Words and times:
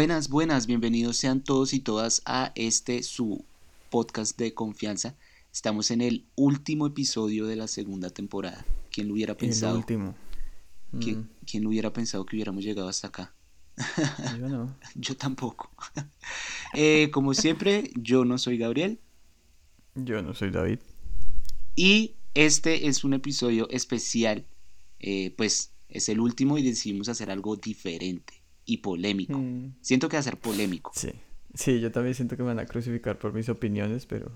Buenas, 0.00 0.30
buenas, 0.30 0.66
bienvenidos 0.66 1.18
sean 1.18 1.44
todos 1.44 1.74
y 1.74 1.80
todas 1.80 2.22
a 2.24 2.52
este 2.54 3.02
su 3.02 3.44
podcast 3.90 4.38
de 4.38 4.54
confianza. 4.54 5.14
Estamos 5.52 5.90
en 5.90 6.00
el 6.00 6.24
último 6.36 6.86
episodio 6.86 7.44
de 7.44 7.54
la 7.56 7.68
segunda 7.68 8.08
temporada. 8.08 8.64
¿Quién 8.90 9.08
lo 9.08 9.12
hubiera 9.12 9.36
pensado? 9.36 9.74
El 9.74 9.80
último. 9.80 10.14
¿Quién, 11.02 11.18
Mm, 11.18 11.28
quién 11.44 11.66
hubiera 11.66 11.92
pensado 11.92 12.24
que 12.24 12.34
hubiéramos 12.36 12.64
llegado 12.64 12.88
hasta 12.88 13.08
acá? 13.08 13.34
yo 14.38 14.48
no. 14.48 14.74
Yo 14.94 15.18
tampoco. 15.18 15.70
Eh, 16.72 17.10
como 17.12 17.34
siempre, 17.34 17.90
yo 17.94 18.24
no 18.24 18.38
soy 18.38 18.56
Gabriel 18.56 19.00
Yo 19.94 20.22
no 20.22 20.32
soy 20.32 20.50
David. 20.50 20.78
y 21.76 22.14
este 22.32 22.86
es 22.86 23.04
un 23.04 23.12
episodio 23.12 23.68
especial. 23.68 24.46
eh, 24.98 25.34
pues 25.36 25.72
es 25.90 26.08
el 26.08 26.20
último 26.20 26.56
y 26.56 26.62
decidimos 26.62 27.10
hacer 27.10 27.30
algo 27.30 27.56
diferente 27.56 28.39
y 28.64 28.78
polémico. 28.78 29.38
Mm, 29.38 29.74
Siento 29.80 30.08
que 30.08 30.16
va 30.16 30.20
a 30.20 30.24
ser 30.24 30.38
polémico, 30.38 30.92
Sí. 30.94 31.10
Sí, 31.54 31.80
yo 31.80 31.90
también 31.90 32.14
siento 32.14 32.36
que 32.36 32.42
me 32.44 32.48
van 32.50 32.60
a 32.60 32.66
crucificar 32.66 33.18
por 33.18 33.32
mis 33.32 33.48
opiniones, 33.48 34.06
pero 34.06 34.30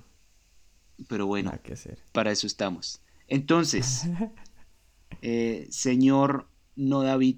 pero 1.09 1.27
bueno, 1.27 1.51
nada 1.51 1.63
que 1.63 1.75
hacer. 1.75 1.99
para 2.13 2.33
eso 2.33 2.47
estamos. 2.47 3.01
Entonces, 3.29 4.07
eh, 5.23 5.67
señor 5.71 6.49
no 6.77 7.03
David, 7.03 7.37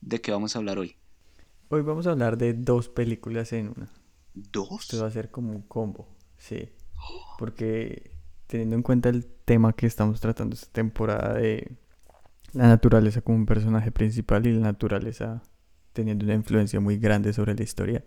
¿de 0.00 0.20
qué 0.20 0.32
vamos 0.32 0.56
a 0.56 0.60
hablar 0.60 0.78
hoy? 0.78 0.96
Hoy 1.68 1.82
vamos 1.82 2.06
a 2.06 2.12
hablar 2.12 2.38
de 2.38 2.54
dos 2.54 2.88
películas 2.88 3.52
en 3.52 3.68
una. 3.76 3.90
¿Dos? 4.34 4.80
Esto 4.82 5.00
va 5.02 5.08
a 5.08 5.10
ser 5.10 5.30
como 5.30 5.52
un 5.52 5.62
combo, 5.62 6.08
sí. 6.38 6.70
Porque 7.38 8.12
teniendo 8.46 8.76
en 8.76 8.82
cuenta 8.82 9.08
el 9.10 9.26
tema 9.44 9.74
que 9.74 9.86
estamos 9.86 10.20
tratando 10.20 10.54
esta 10.54 10.72
temporada 10.72 11.34
de 11.34 11.76
la 12.52 12.66
naturaleza 12.66 13.20
como 13.20 13.36
un 13.38 13.46
personaje 13.46 13.92
principal 13.92 14.46
y 14.46 14.52
la 14.52 14.60
naturaleza 14.60 15.42
teniendo 15.92 16.24
una 16.24 16.34
influencia 16.34 16.80
muy 16.80 16.96
grande 16.98 17.32
sobre 17.32 17.54
la 17.54 17.62
historia, 17.62 18.04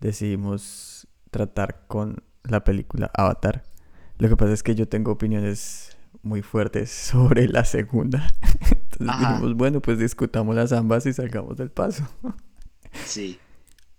decidimos 0.00 1.06
tratar 1.30 1.86
con 1.86 2.22
la 2.44 2.64
película 2.64 3.10
Avatar. 3.14 3.62
Lo 4.18 4.28
que 4.28 4.36
pasa 4.36 4.52
es 4.52 4.62
que 4.62 4.74
yo 4.74 4.88
tengo 4.88 5.12
opiniones 5.12 5.96
muy 6.22 6.42
fuertes 6.42 6.90
sobre 7.10 7.48
la 7.48 7.64
segunda. 7.64 8.32
Entonces 8.70 9.08
Ajá. 9.08 9.32
dijimos, 9.32 9.54
bueno, 9.56 9.80
pues 9.80 9.98
discutamos 9.98 10.72
ambas 10.72 11.06
y 11.06 11.12
salgamos 11.12 11.56
del 11.56 11.70
paso. 11.70 12.04
Sí. 13.06 13.38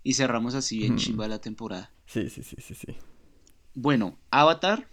Y 0.02 0.12
cerramos 0.14 0.54
así 0.54 0.76
bien 0.78 0.94
Mm. 0.94 0.96
chimba 0.98 1.26
la 1.26 1.40
temporada. 1.40 1.90
Sí, 2.04 2.28
sí, 2.28 2.42
sí, 2.42 2.56
sí, 2.60 2.74
sí. 2.74 2.94
Bueno, 3.74 4.18
Avatar, 4.30 4.86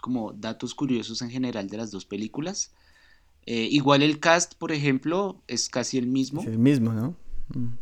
como 0.00 0.32
datos 0.32 0.76
curiosos 0.76 1.20
en 1.22 1.30
general 1.30 1.68
de 1.68 1.76
las 1.78 1.90
dos 1.90 2.04
películas. 2.04 2.72
Eh, 3.46 3.68
igual 3.70 4.02
el 4.02 4.20
cast, 4.20 4.54
por 4.54 4.70
ejemplo, 4.72 5.42
es 5.48 5.68
casi 5.68 5.98
el 5.98 6.06
mismo 6.06 6.40
Es 6.42 6.46
el 6.48 6.58
mismo, 6.58 6.92
¿no? 6.92 7.16
Mm. 7.54 7.74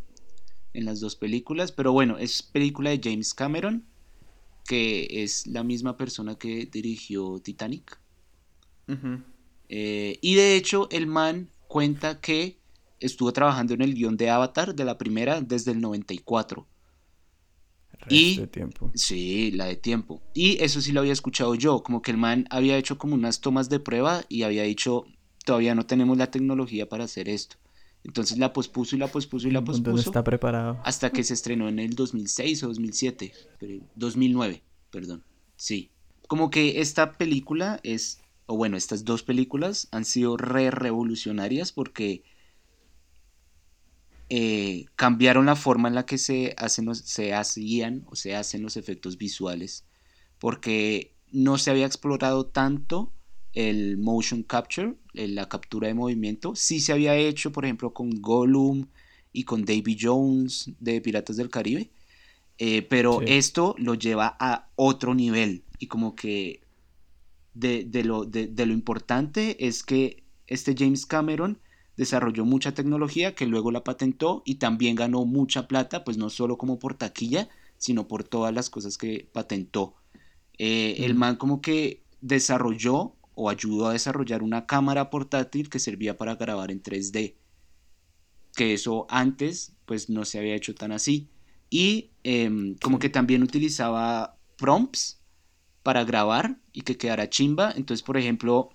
en 0.74 0.84
las 0.84 1.00
dos 1.00 1.16
películas, 1.16 1.72
pero 1.72 1.92
bueno, 1.92 2.18
es 2.18 2.42
película 2.42 2.90
de 2.90 3.00
James 3.02 3.34
Cameron, 3.34 3.84
que 4.66 5.06
es 5.24 5.46
la 5.46 5.64
misma 5.64 5.96
persona 5.96 6.36
que 6.36 6.66
dirigió 6.66 7.40
Titanic. 7.40 7.98
Eh, 9.68 10.18
y 10.22 10.34
de 10.36 10.56
hecho, 10.56 10.88
el 10.90 11.06
man 11.06 11.50
cuenta 11.66 12.20
que 12.20 12.58
estuvo 13.00 13.32
trabajando 13.32 13.74
en 13.74 13.82
el 13.82 13.94
guion 13.94 14.16
de 14.16 14.30
Avatar 14.30 14.74
de 14.74 14.84
la 14.84 14.96
primera 14.98 15.40
desde 15.40 15.72
el 15.72 15.80
94. 15.80 16.66
Resto 17.92 18.14
Y- 18.14 18.36
de 18.36 18.46
tiempo. 18.46 18.90
Sí, 18.94 19.50
la 19.52 19.66
de 19.66 19.76
tiempo. 19.76 20.22
Y 20.34 20.62
eso 20.62 20.80
sí 20.80 20.92
lo 20.92 21.00
había 21.00 21.12
escuchado 21.12 21.54
yo, 21.54 21.82
como 21.82 22.00
que 22.00 22.10
el 22.12 22.16
man 22.16 22.46
había 22.50 22.76
hecho 22.78 22.96
como 22.96 23.14
unas 23.14 23.40
tomas 23.40 23.68
de 23.68 23.80
prueba 23.80 24.24
y 24.28 24.42
había 24.42 24.62
dicho, 24.62 25.04
todavía 25.48 25.74
no 25.74 25.86
tenemos 25.86 26.18
la 26.18 26.30
tecnología 26.30 26.86
para 26.90 27.04
hacer 27.04 27.26
esto. 27.30 27.56
Entonces 28.04 28.36
la 28.36 28.52
pospuso 28.52 28.94
y 28.96 28.98
la 28.98 29.08
pospuso 29.08 29.48
y 29.48 29.50
la 29.50 29.60
¿Dónde 29.62 29.82
pospuso 29.82 30.10
está 30.10 30.22
preparado? 30.22 30.78
hasta 30.84 31.10
que 31.10 31.24
se 31.24 31.32
estrenó 31.32 31.68
en 31.70 31.78
el 31.78 31.94
2006 31.94 32.62
o 32.64 32.68
2007, 32.68 33.32
pero- 33.58 33.80
2009, 33.96 34.62
perdón. 34.90 35.24
Sí. 35.56 35.90
Como 36.28 36.50
que 36.50 36.80
esta 36.82 37.12
película 37.16 37.80
es, 37.82 38.20
o 38.44 38.56
bueno, 38.58 38.76
estas 38.76 39.04
dos 39.06 39.22
películas 39.22 39.88
han 39.90 40.04
sido 40.04 40.36
re 40.36 40.70
revolucionarias 40.70 41.72
porque 41.72 42.22
eh, 44.28 44.84
cambiaron 44.94 45.46
la 45.46 45.56
forma 45.56 45.88
en 45.88 45.94
la 45.94 46.04
que 46.04 46.18
se 46.18 46.54
hacen 46.58 46.84
los- 46.84 46.98
se 46.98 47.32
hacían 47.32 48.04
o 48.10 48.14
se 48.16 48.36
hacen 48.36 48.62
los 48.62 48.76
efectos 48.76 49.16
visuales 49.16 49.84
porque 50.38 51.14
no 51.32 51.56
se 51.56 51.70
había 51.70 51.86
explorado 51.86 52.44
tanto 52.46 53.10
el 53.66 53.98
motion 53.98 54.42
capture, 54.44 54.94
eh, 55.14 55.28
la 55.28 55.48
captura 55.48 55.88
de 55.88 55.94
movimiento. 55.94 56.54
Sí 56.54 56.80
se 56.80 56.92
había 56.92 57.16
hecho, 57.16 57.52
por 57.52 57.64
ejemplo, 57.64 57.92
con 57.94 58.10
Gollum 58.22 58.86
y 59.32 59.44
con 59.44 59.64
Davy 59.64 59.96
Jones 60.00 60.70
de 60.80 61.00
Piratas 61.00 61.36
del 61.36 61.50
Caribe, 61.50 61.90
eh, 62.58 62.82
pero 62.82 63.10
Sí. 63.20 63.24
esto 63.26 63.74
lo 63.78 63.94
lleva 63.94 64.36
a 64.40 64.70
otro 64.76 65.14
nivel 65.14 65.64
y 65.78 65.88
como 65.88 66.14
que 66.16 66.62
de, 67.54 67.84
de 67.84 68.04
lo, 68.04 68.24
de, 68.24 68.46
de 68.46 68.66
lo 68.66 68.72
importante 68.72 69.66
es 69.66 69.82
que 69.82 70.22
este 70.46 70.74
James 70.78 71.06
Cameron 71.06 71.58
desarrolló 71.96 72.44
mucha 72.44 72.74
tecnología 72.74 73.34
que 73.34 73.46
luego 73.46 73.70
la 73.72 73.84
patentó 73.84 74.42
y 74.46 74.56
también 74.56 74.94
ganó 74.96 75.24
mucha 75.24 75.66
plata, 75.68 76.04
pues 76.04 76.16
no 76.16 76.30
solo 76.30 76.56
como 76.58 76.78
por 76.78 76.94
taquilla, 76.94 77.48
sino 77.78 78.06
por 78.08 78.24
todas 78.24 78.54
las 78.54 78.70
cosas 78.70 78.98
que 78.98 79.28
patentó. 79.32 79.94
Eh, 80.58 80.96
El 81.04 81.14
man 81.14 81.36
como 81.36 81.60
que 81.60 82.02
desarrolló 82.20 83.14
o 83.40 83.48
ayudó 83.48 83.86
a 83.86 83.92
desarrollar 83.92 84.42
una 84.42 84.66
cámara 84.66 85.10
portátil 85.10 85.70
que 85.70 85.78
servía 85.78 86.16
para 86.16 86.34
grabar 86.34 86.72
en 86.72 86.82
3D. 86.82 87.36
Que 88.56 88.74
eso 88.74 89.06
antes 89.08 89.76
pues 89.86 90.10
no 90.10 90.24
se 90.24 90.40
había 90.40 90.56
hecho 90.56 90.74
tan 90.74 90.90
así. 90.90 91.28
Y 91.70 92.10
em, 92.24 92.74
como 92.82 92.98
que 92.98 93.08
también 93.08 93.44
utilizaba 93.44 94.36
prompts 94.56 95.20
para 95.84 96.02
grabar 96.02 96.58
y 96.72 96.80
que 96.80 96.96
quedara 96.96 97.30
chimba. 97.30 97.72
Entonces, 97.76 98.02
por 98.02 98.16
ejemplo, 98.16 98.70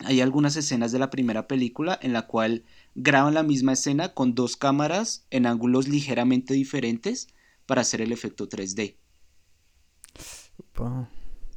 hay 0.00 0.20
algunas 0.20 0.56
escenas 0.56 0.90
de 0.90 0.98
la 0.98 1.10
primera 1.10 1.46
película 1.46 1.96
en 2.02 2.12
la 2.12 2.26
cual 2.26 2.64
graban 2.96 3.34
la 3.34 3.44
misma 3.44 3.74
escena 3.74 4.12
con 4.12 4.34
dos 4.34 4.56
cámaras 4.56 5.24
en 5.30 5.46
ángulos 5.46 5.86
ligeramente 5.86 6.52
diferentes 6.52 7.28
para 7.64 7.82
hacer 7.82 8.00
el 8.00 8.10
efecto 8.10 8.48
3D. 8.48 8.96
Pa. 10.72 11.08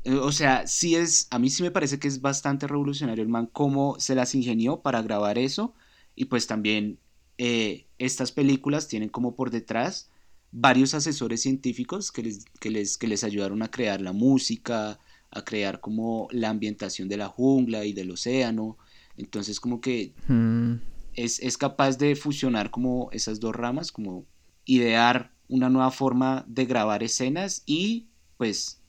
Eh, 0.08 0.16
O 0.16 0.32
sea, 0.32 0.68
sí 0.68 0.96
es, 0.96 1.28
a 1.32 1.40
mí 1.40 1.50
sí 1.50 1.64
me 1.64 1.72
parece 1.72 2.00
que 2.00 2.08
es 2.08 2.22
bastante 2.22 2.68
revolucionario 2.68 3.24
el 3.24 3.30
man 3.30 3.48
cómo 3.48 4.00
se 4.00 4.16
las 4.16 4.36
ingenió 4.36 4.82
para 4.82 5.02
grabar 5.02 5.38
eso. 5.38 5.74
Y 6.16 6.26
pues 6.26 6.48
también 6.48 7.00
eh, 7.38 7.88
estas 8.00 8.32
películas 8.32 8.88
tienen 8.88 9.10
como 9.10 9.36
por 9.36 9.52
detrás 9.52 10.10
varios 10.52 10.94
asesores 10.94 11.42
científicos 11.42 12.12
que 12.12 12.24
les, 12.24 12.46
que 12.60 12.72
les, 12.72 12.98
que 12.98 13.08
les 13.08 13.24
ayudaron 13.24 13.62
a 13.64 13.70
crear 13.72 14.02
la 14.02 14.14
música, 14.14 15.00
a 15.32 15.42
crear 15.44 15.80
como 15.82 16.28
la 16.32 16.50
ambientación 16.50 17.10
de 17.10 17.18
la 17.18 17.28
jungla 17.28 17.86
y 17.86 17.94
del 17.94 18.12
océano. 18.12 18.78
Entonces 19.18 19.60
como 19.60 19.82
que 19.82 20.16
Mm, 20.28 20.76
es, 21.14 21.40
es 21.40 21.58
capaz 21.58 21.98
de 21.98 22.16
fusionar 22.16 22.72
como 22.72 23.10
esas 23.12 23.40
dos 23.40 23.56
ramas, 23.56 23.92
como 23.92 24.26
idear 24.66 25.34
una 25.48 25.70
nueva 25.70 25.92
forma 25.92 26.46
de 26.48 26.66
grabar 26.66 27.04
escenas 27.04 27.64
y 27.66 28.08
pues 28.38 28.82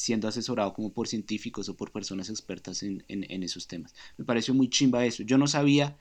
siendo 0.00 0.28
asesorado 0.28 0.72
como 0.74 0.92
por 0.92 1.08
científicos 1.08 1.68
o 1.68 1.76
por 1.76 1.92
personas 1.92 2.30
expertas 2.30 2.82
en, 2.82 3.04
en- 3.08 3.26
en 3.30 3.42
esos 3.42 3.66
temas. 3.66 3.94
Me 4.16 4.24
pareció 4.24 4.54
muy 4.54 4.68
chimba 4.70 5.04
eso. 5.04 5.22
Yo 5.24 5.38
no 5.38 5.46
sabía 5.46 5.96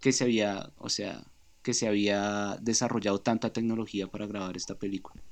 que 0.00 0.12
se 0.12 0.24
había, 0.24 0.72
o 0.78 0.88
sea, 0.88 1.24
que 1.62 1.74
se 1.74 1.88
había 1.88 2.58
desarrollado 2.62 3.20
tanta 3.20 3.52
tecnología 3.52 4.08
para 4.08 4.26
grabar 4.26 4.56
esta 4.56 4.74
película. 4.78 5.22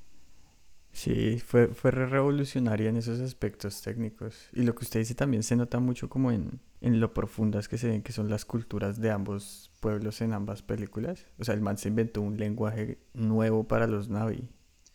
Sí, 0.91 1.39
fue, 1.39 1.69
fue 1.69 1.89
re 1.91 2.05
revolucionaria 2.05 2.89
en 2.89 2.97
esos 2.97 3.19
aspectos 3.19 3.81
técnicos. 3.81 4.49
Y 4.53 4.61
lo 4.63 4.75
que 4.75 4.83
usted 4.85 4.99
dice 4.99 5.15
también 5.15 5.41
se 5.41 5.55
nota 5.55 5.79
mucho 5.79 6.07
como 6.07 6.31
en, 6.31 6.59
en 6.81 6.99
lo 6.99 7.13
profundas 7.13 7.67
que 7.67 7.79
se 7.79 7.87
ven 7.87 8.03
que 8.03 8.11
son 8.11 8.29
las 8.29 8.45
culturas 8.45 9.01
de 9.01 9.09
ambos 9.11 9.71
pueblos 9.79 10.21
en 10.21 10.33
ambas 10.33 10.61
películas. 10.61 11.25
O 11.39 11.43
sea, 11.43 11.55
el 11.55 11.61
man 11.61 11.77
se 11.79 11.89
inventó 11.89 12.21
un 12.21 12.37
lenguaje 12.37 12.99
nuevo 13.13 13.67
para 13.67 13.87
los 13.87 14.09
Navi. 14.09 14.49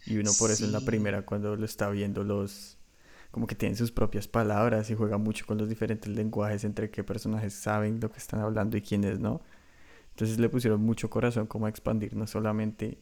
Y 0.06 0.18
uno 0.18 0.36
por 0.36 0.52
eso 0.52 0.64
en 0.64 0.72
la 0.72 0.84
primera 0.84 1.26
cuando 1.26 1.56
lo 1.56 1.64
está 1.64 1.90
viendo 1.90 2.24
los... 2.24 2.77
Como 3.38 3.46
que 3.46 3.54
tienen 3.54 3.76
sus 3.76 3.92
propias 3.92 4.26
palabras 4.26 4.90
y 4.90 4.96
juega 4.96 5.16
mucho 5.16 5.46
con 5.46 5.58
los 5.58 5.68
diferentes 5.68 6.12
lenguajes 6.12 6.64
entre 6.64 6.90
qué 6.90 7.04
personajes 7.04 7.54
saben 7.54 8.00
lo 8.00 8.10
que 8.10 8.18
están 8.18 8.40
hablando 8.40 8.76
y 8.76 8.82
quiénes 8.82 9.20
no. 9.20 9.42
Entonces 10.10 10.40
le 10.40 10.48
pusieron 10.48 10.80
mucho 10.80 11.08
corazón 11.08 11.46
como 11.46 11.66
a 11.66 11.68
expandir 11.68 12.16
no 12.16 12.26
solamente 12.26 12.98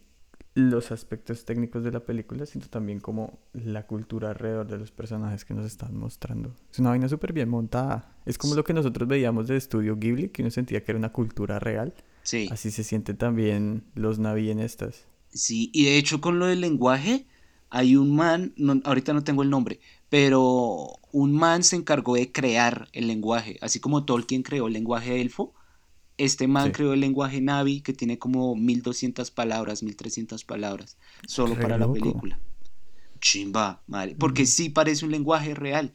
los 0.53 0.93
aspectos 0.93 1.47
técnicos 1.47 1.85
de 1.85 1.91
la 1.91 2.01
película, 2.01 2.45
sino 2.45 2.67
también 2.67 3.01
como 3.01 3.39
la 3.55 3.87
cultura 3.87 4.29
alrededor 4.29 4.67
de 4.69 4.77
los 4.77 4.91
personajes 4.91 5.47
que 5.47 5.55
nos 5.55 5.65
están 5.65 5.97
mostrando. 5.97 6.55
Es 6.71 6.81
una 6.81 6.91
vaina 6.91 7.09
súper 7.09 7.33
bien 7.33 7.49
montada. 7.49 8.15
Es 8.27 8.37
como 8.37 8.55
lo 8.55 8.63
que 8.63 8.75
nosotros 8.75 9.09
veíamos 9.09 9.49
de 9.49 9.57
Estudio 9.57 9.97
Ghibli, 9.97 10.29
que 10.29 10.43
uno 10.43 10.51
sentía 10.51 10.85
que 10.85 10.93
era 10.93 10.99
una 10.99 11.13
cultura 11.15 11.59
real. 11.59 11.95
Sí. 12.25 12.47
Así 12.53 12.71
se 12.71 12.85
sienten 12.85 13.17
también 13.17 13.85
los 13.95 14.19
Navi 14.19 14.51
en 14.51 14.59
estas. 14.61 15.07
Sí, 15.31 15.71
y 15.73 15.87
de 15.87 15.97
hecho 15.97 16.21
con 16.21 16.39
lo 16.39 16.45
del 16.45 16.61
lenguaje, 16.61 17.27
hay 17.69 17.97
un 17.97 18.15
man, 18.15 18.53
no- 18.57 18.81
ahorita 18.85 19.13
no 19.13 19.25
tengo 19.25 19.43
el 19.43 19.51
nombre, 19.51 19.81
pero 20.09 20.99
un 21.13 21.33
man 21.33 21.63
se 21.65 21.77
encargó 21.77 22.15
de 22.15 22.31
crear 22.33 22.89
el 22.93 23.07
lenguaje, 23.07 23.59
así 23.61 23.81
como 23.81 24.05
Tolkien 24.05 24.43
creó 24.43 24.67
el 24.69 24.73
lenguaje 24.75 25.21
elfo, 25.21 25.55
Este 26.19 26.49
man 26.49 26.69
Sí. 26.69 26.73
creó 26.73 26.95
el 26.95 27.01
lenguaje 27.01 27.43
Navi 27.43 27.83
que 27.83 27.93
tiene 27.93 28.19
como 28.19 28.57
1200 28.57 29.31
palabras, 29.31 29.83
1300 29.83 30.45
palabras, 30.45 30.97
solo 31.27 31.55
Re 31.55 31.61
para 31.61 31.77
la 31.77 31.93
película. 31.93 32.41
Chimba, 33.21 33.83
madre. 33.87 34.17
Porque 34.19 34.47
sí 34.47 34.71
parece 34.71 35.05
un 35.05 35.11
lenguaje 35.11 35.55
real. 35.55 35.93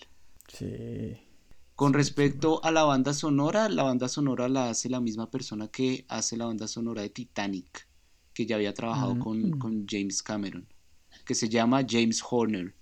Sí. 0.48 1.18
Con 1.76 1.94
respecto 1.94 2.64
a 2.64 2.70
la 2.70 2.84
banda 2.84 3.14
sonora, 3.16 3.68
la 3.70 3.82
banda 3.82 4.08
sonora 4.08 4.48
la 4.48 4.70
hace 4.70 4.90
la 4.90 5.00
misma 5.00 5.32
persona 5.32 5.68
que 5.70 6.06
hace 6.08 6.38
la 6.38 6.46
banda 6.46 6.68
sonora 6.68 7.02
de 7.02 7.10
Titanic, 7.10 7.88
que 8.36 8.46
ya 8.46 8.58
había 8.58 8.74
trabajado 8.76 9.18
con, 9.18 9.58
con 9.58 9.88
James 9.90 10.22
Cameron, 10.22 10.68
que 11.26 11.34
se 11.34 11.50
llama 11.50 11.84
James 11.90 12.22
Horner. 12.30 12.76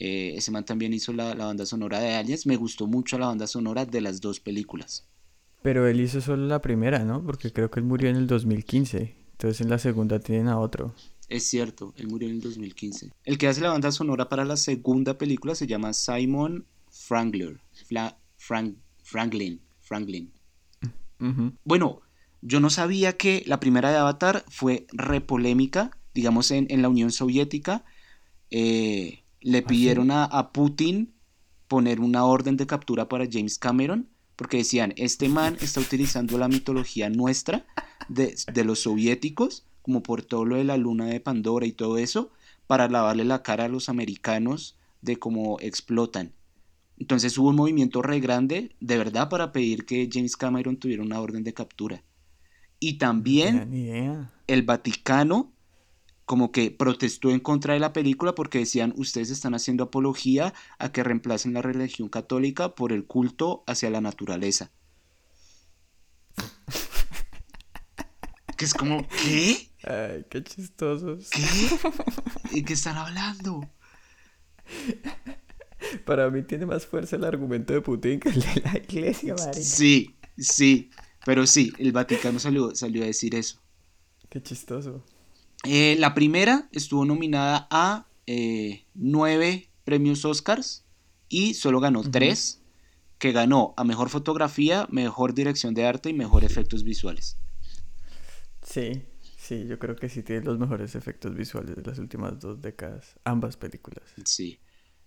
Eh, 0.00 0.34
ese 0.36 0.50
man 0.50 0.64
también 0.64 0.94
hizo 0.94 1.12
la, 1.12 1.34
la 1.34 1.46
banda 1.46 1.66
sonora 1.66 1.98
de 2.00 2.14
Aliens. 2.14 2.46
Me 2.46 2.56
gustó 2.56 2.86
mucho 2.86 3.18
la 3.18 3.26
banda 3.26 3.46
sonora 3.46 3.84
de 3.84 4.00
las 4.00 4.20
dos 4.20 4.40
películas. 4.40 5.04
Pero 5.62 5.86
él 5.88 6.00
hizo 6.00 6.20
solo 6.20 6.46
la 6.46 6.60
primera, 6.60 7.00
¿no? 7.04 7.22
Porque 7.24 7.52
creo 7.52 7.70
que 7.70 7.80
él 7.80 7.86
murió 7.86 8.08
en 8.10 8.16
el 8.16 8.26
2015. 8.26 9.16
Entonces 9.32 9.60
en 9.60 9.70
la 9.70 9.78
segunda 9.78 10.18
tienen 10.20 10.48
a 10.48 10.58
otro. 10.58 10.94
Es 11.28 11.44
cierto, 11.44 11.92
él 11.96 12.08
murió 12.08 12.28
en 12.28 12.36
el 12.36 12.40
2015. 12.40 13.10
El 13.24 13.38
que 13.38 13.48
hace 13.48 13.60
la 13.60 13.70
banda 13.70 13.92
sonora 13.92 14.28
para 14.28 14.44
la 14.44 14.56
segunda 14.56 15.18
película 15.18 15.54
se 15.54 15.66
llama 15.66 15.92
Simon 15.92 16.64
Frangler. 16.90 17.60
Fla- 17.88 18.16
Frank, 18.36 18.76
Franklin. 19.02 19.60
Franklin. 19.80 20.32
Bueno, 21.64 22.00
yo 22.40 22.60
no 22.60 22.70
sabía 22.70 23.16
que 23.16 23.42
la 23.46 23.60
primera 23.60 23.90
de 23.90 23.96
Avatar 23.96 24.44
fue 24.48 24.86
re 24.92 25.20
polémica, 25.20 25.90
digamos, 26.14 26.50
en, 26.50 26.66
en 26.70 26.82
la 26.82 26.88
Unión 26.88 27.10
Soviética. 27.10 27.84
Eh, 28.50 29.24
le 29.40 29.58
¿Ah, 29.58 29.66
pidieron 29.66 30.10
a, 30.10 30.24
a 30.24 30.52
Putin 30.52 31.14
poner 31.68 32.00
una 32.00 32.24
orden 32.24 32.56
de 32.56 32.66
captura 32.66 33.08
para 33.08 33.28
James 33.30 33.58
Cameron, 33.58 34.08
porque 34.36 34.58
decían, 34.58 34.94
este 34.96 35.28
man 35.28 35.56
está 35.60 35.80
utilizando 35.80 36.38
la 36.38 36.48
mitología 36.48 37.10
nuestra 37.10 37.66
de, 38.08 38.36
de 38.52 38.64
los 38.64 38.80
soviéticos, 38.80 39.64
como 39.82 40.02
por 40.02 40.22
todo 40.22 40.44
lo 40.44 40.56
de 40.56 40.64
la 40.64 40.76
luna 40.76 41.06
de 41.06 41.20
Pandora 41.20 41.66
y 41.66 41.72
todo 41.72 41.98
eso, 41.98 42.30
para 42.66 42.88
lavarle 42.88 43.24
la 43.24 43.42
cara 43.42 43.64
a 43.64 43.68
los 43.68 43.88
americanos 43.88 44.76
de 45.02 45.16
cómo 45.16 45.58
explotan. 45.60 46.32
Entonces 46.98 47.38
hubo 47.38 47.50
un 47.50 47.56
movimiento 47.56 48.02
re 48.02 48.20
grande, 48.20 48.74
de 48.80 48.98
verdad, 48.98 49.28
para 49.28 49.52
pedir 49.52 49.86
que 49.86 50.08
James 50.12 50.36
Cameron 50.36 50.76
tuviera 50.76 51.02
una 51.02 51.20
orden 51.20 51.44
de 51.44 51.54
captura. 51.54 52.02
Y 52.80 52.98
también 52.98 54.30
el 54.46 54.62
Vaticano 54.62 55.52
como 56.28 56.52
que 56.52 56.70
protestó 56.70 57.30
en 57.30 57.40
contra 57.40 57.72
de 57.72 57.80
la 57.80 57.94
película 57.94 58.34
porque 58.34 58.58
decían, 58.58 58.92
ustedes 58.98 59.30
están 59.30 59.54
haciendo 59.54 59.84
apología 59.84 60.52
a 60.78 60.92
que 60.92 61.02
reemplacen 61.02 61.54
la 61.54 61.62
religión 61.62 62.10
católica 62.10 62.74
por 62.74 62.92
el 62.92 63.06
culto 63.06 63.64
hacia 63.66 63.88
la 63.88 64.02
naturaleza. 64.02 64.70
Que 68.58 68.66
es 68.66 68.74
como, 68.74 69.08
¿qué? 69.08 69.70
Ay, 69.84 70.26
qué 70.28 70.44
chistosos. 70.44 71.30
¿Qué? 71.30 71.40
¿De 72.52 72.62
qué 72.62 72.74
están 72.74 72.98
hablando? 72.98 73.66
Para 76.04 76.28
mí 76.28 76.42
tiene 76.42 76.66
más 76.66 76.84
fuerza 76.84 77.16
el 77.16 77.24
argumento 77.24 77.72
de 77.72 77.80
Putin 77.80 78.20
que 78.20 78.28
el 78.28 78.40
de 78.40 78.62
la 78.64 78.76
iglesia, 78.76 79.34
marica. 79.34 79.54
Sí, 79.54 80.18
sí, 80.36 80.90
pero 81.24 81.46
sí, 81.46 81.72
el 81.78 81.92
Vaticano 81.92 82.38
salió, 82.38 82.74
salió 82.74 83.02
a 83.02 83.06
decir 83.06 83.34
eso. 83.34 83.62
Qué 84.28 84.42
chistoso. 84.42 85.02
Eh, 85.64 85.96
la 85.98 86.14
primera 86.14 86.68
estuvo 86.72 87.04
nominada 87.04 87.66
a 87.70 88.06
eh, 88.26 88.84
nueve 88.94 89.70
premios 89.84 90.24
Oscars 90.24 90.84
y 91.28 91.54
solo 91.54 91.80
ganó 91.80 92.02
tres, 92.02 92.62
que 93.18 93.32
ganó 93.32 93.74
a 93.76 93.84
mejor 93.84 94.08
fotografía, 94.08 94.86
mejor 94.90 95.34
dirección 95.34 95.74
de 95.74 95.86
arte 95.86 96.10
y 96.10 96.14
mejor 96.14 96.44
efectos 96.44 96.84
visuales. 96.84 97.36
Sí, 98.62 99.02
sí, 99.36 99.66
yo 99.66 99.78
creo 99.78 99.96
que 99.96 100.08
sí 100.08 100.22
tiene 100.22 100.42
los 100.42 100.58
mejores 100.58 100.94
efectos 100.94 101.34
visuales 101.34 101.74
de 101.76 101.82
las 101.82 101.98
últimas 101.98 102.38
dos 102.38 102.60
décadas. 102.60 103.18
Ambas 103.24 103.56
películas. 103.56 104.04
Sí. 104.24 104.60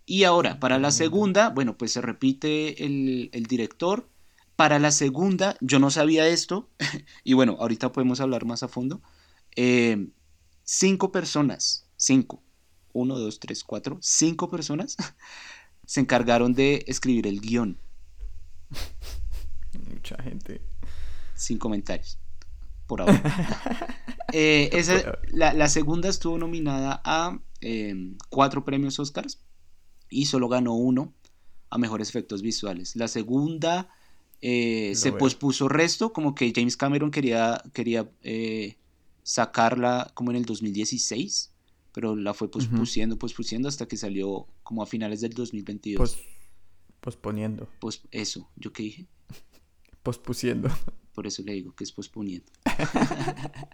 Y 0.06 0.24
ahora, 0.24 0.60
para 0.60 0.80
la 0.80 0.92
segunda, 0.92 1.50
bueno, 1.50 1.78
pues 1.78 1.94
se 1.94 2.02
repite 2.02 2.84
el, 2.84 3.30
el 3.34 3.44
director. 3.44 4.10
Para 4.56 4.80
la 4.80 4.92
segunda, 4.92 5.56
yo 5.62 5.80
no 5.80 5.90
sabía 5.90 6.28
esto, 6.28 6.70
y 7.24 7.34
bueno, 7.34 7.56
ahorita 7.60 7.92
podemos 7.92 8.20
hablar 8.20 8.46
más 8.46 8.64
a 8.64 8.68
fondo. 8.68 9.02
Eh, 9.56 10.08
cinco 10.74 11.12
personas, 11.12 11.86
cinco, 11.98 12.42
uno, 12.94 13.20
dos, 13.20 13.40
tres, 13.42 13.62
cuatro, 13.62 13.98
cinco 14.02 14.50
personas 14.50 14.96
se 15.86 16.00
encargaron 16.00 16.54
de 16.54 16.86
escribir 16.88 17.28
el 17.28 17.42
guion, 17.42 17.78
Mucha 19.94 20.16
gente. 20.24 20.62
sin 21.36 21.58
comentarios, 21.58 22.18
por 22.88 23.02
ahora. 23.02 23.22
Eh, 24.34 24.70
esa- 24.72 25.20
la, 25.28 25.54
la 25.54 25.68
segunda 25.68 26.08
estuvo 26.08 26.38
nominada 26.38 27.02
a 27.04 27.38
eh, 27.60 28.16
cuatro 28.30 28.64
premios 28.64 28.98
Oscars 28.98 29.42
y 30.10 30.28
solo 30.28 30.48
ganó 30.48 30.74
uno 30.76 31.14
a 31.70 31.78
mejores 31.78 32.08
efectos 32.08 32.42
visuales. 32.42 32.96
La 32.96 33.10
segunda 33.10 33.90
eh, 34.40 34.94
se 34.96 35.10
veo. 35.10 35.18
pospuso 35.18 35.68
resto, 35.68 36.14
como 36.14 36.34
que 36.34 36.54
James 36.56 36.78
Cameron 36.78 37.12
quería, 37.12 37.62
quería 37.74 38.10
eh, 38.22 38.78
sacarla 39.24 40.12
como 40.14 40.32
en 40.32 40.38
el 40.38 40.46
2016, 40.46 41.52
pero 41.94 42.16
la 42.16 42.34
fue 42.34 42.50
pospusiendo, 42.50 43.18
pospusiendo 43.18 43.68
hasta 43.68 43.88
que 43.88 43.98
salió 43.98 44.48
como 44.64 44.82
a 44.84 44.86
finales 44.86 45.22
del 45.22 45.34
2022. 45.34 45.98
Pos- 45.98 46.20
posponiendo. 47.00 47.70
Pues 47.80 48.02
eso, 48.12 48.50
¿yo 48.56 48.72
qué 48.74 48.84
dije? 48.84 49.08
Pospusiendo. 50.04 50.70
Por 51.14 51.28
eso 51.28 51.44
le 51.44 51.54
digo 51.54 51.74
que 51.76 51.84
es 51.84 51.92
posponiendo. 51.92 52.50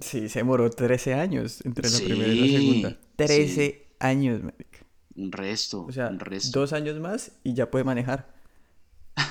Sí, 0.00 0.28
se 0.28 0.40
demoró 0.40 0.68
13 0.68 1.14
años 1.14 1.64
entre 1.64 1.88
la 1.88 1.96
Sí, 1.96 2.04
primera 2.04 2.32
y 2.32 2.40
la 2.50 2.58
segunda. 2.58 3.00
13 3.16 3.86
años. 4.00 4.40
Un 5.14 5.30
resto, 5.30 5.84
O 5.84 5.92
sea, 5.92 6.08
un 6.08 6.18
resto. 6.18 6.58
dos 6.60 6.72
años 6.72 6.98
más 6.98 7.32
y 7.44 7.54
ya 7.54 7.70
puede 7.70 7.84
manejar. 7.84 8.34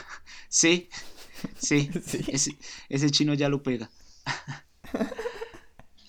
Sí, 0.47 0.89
sí, 1.57 1.89
Sí. 2.05 2.23
Ese, 2.27 2.57
ese 2.89 3.09
chino 3.09 3.33
ya 3.33 3.49
lo 3.49 3.63
pega. 3.63 3.89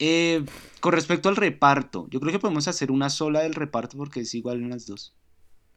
Eh, 0.05 0.45
con 0.81 0.93
respecto 0.93 1.29
al 1.29 1.37
reparto, 1.37 2.09
yo 2.11 2.19
creo 2.19 2.33
que 2.33 2.41
podemos 2.41 2.67
hacer 2.67 2.91
una 2.91 3.09
sola 3.09 3.41
del 3.43 3.55
reparto 3.55 3.97
porque 3.97 4.21
es 4.21 4.35
igual 4.35 4.61
en 4.61 4.71
las 4.71 4.85
dos. 4.87 5.15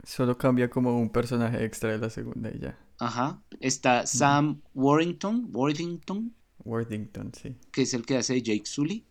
Solo 0.04 0.36
cambia 0.38 0.68
como 0.70 0.98
un 1.00 1.10
personaje 1.12 1.64
extra 1.64 1.92
de 1.92 2.00
la 2.00 2.10
segunda 2.10 2.50
y 2.52 2.58
ya. 2.60 2.76
Ajá. 2.98 3.40
Está 3.60 4.08
Sam 4.08 4.62
Worthington, 4.74 5.50
Worthington, 5.54 6.34
Worthington, 6.64 7.32
sí. 7.40 7.56
que 7.72 7.84
es 7.84 7.94
el 7.94 8.04
que 8.04 8.18
hace 8.18 8.42
Jake 8.42 8.66
Sully. 8.66 9.06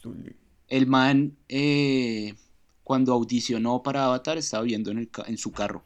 Sully. 0.00 0.36
El 0.68 0.86
man, 0.86 1.36
eh, 1.48 2.34
cuando 2.84 3.12
audicionó 3.14 3.82
para 3.82 4.04
Avatar, 4.04 4.38
estaba 4.38 4.62
viendo 4.62 4.92
en, 4.92 4.98
el 4.98 5.10
ca- 5.10 5.24
en 5.26 5.38
su 5.38 5.50
carro. 5.50 5.82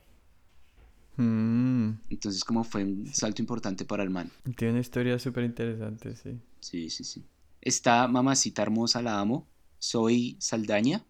Mm, 1.19 1.99
Entonces, 2.11 2.45
como 2.45 2.63
fue 2.65 2.85
un 2.85 3.07
salto 3.13 3.43
importante 3.43 3.85
para 3.85 4.03
el 4.05 4.11
man. 4.11 4.31
tiene 4.57 4.73
una 4.73 4.81
historia 4.81 5.19
súper 5.19 5.45
interesante, 5.45 6.15
sí. 6.17 6.39
Sí, 6.61 6.91
sí, 6.91 7.05
sí. 7.05 7.25
Está 7.61 8.07
Mamacita 8.09 8.63
Hermosa, 8.63 9.03
la 9.03 9.19
amo. 9.19 9.47
Soy 9.79 10.37
Saldaña. 10.39 11.05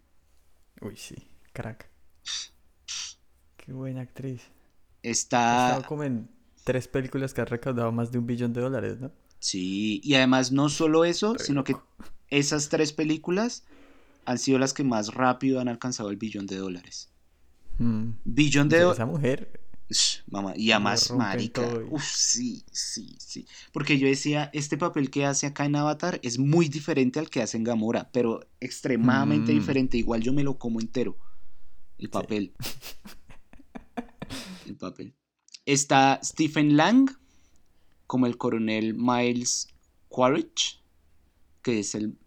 Uy, 0.81 0.97
sí, 0.97 1.15
crack. 1.53 1.89
Qué 3.57 3.73
buena 3.73 4.01
actriz. 4.03 4.43
Está. 5.03 5.69
estado 5.69 5.87
como 5.87 6.05
en 6.05 6.29
tres 6.65 6.89
películas 6.89 7.35
que 7.35 7.41
ha 7.43 7.45
recaudado 7.45 7.93
más 7.93 8.11
de 8.11 8.19
un 8.19 8.27
billón 8.27 8.53
de 8.53 8.61
dólares, 8.63 8.99
¿no? 8.99 9.13
Sí, 9.41 10.01
y 10.03 10.15
además 10.15 10.51
no 10.53 10.69
solo 10.69 11.05
eso, 11.05 11.37
sino 11.39 11.65
que 11.65 11.77
esas 12.29 12.69
tres 12.69 12.93
películas 12.93 13.65
han 14.25 14.39
sido 14.39 14.59
las 14.59 14.75
que 14.75 14.85
más 14.85 15.15
rápido 15.15 15.61
han 15.61 15.69
alcanzado 15.69 16.11
el 16.11 16.17
billón 16.17 16.47
de 16.47 16.57
dólares. 16.57 17.11
Mm. 17.79 18.11
Billón 18.25 18.69
de 18.69 18.79
dólares. 18.81 18.97
esa 18.99 19.07
mujer, 19.07 19.61
Mamá, 20.27 20.53
y 20.57 20.71
además, 20.73 21.11
marica. 21.13 21.67
todo 21.67 21.81
y- 21.83 21.89
Uf, 21.91 22.05
sí, 22.05 22.63
sí, 22.71 23.17
sí. 23.19 23.47
Porque 23.73 23.99
yo 23.99 24.07
decía, 24.07 24.51
este 24.53 24.77
papel 24.77 25.11
que 25.11 25.25
hace 25.25 25.47
acá 25.47 25.65
en 25.65 25.77
Avatar 25.77 26.21
es 26.23 26.39
muy 26.39 26.69
diferente 26.69 27.19
al 27.19 27.31
que 27.31 27.41
hace 27.41 27.57
en 27.57 27.65
Gamora, 27.65 28.11
pero 28.13 28.47
extremadamente 28.61 29.53
Mm. 29.53 29.59
diferente. 29.59 29.97
Igual 29.97 30.21
yo 30.23 30.35
me 30.35 30.45
lo 30.45 30.59
como 30.59 30.81
entero. 30.81 31.17
El 31.97 32.11
papel. 32.11 32.55
El 34.67 34.77
papel. 34.77 35.15
Está 35.65 36.21
Stephen 36.23 36.77
Lang 36.77 37.09
como 38.07 38.27
el 38.27 38.37
coronel 38.37 38.95
Miles 38.95 39.69
Quaritch, 40.09 40.83
que 41.63 41.81
es 41.81 41.95
el, 41.95 42.19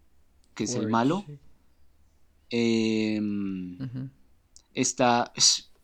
que 0.54 0.64
es 0.64 0.74
el 0.74 0.88
malo. 0.88 1.24
Em, 2.50 3.78
está. 4.74 5.32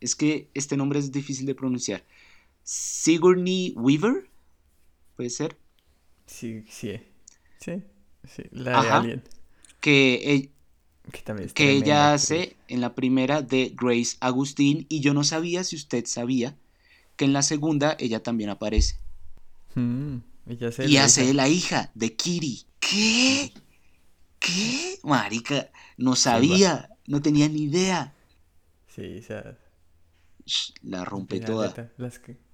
Es 0.00 0.14
que 0.14 0.48
este 0.54 0.76
nombre 0.76 0.98
es 0.98 1.10
difícil 1.12 1.46
de 1.46 1.54
pronunciar. 1.54 2.04
Sigourney 2.62 3.72
Weaver. 3.76 4.28
¿Puede 5.16 5.30
ser? 5.30 5.56
Sí, 6.26 6.64
sí. 6.68 7.00
Sí, 7.60 7.82
sí. 8.24 8.42
La 8.52 8.70
de 8.70 8.76
Ajá. 8.76 8.98
Alien. 8.98 9.22
Que, 9.80 10.34
e- 10.34 10.50
Que 11.12 11.22
también 11.22 11.50
ella 11.56 12.12
hace 12.12 12.56
en 12.68 12.80
la 12.80 12.94
primera 12.94 13.42
de 13.42 13.74
Grace 13.74 14.16
Agustín. 14.20 14.86
Y 14.88 15.00
yo 15.00 15.14
no 15.14 15.24
sabía 15.24 15.64
si 15.64 15.76
usted 15.76 16.04
sabía 16.06 16.56
que 17.16 17.24
en 17.24 17.32
la 17.32 17.42
segunda 17.42 17.96
ella 17.98 18.22
también 18.22 18.50
aparece. 18.50 18.96
Mm, 19.74 20.18
ella 20.46 20.68
hace 20.68 20.84
y 20.84 20.92
la 20.92 21.04
hace 21.04 21.24
hija. 21.24 21.34
la 21.34 21.48
hija 21.48 21.90
de 21.94 22.14
Kiri. 22.14 22.62
¿Qué? 22.78 23.52
¿Qué? 24.38 24.98
Marica, 25.02 25.70
no 25.96 26.14
sabía, 26.14 26.90
no 27.06 27.20
tenía 27.22 27.48
ni 27.48 27.64
idea. 27.64 28.14
Sí, 28.94 29.18
o 29.18 29.22
sea, 29.22 29.58
La 30.82 31.04
rompe 31.04 31.40
toda. 31.40 31.68
neta, 31.68 31.92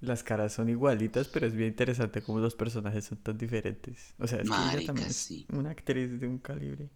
las, 0.00 0.22
caras 0.22 0.52
son 0.52 0.68
igualitas, 0.68 1.28
pero 1.28 1.46
es 1.46 1.54
bien 1.54 1.68
interesante 1.70 2.22
cómo 2.22 2.40
los 2.40 2.54
personajes 2.54 3.04
son 3.04 3.18
tan 3.18 3.38
diferentes. 3.38 4.14
O 4.18 4.26
sea, 4.26 4.38
es 4.40 4.48
que 4.48 4.54
ella 4.54 4.66
Marica, 4.66 4.86
también 4.86 5.08
es 5.08 5.16
sí. 5.16 5.46
una 5.52 5.70
actriz 5.70 6.20
de 6.20 6.26
un 6.26 6.38
calibre. 6.38 6.90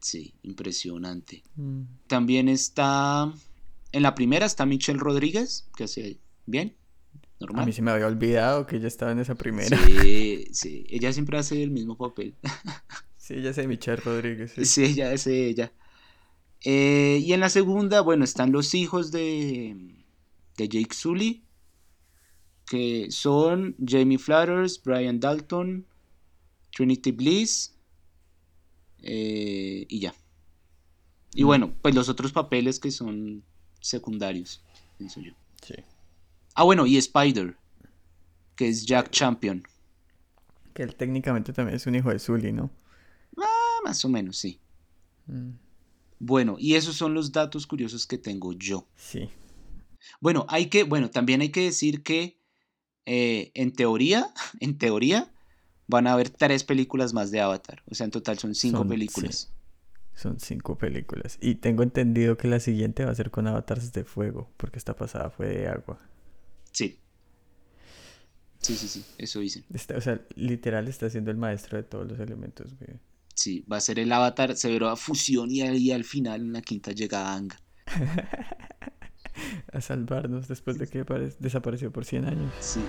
Sí, 0.00 0.34
impresionante. 0.42 1.42
Mm. 1.56 1.82
También 2.06 2.48
está. 2.48 3.32
En 3.92 4.02
la 4.02 4.14
primera 4.14 4.44
está 4.44 4.66
Michelle 4.66 4.98
Rodríguez, 4.98 5.68
que 5.76 5.84
hace 5.84 6.18
bien, 6.46 6.76
A 7.40 7.46
normal. 7.46 7.66
mí 7.66 7.72
se 7.72 7.80
me 7.80 7.92
había 7.92 8.06
olvidado 8.06 8.66
que 8.66 8.76
ella 8.76 8.88
estaba 8.88 9.12
en 9.12 9.20
esa 9.20 9.34
primera. 9.34 9.78
Sí, 9.86 10.48
sí. 10.52 10.84
Ella 10.90 11.12
siempre 11.12 11.38
hace 11.38 11.62
el 11.62 11.70
mismo 11.70 11.96
papel. 11.96 12.34
Sí, 13.16 13.32
ella 13.32 13.52
es 13.52 13.66
Michelle 13.66 13.96
Rodríguez, 13.96 14.52
sí. 14.54 14.66
Sí, 14.66 14.84
ella 14.84 15.10
es 15.10 15.26
ella. 15.26 15.72
Eh, 16.62 17.22
y 17.22 17.32
en 17.32 17.40
la 17.40 17.48
segunda, 17.48 18.02
bueno, 18.02 18.22
están 18.22 18.52
los 18.52 18.74
hijos 18.74 19.12
de, 19.12 20.03
de 20.56 20.68
Jake 20.68 20.94
Sully, 20.94 21.44
que 22.66 23.10
son 23.10 23.76
Jamie 23.84 24.18
Flatters, 24.18 24.80
Brian 24.82 25.20
Dalton, 25.20 25.86
Trinity 26.74 27.12
Bliss, 27.12 27.74
eh, 29.02 29.86
y 29.88 30.00
ya. 30.00 30.14
Y 31.34 31.42
Mm. 31.44 31.46
bueno, 31.46 31.74
pues 31.82 31.94
los 31.94 32.08
otros 32.08 32.32
papeles 32.32 32.78
que 32.78 32.90
son 32.90 33.42
secundarios, 33.80 34.62
pienso 34.98 35.20
yo. 35.20 35.32
Sí. 35.62 35.74
Ah, 36.54 36.62
bueno, 36.64 36.86
y 36.86 36.96
Spider, 36.96 37.56
que 38.56 38.68
es 38.68 38.86
Jack 38.86 39.10
Champion. 39.10 39.62
Que 40.72 40.82
él 40.84 40.94
técnicamente 40.94 41.52
también 41.52 41.76
es 41.76 41.86
un 41.86 41.94
hijo 41.94 42.10
de 42.10 42.18
Zully, 42.18 42.52
¿no? 42.52 42.70
Ah, 43.36 43.78
más 43.84 44.04
o 44.04 44.08
menos, 44.08 44.38
sí. 44.38 44.60
Mm, 45.26 45.50
Bueno, 46.20 46.56
y 46.58 46.74
esos 46.74 46.94
son 46.96 47.12
los 47.12 47.32
datos 47.32 47.66
curiosos 47.66 48.06
que 48.06 48.16
tengo 48.16 48.52
yo. 48.54 48.86
Sí. 48.96 49.28
Bueno, 50.20 50.46
hay 50.48 50.66
que, 50.66 50.84
bueno, 50.84 51.10
también 51.10 51.40
hay 51.40 51.50
que 51.50 51.62
decir 51.64 52.02
que 52.02 52.38
eh, 53.06 53.50
en 53.54 53.72
teoría, 53.72 54.32
en 54.60 54.78
teoría, 54.78 55.30
van 55.86 56.06
a 56.06 56.12
haber 56.14 56.30
tres 56.30 56.64
películas 56.64 57.12
más 57.12 57.30
de 57.30 57.40
Avatar. 57.40 57.82
O 57.90 57.94
sea, 57.94 58.04
en 58.04 58.10
total 58.10 58.38
son 58.38 58.54
cinco 58.54 58.78
Son- 58.78 58.88
películas. 58.88 59.50
Son 60.16 60.38
cinco 60.38 60.78
películas. 60.78 61.38
Y 61.40 61.56
tengo 61.56 61.82
entendido 61.82 62.36
que 62.36 62.46
la 62.46 62.60
siguiente 62.60 63.04
va 63.04 63.10
a 63.10 63.14
ser 63.16 63.32
con 63.32 63.48
avatares 63.48 63.92
de 63.92 64.04
fuego, 64.04 64.48
porque 64.56 64.78
esta 64.78 64.94
pasada 64.94 65.28
fue 65.30 65.48
de 65.48 65.66
agua. 65.68 65.98
Sí. 66.70 67.00
Sí, 68.60 68.76
sí, 68.76 68.86
sí, 68.88 69.04
eso 69.18 69.40
dicen. 69.40 69.64
Está- 69.74 69.96
o 69.96 70.00
sea, 70.00 70.20
literal 70.36 70.86
está 70.88 71.10
siendo 71.10 71.30
el 71.32 71.36
maestro 71.36 71.76
de 71.78 71.82
todos 71.82 72.06
los 72.08 72.18
elementos, 72.20 72.78
güey. 72.78 72.98
Sí, 73.34 73.64
va 73.70 73.78
a 73.78 73.80
ser 73.80 73.98
el 73.98 74.12
Avatar, 74.12 74.56
se 74.56 74.70
verá 74.70 74.94
fusión 74.94 75.50
y 75.50 75.62
ahí 75.62 75.90
al 75.90 76.04
final 76.04 76.40
en 76.42 76.52
la 76.52 76.62
quinta 76.62 76.92
llega 76.92 77.34
Ang. 77.34 77.52
A 79.72 79.80
salvarnos 79.80 80.48
después 80.48 80.78
de 80.78 80.86
que 80.86 81.04
apare- 81.04 81.34
desapareció 81.38 81.90
por 81.92 82.04
100 82.04 82.26
años. 82.26 82.52
Sí. 82.60 82.80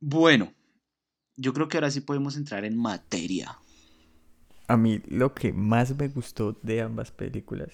Bueno, 0.00 0.52
yo 1.36 1.52
creo 1.52 1.68
que 1.68 1.76
ahora 1.76 1.90
sí 1.90 2.00
podemos 2.00 2.36
entrar 2.36 2.64
en 2.64 2.76
materia. 2.76 3.58
A 4.68 4.76
mí 4.76 5.00
lo 5.06 5.34
que 5.34 5.52
más 5.52 5.96
me 5.96 6.08
gustó 6.08 6.58
de 6.62 6.82
ambas 6.82 7.10
películas 7.12 7.70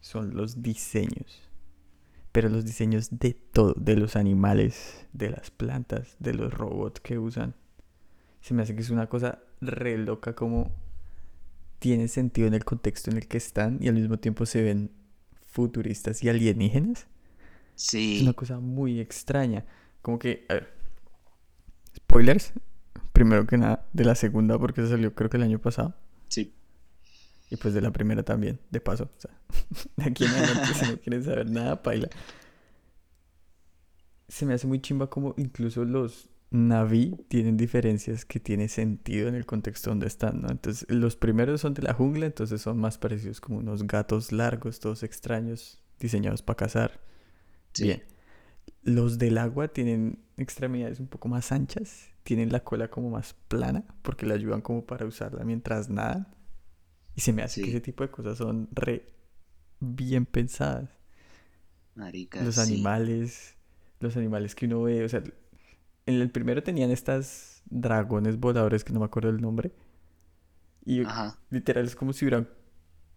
son 0.00 0.34
los 0.36 0.62
diseños. 0.62 1.45
Pero 2.36 2.50
los 2.50 2.66
diseños 2.66 3.08
de 3.18 3.32
todo, 3.32 3.72
de 3.78 3.96
los 3.96 4.14
animales, 4.14 5.06
de 5.14 5.30
las 5.30 5.50
plantas, 5.50 6.16
de 6.18 6.34
los 6.34 6.52
robots 6.52 7.00
que 7.00 7.18
usan. 7.18 7.54
Se 8.42 8.52
me 8.52 8.62
hace 8.62 8.74
que 8.76 8.82
es 8.82 8.90
una 8.90 9.08
cosa 9.08 9.38
re 9.62 9.96
loca 9.96 10.34
como 10.34 10.70
tiene 11.78 12.08
sentido 12.08 12.46
en 12.46 12.52
el 12.54 12.64
contexto 12.66 13.10
en 13.10 13.16
el 13.16 13.26
que 13.26 13.38
están 13.38 13.78
y 13.80 13.88
al 13.88 13.94
mismo 13.94 14.18
tiempo 14.18 14.44
se 14.46 14.62
ven 14.62 14.90
futuristas 15.46 16.22
y 16.22 16.28
alienígenas. 16.28 17.00
Es 17.00 17.08
Sí, 17.74 18.20
una 18.22 18.34
cosa 18.34 18.60
muy 18.60 19.00
extraña. 19.00 19.64
Como 20.02 20.18
que, 20.18 20.44
a 20.48 20.54
ver, 20.54 20.68
spoilers, 21.96 22.52
primero 23.12 23.46
que 23.46 23.58
nada, 23.58 23.86
de 23.92 24.04
la 24.04 24.14
segunda 24.14 24.58
porque 24.58 24.82
se 24.82 24.88
salió 24.88 25.14
creo 25.14 25.30
que 25.30 25.36
el 25.38 25.42
año 25.44 25.58
pasado. 25.58 25.94
Y 27.50 27.56
pues 27.56 27.74
de 27.74 27.80
la 27.80 27.92
primera 27.92 28.22
también, 28.22 28.60
de 28.70 28.80
paso. 28.80 29.10
O 29.16 29.20
sea, 29.20 29.30
de 29.96 30.04
aquí 30.04 30.24
en 30.24 30.30
adelante, 30.30 30.74
si 30.74 30.90
no 30.90 30.96
quieren 31.02 31.24
saber 31.24 31.50
nada, 31.50 31.82
paila. 31.82 32.08
Se 34.28 34.44
me 34.44 34.54
hace 34.54 34.66
muy 34.66 34.80
chimba 34.80 35.08
como 35.08 35.34
incluso 35.36 35.84
los 35.84 36.28
Naví 36.50 37.16
tienen 37.28 37.56
diferencias 37.56 38.24
que 38.24 38.38
tiene 38.38 38.68
sentido 38.68 39.28
en 39.28 39.34
el 39.34 39.46
contexto 39.46 39.90
donde 39.90 40.06
están, 40.06 40.42
¿no? 40.42 40.48
Entonces, 40.48 40.86
los 40.88 41.16
primeros 41.16 41.60
son 41.60 41.74
de 41.74 41.82
la 41.82 41.92
jungla, 41.92 42.26
entonces 42.26 42.62
son 42.62 42.78
más 42.78 42.98
parecidos 42.98 43.40
como 43.40 43.58
unos 43.58 43.86
gatos 43.86 44.30
largos, 44.30 44.78
todos 44.78 45.02
extraños, 45.02 45.82
diseñados 45.98 46.42
para 46.42 46.56
cazar. 46.56 47.00
sí. 47.72 47.84
Bien. 47.84 48.02
Los 48.82 49.18
del 49.18 49.38
agua 49.38 49.68
tienen 49.68 50.20
extremidades 50.36 51.00
un 51.00 51.08
poco 51.08 51.28
más 51.28 51.50
anchas, 51.50 52.08
tienen 52.22 52.52
la 52.52 52.60
cola 52.60 52.88
como 52.88 53.10
más 53.10 53.34
plana, 53.48 53.84
porque 54.02 54.26
le 54.26 54.34
ayudan 54.34 54.60
como 54.60 54.86
para 54.86 55.06
usarla 55.06 55.44
mientras 55.44 55.88
nadan. 55.88 56.28
Y 57.16 57.22
se 57.22 57.32
me 57.32 57.42
hace 57.42 57.60
que 57.60 57.70
ese 57.70 57.80
tipo 57.80 58.04
de 58.04 58.10
cosas 58.12 58.38
son 58.38 58.68
re 58.72 59.12
bien 59.80 60.26
pensadas. 60.26 60.90
Marica, 61.96 62.44
Los 62.44 62.54
sí. 62.54 62.60
animales, 62.60 63.56
los 64.00 64.16
animales 64.16 64.54
que 64.54 64.66
uno 64.66 64.82
ve, 64.82 65.04
o 65.04 65.08
sea, 65.08 65.22
en 66.06 66.14
el 66.20 66.30
primero 66.30 66.62
tenían 66.62 66.90
estas 66.90 67.62
dragones 67.66 68.38
voladores 68.38 68.84
que 68.84 68.92
no 68.92 69.00
me 69.00 69.06
acuerdo 69.06 69.30
el 69.30 69.40
nombre. 69.40 69.72
Y 70.84 71.02
Ajá. 71.02 71.36
literal 71.50 71.84
es 71.86 71.96
como 71.96 72.12
si 72.12 72.24
hubieran 72.24 72.48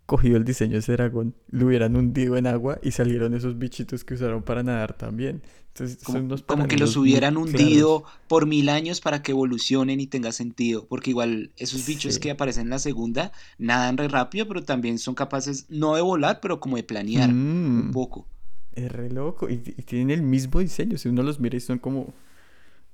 cogido 0.10 0.36
el 0.38 0.44
diseño 0.44 0.74
de 0.74 0.80
ese 0.80 0.94
dragón, 0.94 1.36
lo 1.50 1.68
hubieran 1.68 1.96
hundido 1.96 2.36
en 2.36 2.48
agua 2.48 2.80
y 2.84 2.92
salieron 2.92 3.34
esos 3.34 3.58
bichitos 3.58 4.04
que 4.04 4.16
usaron 4.16 4.44
para 4.44 4.64
nadar 4.64 4.94
también. 4.98 5.42
Entonces, 5.68 6.04
Como, 6.04 6.18
son 6.18 6.26
unos 6.26 6.44
como 6.44 6.68
que 6.68 6.78
los 6.78 6.98
hubieran 6.98 7.36
claros. 7.36 7.54
hundido 7.54 8.04
por 8.28 8.46
mil 8.48 8.68
años 8.70 9.00
para 9.02 9.22
que 9.22 9.32
evolucionen 9.32 10.02
y 10.02 10.08
tenga 10.08 10.32
sentido. 10.32 10.88
Porque 10.90 11.12
igual 11.12 11.52
esos 11.58 11.86
bichos 11.86 12.16
Sí. 12.16 12.20
que 12.20 12.32
aparecen 12.32 12.64
en 12.64 12.70
la 12.72 12.80
segunda 12.80 13.32
nadan 13.60 13.96
re 13.98 14.08
rápido, 14.10 14.48
pero 14.48 14.64
también 14.64 14.98
son 14.98 15.16
capaces 15.16 15.68
no 15.70 15.96
de 15.96 16.02
volar, 16.02 16.40
pero 16.42 16.60
como 16.60 16.76
de 16.76 16.84
planear 16.84 17.30
un 17.30 17.90
Mm, 17.90 17.92
poco. 17.94 18.28
es 18.74 18.92
re 18.92 19.10
loco. 19.10 19.50
Y, 19.50 19.54
y 19.78 19.84
tienen 19.84 20.10
el 20.10 20.22
mismo 20.24 20.60
diseño. 20.60 20.98
Si 20.98 21.08
uno 21.08 21.22
los 21.24 21.40
mira 21.40 21.56
y 21.56 21.60
son 21.62 21.80
como 21.80 22.14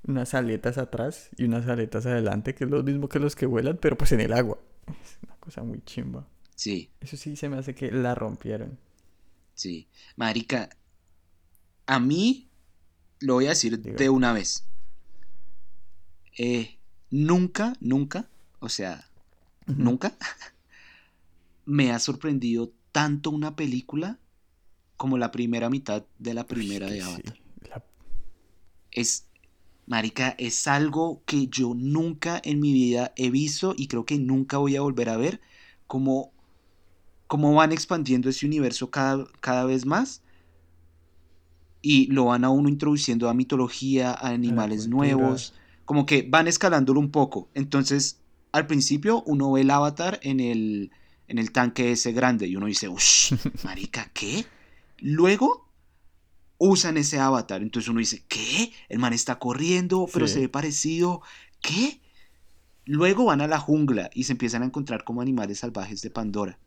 unas 0.06 0.34
aletas 0.34 0.78
atrás 0.78 1.30
y 1.36 1.44
unas 1.44 1.66
aletas 1.66 2.06
adelante, 2.06 2.54
que 2.54 2.64
es 2.64 2.70
lo 2.70 2.82
mismo 2.84 3.08
que 3.08 3.18
los 3.18 3.34
que 3.34 3.46
vuelan, 3.46 3.78
pero 3.80 3.96
pues 3.96 4.12
en 4.12 4.20
el 4.20 4.32
agua. 4.32 4.58
Es 4.86 5.18
una 5.24 5.34
cosa 5.40 5.62
muy 5.64 5.80
chimba. 5.84 6.28
Sí, 6.56 6.90
Eso 7.00 7.16
sí 7.16 7.36
se 7.36 7.48
me 7.48 7.56
hace 7.56 7.74
que 7.74 7.90
la 7.90 8.14
rompieron. 8.14 8.78
sí. 9.54 9.88
Marica, 10.16 10.68
a 11.86 11.98
mí 12.00 12.48
lo 13.20 13.34
voy 13.34 13.46
a 13.46 13.50
decir 13.50 13.78
de 13.80 14.10
una 14.10 14.32
vez. 14.32 14.66
Eh, 16.38 16.78
nunca, 17.10 17.72
nunca, 17.80 18.28
o 18.60 18.68
sea, 18.68 19.10
nunca 19.66 20.16
me 21.66 21.92
ha 21.92 21.98
sorprendido 21.98 22.72
tanto 22.92 23.30
una 23.30 23.56
película 23.56 24.18
como 24.96 25.18
la 25.18 25.32
primera 25.32 25.70
mitad 25.70 26.06
de 26.18 26.34
la 26.34 26.46
primera 26.48 26.88
Uy, 26.88 26.92
de 26.92 27.02
sí, 27.02 27.22
Avatar. 27.22 27.38
la- 27.70 27.84
Es, 28.90 29.26
marica, 29.86 30.30
es 30.38 30.66
algo 30.68 31.22
que 31.26 31.48
yo 31.48 31.74
nunca 31.76 32.40
en 32.44 32.60
mi 32.60 32.72
vida 32.72 33.12
he 33.16 33.30
visto 33.30 33.74
y 33.78 33.88
creo 33.88 34.06
que 34.06 34.18
nunca 34.18 34.58
voy 34.58 34.76
a 34.76 34.82
volver 34.82 35.10
a 35.10 35.16
ver, 35.18 35.40
como 35.86 36.32
cómo 37.26 37.54
van 37.54 37.72
expandiendo 37.72 38.28
ese 38.28 38.46
universo 38.46 38.90
cada, 38.90 39.26
cada 39.40 39.64
vez 39.64 39.84
más 39.86 40.22
y 41.82 42.06
lo 42.06 42.26
van 42.26 42.44
a 42.44 42.50
uno 42.50 42.68
introduciendo 42.68 43.28
a 43.28 43.34
mitología, 43.34 44.12
a 44.12 44.28
animales 44.28 44.88
nuevos, 44.88 45.54
como 45.84 46.04
que 46.06 46.26
van 46.28 46.48
escalándolo 46.48 46.98
un 47.00 47.10
poco. 47.10 47.48
Entonces, 47.54 48.20
al 48.52 48.66
principio 48.66 49.22
uno 49.26 49.52
ve 49.52 49.60
el 49.60 49.70
avatar 49.70 50.18
en 50.22 50.40
el, 50.40 50.90
en 51.28 51.38
el 51.38 51.52
tanque 51.52 51.92
ese 51.92 52.12
grande 52.12 52.46
y 52.48 52.56
uno 52.56 52.66
dice, 52.66 52.88
uff, 52.88 53.32
marica, 53.64 54.10
¿qué? 54.12 54.46
Luego 54.98 55.68
usan 56.58 56.96
ese 56.96 57.18
avatar, 57.20 57.62
entonces 57.62 57.88
uno 57.88 58.00
dice, 58.00 58.24
¿qué? 58.28 58.72
El 58.88 58.98
man 58.98 59.12
está 59.12 59.38
corriendo, 59.38 60.08
pero 60.12 60.26
Sí. 60.26 60.34
se 60.34 60.40
ve 60.40 60.48
parecido, 60.48 61.20
¿qué? 61.60 62.00
Luego 62.84 63.26
van 63.26 63.40
a 63.42 63.46
la 63.46 63.58
jungla 63.60 64.10
y 64.14 64.24
se 64.24 64.32
empiezan 64.32 64.62
a 64.62 64.66
encontrar 64.66 65.04
como 65.04 65.20
animales 65.20 65.58
salvajes 65.58 66.00
de 66.02 66.10
Pandora. 66.10 66.58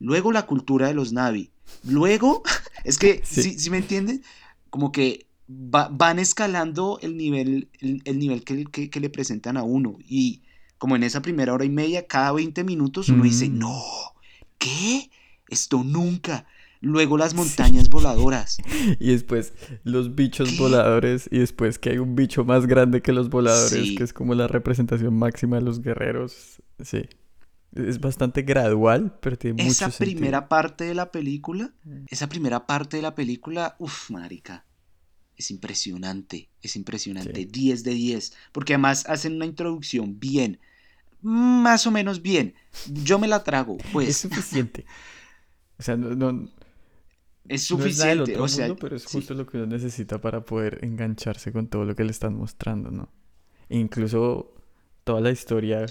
Luego 0.00 0.32
la 0.32 0.46
cultura 0.46 0.88
de 0.88 0.94
los 0.94 1.12
Navi. 1.12 1.50
Luego, 1.84 2.42
es 2.84 2.98
que, 2.98 3.20
Sí. 3.24 3.58
si 3.58 3.70
me 3.70 3.78
entienden? 3.78 4.22
Como 4.70 4.90
que 4.90 5.26
van 5.52 6.20
escalando 6.20 6.98
el 7.02 7.16
nivel, 7.16 7.68
el, 7.80 8.18
nivel 8.18 8.44
que, 8.44 8.88
que, 8.88 9.00
le 9.00 9.10
presentan 9.10 9.56
a 9.56 9.64
uno. 9.64 9.98
Y 10.08 10.42
como 10.78 10.94
en 10.94 11.02
esa 11.02 11.22
primera 11.22 11.52
hora 11.52 11.64
y 11.64 11.70
media, 11.70 12.06
cada 12.06 12.32
20 12.32 12.62
minutos 12.62 13.08
uno 13.08 13.24
dice, 13.24 13.48
mm. 13.48 13.58
no, 13.58 13.82
¿qué? 14.58 15.10
Esto 15.48 15.82
nunca. 15.82 16.46
Luego 16.80 17.18
las 17.18 17.34
montañas 17.34 17.90
voladoras. 17.90 18.58
Y 19.00 19.10
después 19.10 19.52
los 19.82 20.14
bichos 20.14 20.56
voladores. 20.56 21.28
Y 21.30 21.38
después 21.38 21.78
que 21.78 21.90
hay 21.90 21.98
un 21.98 22.14
bicho 22.14 22.44
más 22.44 22.66
grande 22.66 23.02
que 23.02 23.12
los 23.12 23.28
voladores, 23.28 23.96
que 23.96 24.04
es 24.04 24.12
como 24.12 24.34
la 24.34 24.46
representación 24.46 25.14
máxima 25.18 25.56
de 25.56 25.62
los 25.62 25.82
guerreros. 25.82 26.62
Sí. 26.82 27.02
Es 27.72 28.00
bastante 28.00 28.42
gradual, 28.42 29.16
pero 29.20 29.38
tiene 29.38 29.62
esa 29.62 29.86
mucho 29.86 29.96
Esa 29.96 30.04
primera 30.04 30.48
parte 30.48 30.84
de 30.84 30.94
la 30.94 31.12
película, 31.12 31.72
esa 32.08 32.28
primera 32.28 32.66
parte 32.66 32.96
de 32.96 33.02
la 33.02 33.14
película, 33.14 33.76
uff, 33.78 34.10
marica, 34.10 34.64
es 35.36 35.50
impresionante, 35.50 36.50
es 36.62 36.76
impresionante, 36.76 37.46
10 37.46 37.84
de 37.84 37.94
10, 37.94 38.32
porque 38.52 38.74
además 38.74 39.06
hacen 39.08 39.36
una 39.36 39.46
introducción 39.46 40.18
bien, 40.18 40.58
más 41.22 41.86
o 41.86 41.90
menos 41.90 42.22
bien, 42.22 42.54
yo 42.86 43.18
me 43.18 43.28
la 43.28 43.44
trago, 43.44 43.76
pues. 43.92 44.08
Es 44.08 44.16
suficiente. 44.18 44.84
O 45.78 45.82
sea, 45.82 45.96
no... 45.96 46.48
es 47.48 47.62
suficiente, 47.62 48.36
o 48.38 48.48
sea, 48.48 48.74
pero 48.74 48.96
es 48.96 49.06
justo 49.06 49.34
lo 49.34 49.46
que 49.46 49.58
uno 49.58 49.66
necesita 49.66 50.20
para 50.20 50.44
poder 50.44 50.80
engancharse 50.82 51.52
con 51.52 51.68
todo 51.68 51.84
lo 51.84 51.94
que 51.94 52.04
le 52.04 52.10
están 52.10 52.34
mostrando, 52.34 52.90
¿no? 52.90 53.12
E 53.68 53.78
incluso 53.78 54.54
toda 55.04 55.20
la 55.20 55.30
historia 55.30 55.86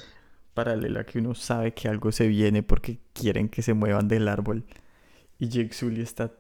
paralela 0.60 1.06
que 1.06 1.20
uno 1.20 1.36
sabe 1.36 1.74
que 1.74 1.88
algo 1.88 2.12
se 2.12 2.28
viene 2.28 2.64
porque 2.64 3.00
quieren 3.14 3.48
que 3.48 3.62
se 3.62 3.74
muevan 3.74 4.10
del 4.10 4.28
árbol. 4.28 4.66
Y 5.38 5.48
Jake 5.48 5.74
Sully 5.74 6.02
está 6.02 6.34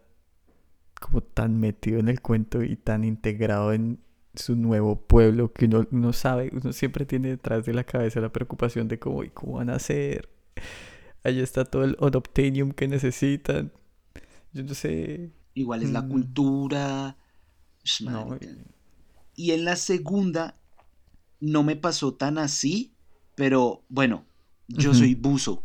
como 1.00 1.22
tan 1.22 1.58
metido 1.58 2.00
en 2.00 2.10
el 2.10 2.20
cuento 2.20 2.62
y 2.62 2.76
tan 2.76 3.06
integrado 3.06 3.72
en 3.72 4.00
su 4.36 4.58
nuevo 4.58 4.98
pueblo 5.02 5.54
que 5.54 5.66
uno, 5.66 5.88
no 5.92 6.12
sabe, 6.12 6.52
uno 6.52 6.74
siempre 6.74 7.06
tiene 7.06 7.30
detrás 7.30 7.66
de 7.66 7.74
la 7.74 7.86
cabeza 7.86 8.20
la 8.20 8.34
preocupación 8.34 8.90
de 8.90 9.00
cómo, 9.00 9.24
y 9.24 9.30
cómo 9.30 9.54
van 9.54 9.70
a 9.70 9.76
hacer. 9.76 10.28
Allí 11.24 11.40
está 11.40 11.64
todo 11.64 11.86
el 11.86 11.96
unobtainium 12.02 12.72
que 12.72 12.90
necesitan. 12.90 13.72
Yo 14.52 14.64
no 14.64 14.74
sé. 14.74 15.32
Igual 15.54 15.84
es 15.84 15.92
la 15.92 16.02
mm. 16.02 16.10
cultura. 16.10 17.18
y 19.36 19.52
en 19.52 19.64
la 19.64 19.78
segunda 19.78 20.56
no 21.40 21.64
me 21.64 21.78
pasó 21.78 22.16
tan 22.16 22.38
así, 22.38 22.94
pero 23.40 23.84
bueno, 23.88 24.26
yo 24.68 24.94
soy 24.94 25.16
buzo. 25.16 25.64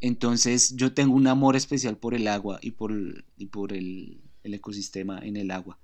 Entonces 0.00 0.74
yo 0.76 0.94
tengo 0.94 1.14
un 1.14 1.26
amor 1.26 1.56
especial 1.56 1.98
por 1.98 2.14
el 2.14 2.26
agua 2.26 2.58
y 2.62 2.70
por, 2.70 2.90
y 3.36 3.46
por 3.46 3.74
el, 3.74 4.22
ecosistema 4.44 5.18
en 5.18 5.36
el 5.36 5.50
agua. 5.50 5.78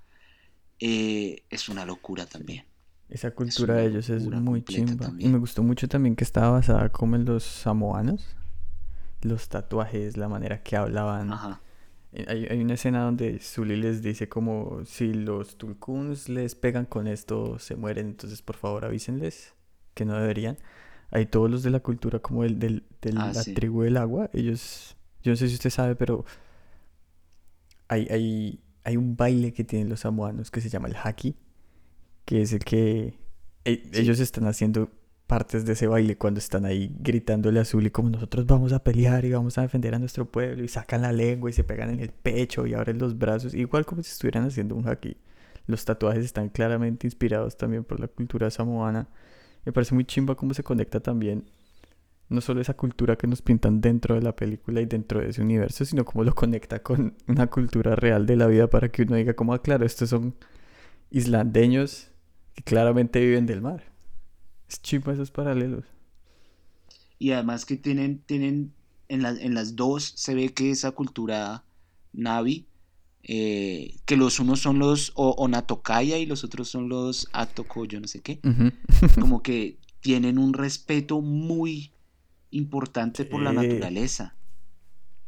Eh, 0.80 1.42
es 1.50 1.68
una 1.68 1.84
locura 1.84 2.24
también. 2.24 2.64
Esa 3.10 3.30
cultura 3.32 3.74
de 3.74 3.88
ellos 3.88 4.08
es 4.08 4.24
muy 4.24 4.62
chimba. 4.62 5.12
Y 5.18 5.28
me 5.28 5.36
gustó 5.36 5.62
mucho 5.62 5.86
también 5.86 6.16
que 6.16 6.24
estaba 6.24 6.48
basada 6.48 6.88
como 6.88 7.14
en 7.14 7.26
los 7.26 7.44
samoanos. 7.44 8.34
Los 9.20 9.50
tatuajes, 9.50 10.16
la 10.16 10.30
manera 10.30 10.62
que 10.62 10.76
hablaban. 10.76 11.30
Ajá. 11.30 11.60
Eh, 12.12 12.24
hay, 12.26 12.46
hay, 12.46 12.62
una 12.62 12.72
escena 12.72 13.02
donde 13.02 13.38
Zully 13.38 13.76
les 13.76 14.00
dice 14.00 14.30
como 14.30 14.82
si 14.86 15.12
los 15.12 15.58
tulkuns 15.58 16.30
les 16.30 16.54
pegan 16.54 16.86
con 16.86 17.06
esto 17.06 17.58
se 17.58 17.76
mueren, 17.76 18.06
entonces 18.06 18.40
por 18.40 18.56
favor 18.56 18.86
avísenles 18.86 19.52
que 19.92 20.06
no 20.06 20.14
deberían 20.14 20.56
hay 21.10 21.26
todos 21.26 21.50
los 21.50 21.62
de 21.62 21.70
la 21.70 21.80
cultura 21.80 22.18
como 22.18 22.44
el 22.44 22.58
del, 22.58 22.84
de 23.00 23.12
ah, 23.16 23.32
la 23.34 23.42
tribu 23.42 23.82
del 23.82 23.96
agua. 23.96 24.30
Ellos, 24.32 24.96
yo 25.22 25.32
no 25.32 25.36
sé 25.36 25.48
si 25.48 25.54
usted 25.54 25.70
sabe, 25.70 25.96
pero 25.96 26.24
hay, 27.88 28.06
hay, 28.10 28.60
hay 28.84 28.96
un 28.96 29.16
baile 29.16 29.52
que 29.52 29.64
tienen 29.64 29.88
los 29.88 30.00
samoanos 30.00 30.50
que 30.50 30.60
se 30.60 30.68
llama 30.68 30.88
el 30.88 30.96
haki, 31.02 31.36
que 32.24 32.42
es 32.42 32.52
el 32.52 32.60
que 32.60 33.18
e, 33.64 33.90
ellos 33.94 34.20
están 34.20 34.46
haciendo 34.46 34.90
partes 35.26 35.66
de 35.66 35.74
ese 35.74 35.86
baile 35.86 36.16
cuando 36.16 36.38
están 36.38 36.64
ahí 36.64 36.94
gritándole 37.00 37.60
azul 37.60 37.86
y 37.86 37.90
como 37.90 38.08
nosotros 38.08 38.46
vamos 38.46 38.72
a 38.72 38.82
pelear 38.82 39.26
y 39.26 39.30
vamos 39.30 39.58
a 39.58 39.62
defender 39.62 39.94
a 39.94 39.98
nuestro 39.98 40.30
pueblo 40.30 40.64
y 40.64 40.68
sacan 40.68 41.02
la 41.02 41.12
lengua 41.12 41.50
y 41.50 41.52
se 41.52 41.64
pegan 41.64 41.90
en 41.90 42.00
el 42.00 42.10
pecho 42.10 42.66
y 42.66 42.74
abren 42.74 42.98
los 42.98 43.18
brazos, 43.18 43.54
igual 43.54 43.84
como 43.84 44.02
si 44.02 44.10
estuvieran 44.10 44.46
haciendo 44.46 44.74
un 44.74 44.88
haki. 44.88 45.16
Los 45.66 45.84
tatuajes 45.84 46.24
están 46.24 46.48
claramente 46.48 47.06
inspirados 47.06 47.58
también 47.58 47.84
por 47.84 48.00
la 48.00 48.08
cultura 48.08 48.50
samoana 48.50 49.08
me 49.68 49.72
parece 49.72 49.94
muy 49.94 50.06
chimba 50.06 50.34
cómo 50.34 50.54
se 50.54 50.62
conecta 50.62 51.00
también 51.00 51.44
no 52.30 52.40
solo 52.40 52.62
esa 52.62 52.74
cultura 52.74 53.16
que 53.16 53.26
nos 53.26 53.42
pintan 53.42 53.82
dentro 53.82 54.14
de 54.14 54.22
la 54.22 54.34
película 54.34 54.80
y 54.80 54.86
dentro 54.86 55.20
de 55.20 55.28
ese 55.28 55.42
universo, 55.42 55.84
sino 55.84 56.04
cómo 56.04 56.24
lo 56.24 56.34
conecta 56.34 56.82
con 56.82 57.14
una 57.26 57.48
cultura 57.48 57.94
real 57.94 58.24
de 58.24 58.36
la 58.36 58.46
vida 58.46 58.68
para 58.68 58.90
que 58.90 59.02
uno 59.02 59.16
diga 59.16 59.34
como, 59.34 59.52
ah, 59.52 59.62
claro, 59.62 59.84
estos 59.84 60.10
son 60.10 60.34
islandeños 61.10 62.08
que 62.54 62.62
claramente 62.62 63.20
viven 63.20 63.44
del 63.44 63.60
mar. 63.60 63.84
Es 64.68 64.80
chimba 64.80 65.12
esos 65.12 65.30
paralelos. 65.30 65.84
Y 67.18 67.32
además 67.32 67.66
que 67.66 67.76
tienen, 67.76 68.20
tienen 68.20 68.72
en, 69.08 69.24
en 69.24 69.54
las 69.54 69.76
dos 69.76 70.12
se 70.16 70.34
ve 70.34 70.50
que 70.50 70.70
esa 70.70 70.92
cultura 70.92 71.64
navi 72.12 72.66
eh, 73.30 73.96
que 74.06 74.16
los 74.16 74.40
unos 74.40 74.60
son 74.60 74.78
los 74.78 75.12
Onatokaya 75.14 76.16
y 76.16 76.24
los 76.24 76.44
otros 76.44 76.70
son 76.70 76.88
los 76.88 77.28
Atoko, 77.34 77.84
yo 77.84 78.00
no 78.00 78.08
sé 78.08 78.20
qué, 78.20 78.40
como 79.20 79.42
que 79.42 79.76
tienen 80.00 80.38
un 80.38 80.54
respeto 80.54 81.20
muy 81.20 81.92
importante 82.50 83.26
por 83.26 83.42
la 83.42 83.52
naturaleza, 83.52 84.34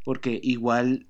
porque 0.03 0.41
igual, 0.43 1.09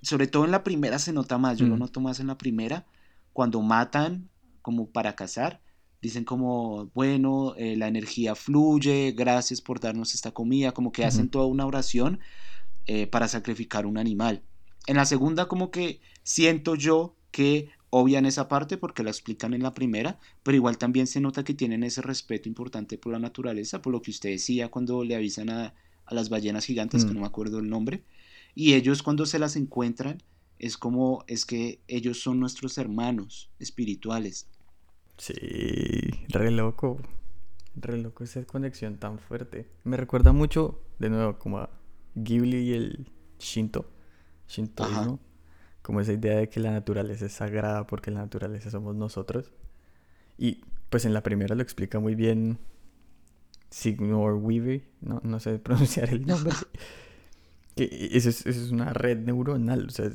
sobre 0.00 0.28
todo 0.28 0.44
en 0.44 0.52
la 0.52 0.62
primera 0.62 1.00
se 1.00 1.12
nota 1.12 1.38
más, 1.38 1.58
yo 1.58 1.66
lo 1.66 1.76
noto 1.76 2.00
más 2.00 2.20
en 2.20 2.28
la 2.28 2.38
primera, 2.38 2.86
cuando 3.32 3.60
matan 3.60 4.28
como 4.62 4.90
para 4.90 5.16
cazar, 5.16 5.60
dicen 6.00 6.22
como, 6.24 6.86
bueno, 6.94 7.54
eh, 7.56 7.74
la 7.76 7.88
energía 7.88 8.36
fluye, 8.36 9.10
gracias 9.10 9.60
por 9.60 9.80
darnos 9.80 10.14
esta 10.14 10.30
comida, 10.30 10.70
como 10.70 10.92
que 10.92 11.04
hacen 11.04 11.30
toda 11.30 11.46
una 11.46 11.66
oración 11.66 12.20
eh, 12.86 13.08
para 13.08 13.26
sacrificar 13.26 13.86
un 13.86 13.98
animal. 13.98 14.44
En 14.86 14.96
la 14.96 15.04
segunda 15.04 15.48
como 15.48 15.70
que 15.70 16.00
siento 16.28 16.74
yo 16.74 17.16
que 17.30 17.70
obvian 17.88 18.26
esa 18.26 18.48
parte 18.48 18.76
porque 18.76 19.02
la 19.02 19.08
explican 19.08 19.54
en 19.54 19.62
la 19.62 19.72
primera, 19.72 20.20
pero 20.42 20.56
igual 20.56 20.76
también 20.76 21.06
se 21.06 21.22
nota 21.22 21.42
que 21.42 21.54
tienen 21.54 21.82
ese 21.82 22.02
respeto 22.02 22.50
importante 22.50 22.98
por 22.98 23.14
la 23.14 23.18
naturaleza, 23.18 23.80
por 23.80 23.94
lo 23.94 24.02
que 24.02 24.10
usted 24.10 24.28
decía 24.28 24.68
cuando 24.68 25.04
le 25.04 25.16
avisan 25.16 25.48
a, 25.48 25.74
las 26.10 26.28
ballenas 26.28 26.66
gigantes, 26.66 27.06
que 27.06 27.12
mm. 27.12 27.14
no 27.14 27.20
me 27.20 27.26
acuerdo 27.26 27.60
el 27.60 27.70
nombre, 27.70 28.04
y 28.54 28.74
ellos 28.74 29.02
cuando 29.02 29.24
se 29.24 29.38
las 29.38 29.56
encuentran 29.56 30.22
es 30.58 30.76
como, 30.76 31.24
es 31.28 31.46
que 31.46 31.80
ellos 31.88 32.20
son 32.20 32.40
nuestros 32.40 32.76
hermanos 32.76 33.50
espirituales. 33.58 34.48
Sí, 35.16 35.32
re 36.28 36.50
loco, 36.50 36.98
re 37.74 37.96
loco 37.96 38.24
esa 38.24 38.44
conexión 38.44 38.98
tan 38.98 39.18
fuerte. 39.18 39.66
Me 39.84 39.96
recuerda 39.96 40.32
mucho, 40.32 40.82
de 40.98 41.08
nuevo, 41.08 41.38
como 41.38 41.58
a 41.58 41.70
Ghibli 42.16 42.58
y 42.58 42.72
el 42.74 43.10
Shinto 43.38 43.86
shintoísmo, 44.48 45.20
como 45.88 46.02
esa 46.02 46.12
idea 46.12 46.36
de 46.36 46.50
que 46.50 46.60
la 46.60 46.70
naturaleza 46.70 47.24
es 47.24 47.32
sagrada 47.32 47.86
porque 47.86 48.10
la 48.10 48.20
naturaleza 48.20 48.70
somos 48.70 48.94
nosotros. 48.94 49.50
Y 50.36 50.60
pues 50.90 51.06
en 51.06 51.14
la 51.14 51.22
primera 51.22 51.54
lo 51.54 51.62
explica 51.62 51.98
muy 51.98 52.14
bien 52.14 52.58
Signor 53.70 54.34
Weaver, 54.34 54.82
no, 55.00 55.22
no 55.24 55.40
sé 55.40 55.58
pronunciar 55.58 56.10
el 56.10 56.26
nombre. 56.26 56.52
que 57.74 58.10
eso 58.12 58.28
es, 58.28 58.44
es, 58.44 58.70
una 58.70 58.92
red 58.92 59.16
neuronal, 59.16 59.86
o 59.86 59.90
sea, 59.90 60.10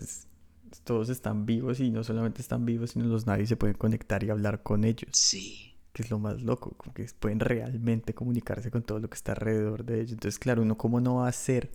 todos 0.83 1.09
están 1.09 1.47
vivos 1.47 1.79
y 1.79 1.89
no 1.89 2.03
solamente 2.03 2.43
están 2.43 2.65
vivos, 2.67 2.91
sino 2.91 3.05
los 3.05 3.25
nadie 3.25 3.47
se 3.47 3.57
pueden 3.57 3.75
conectar 3.75 4.23
y 4.23 4.29
hablar 4.29 4.61
con 4.61 4.83
ellos. 4.83 5.09
Sí. 5.13 5.73
Que 5.91 6.03
es 6.03 6.11
lo 6.11 6.19
más 6.19 6.43
loco, 6.43 6.75
como 6.77 6.93
que 6.93 7.07
pueden 7.19 7.39
realmente 7.39 8.13
comunicarse 8.13 8.69
con 8.69 8.83
todo 8.83 8.99
lo 8.99 9.09
que 9.09 9.15
está 9.15 9.31
alrededor 9.31 9.85
de 9.85 10.01
ellos. 10.01 10.11
Entonces, 10.11 10.37
claro, 10.37 10.61
uno 10.61 10.77
cómo 10.77 11.01
no 11.01 11.15
va 11.15 11.29
a 11.29 11.31
ser 11.31 11.71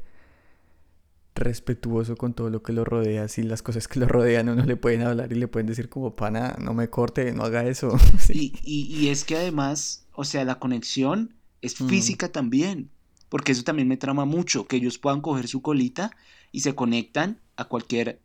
respetuoso 1.38 2.16
con 2.16 2.34
todo 2.34 2.50
lo 2.50 2.62
que 2.62 2.72
lo 2.72 2.84
rodea, 2.84 3.28
si 3.28 3.42
las 3.42 3.62
cosas 3.62 3.88
que 3.88 4.00
lo 4.00 4.06
rodean 4.06 4.48
uno 4.48 4.64
le 4.64 4.76
pueden 4.76 5.02
hablar 5.02 5.32
y 5.32 5.36
le 5.36 5.48
pueden 5.48 5.66
decir 5.66 5.88
como 5.88 6.14
pana, 6.14 6.56
no 6.60 6.74
me 6.74 6.90
corte, 6.90 7.32
no 7.32 7.44
haga 7.44 7.66
eso. 7.66 7.96
y, 8.28 9.08
es 9.08 9.24
que 9.24 9.36
además, 9.36 10.06
o 10.14 10.24
sea, 10.24 10.44
la 10.44 10.58
conexión 10.58 11.34
es 11.62 11.80
mm. 11.80 11.88
física 11.88 12.30
también, 12.30 12.90
porque 13.28 13.52
eso 13.52 13.64
también 13.64 13.88
me 13.88 13.96
trama 13.96 14.24
mucho, 14.24 14.66
que 14.66 14.76
ellos 14.76 14.98
puedan 14.98 15.20
coger 15.20 15.48
su 15.48 15.62
colita 15.62 16.10
y 16.52 16.60
se 16.60 16.74
conectan 16.74 17.40
a 17.56 17.64
cualquier 17.64 18.20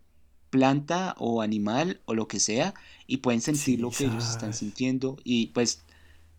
planta 0.50 1.16
o 1.18 1.42
animal 1.42 2.00
o 2.06 2.14
lo 2.14 2.28
que 2.28 2.40
sea 2.40 2.76
y 3.08 3.18
pueden 3.18 3.42
sentir 3.42 3.80
lo 3.80 3.90
que 3.90 4.06
ellos 4.06 4.30
están 4.30 4.54
sintiendo 4.54 5.18
y 5.24 5.48
pues 5.48 5.84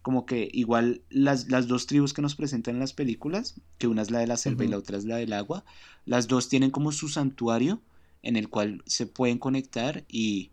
como 0.05 0.27
que 0.27 0.51
igual 0.53 1.01
las, 1.09 1.49
las, 1.49 1.67
dos 1.67 1.87
tribus 1.87 2.13
que 2.13 2.21
nos 2.21 2.37
presentan 2.37 2.75
en 2.75 2.81
las 2.81 2.93
películas, 2.93 3.55
que 3.79 3.87
una 3.87 4.03
es 4.03 4.11
la 4.11 4.19
de 4.19 4.27
la 4.27 4.37
selva 4.37 4.63
y 4.63 4.69
la 4.69 4.77
otra 4.77 4.99
es 4.99 5.07
la 5.07 5.17
del 5.17 5.33
agua, 5.33 5.65
las 6.05 6.29
dos 6.29 6.51
tienen 6.51 6.71
como 6.71 6.93
su 6.93 7.09
santuario 7.09 7.81
en 8.21 8.37
el 8.37 8.51
cual 8.51 8.83
se 8.85 9.07
pueden 9.07 9.39
conectar 9.39 10.05
y 10.07 10.51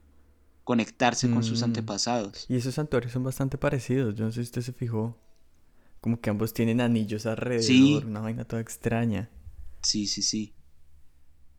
conectarse 0.64 1.30
con 1.30 1.44
sus 1.44 1.60
mm. 1.60 1.66
antepasados. 1.66 2.46
Y 2.48 2.56
esos 2.56 2.76
santuarios 2.76 3.12
son 3.12 3.26
bastante 3.26 3.58
parecidos, 3.58 4.16
yo 4.16 4.24
no 4.24 4.32
sé 4.32 4.36
si 4.36 4.44
usted 4.44 4.62
se 4.62 4.72
fijó. 4.72 5.18
Como 6.00 6.22
que 6.22 6.30
ambos 6.30 6.54
tienen 6.54 6.80
anillos 6.80 7.26
alrededor, 7.26 8.06
una 8.06 8.22
vaina 8.22 8.46
toda 8.46 8.62
extraña. 8.62 9.30
Sí, 9.84 10.08
sí, 10.08 10.22
sí. 10.22 10.54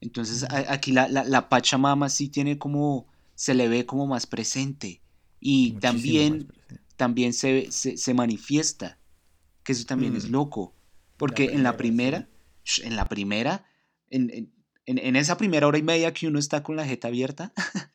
Entonces 0.00 0.46
aquí 0.50 0.92
la, 0.92 1.08
la, 1.08 1.24
la 1.24 1.50
Pachamama 1.50 2.08
sí 2.08 2.30
tiene 2.30 2.56
como, 2.56 3.06
se 3.34 3.52
le 3.52 3.68
ve 3.68 3.84
como 3.84 4.06
más 4.06 4.26
presente 4.26 5.02
Y 5.40 5.74
Muchísimo 5.74 5.80
también, 5.80 6.48
más. 6.48 6.80
También 6.96 7.32
se, 7.32 7.70
se, 7.72 7.96
se 7.96 8.14
manifiesta, 8.14 8.98
que 9.64 9.72
eso 9.72 9.84
también 9.86 10.16
es 10.16 10.28
Mm. 10.28 10.32
loco. 10.32 10.74
Porque 11.16 11.52
en 11.52 11.62
la 11.62 11.76
primera, 11.76 12.28
en 12.82 12.96
la 12.96 13.06
primera, 13.08 13.64
en, 14.10 14.30
en- 14.30 14.52
en- 14.86 15.16
esa 15.16 15.36
primera 15.36 15.66
hora 15.66 15.78
y 15.78 15.82
media 15.82 16.12
que 16.12 16.26
uno 16.26 16.38
está 16.38 16.62
con 16.62 16.76
la 16.76 16.84
jeta 16.86 17.08
abierta, 17.08 17.52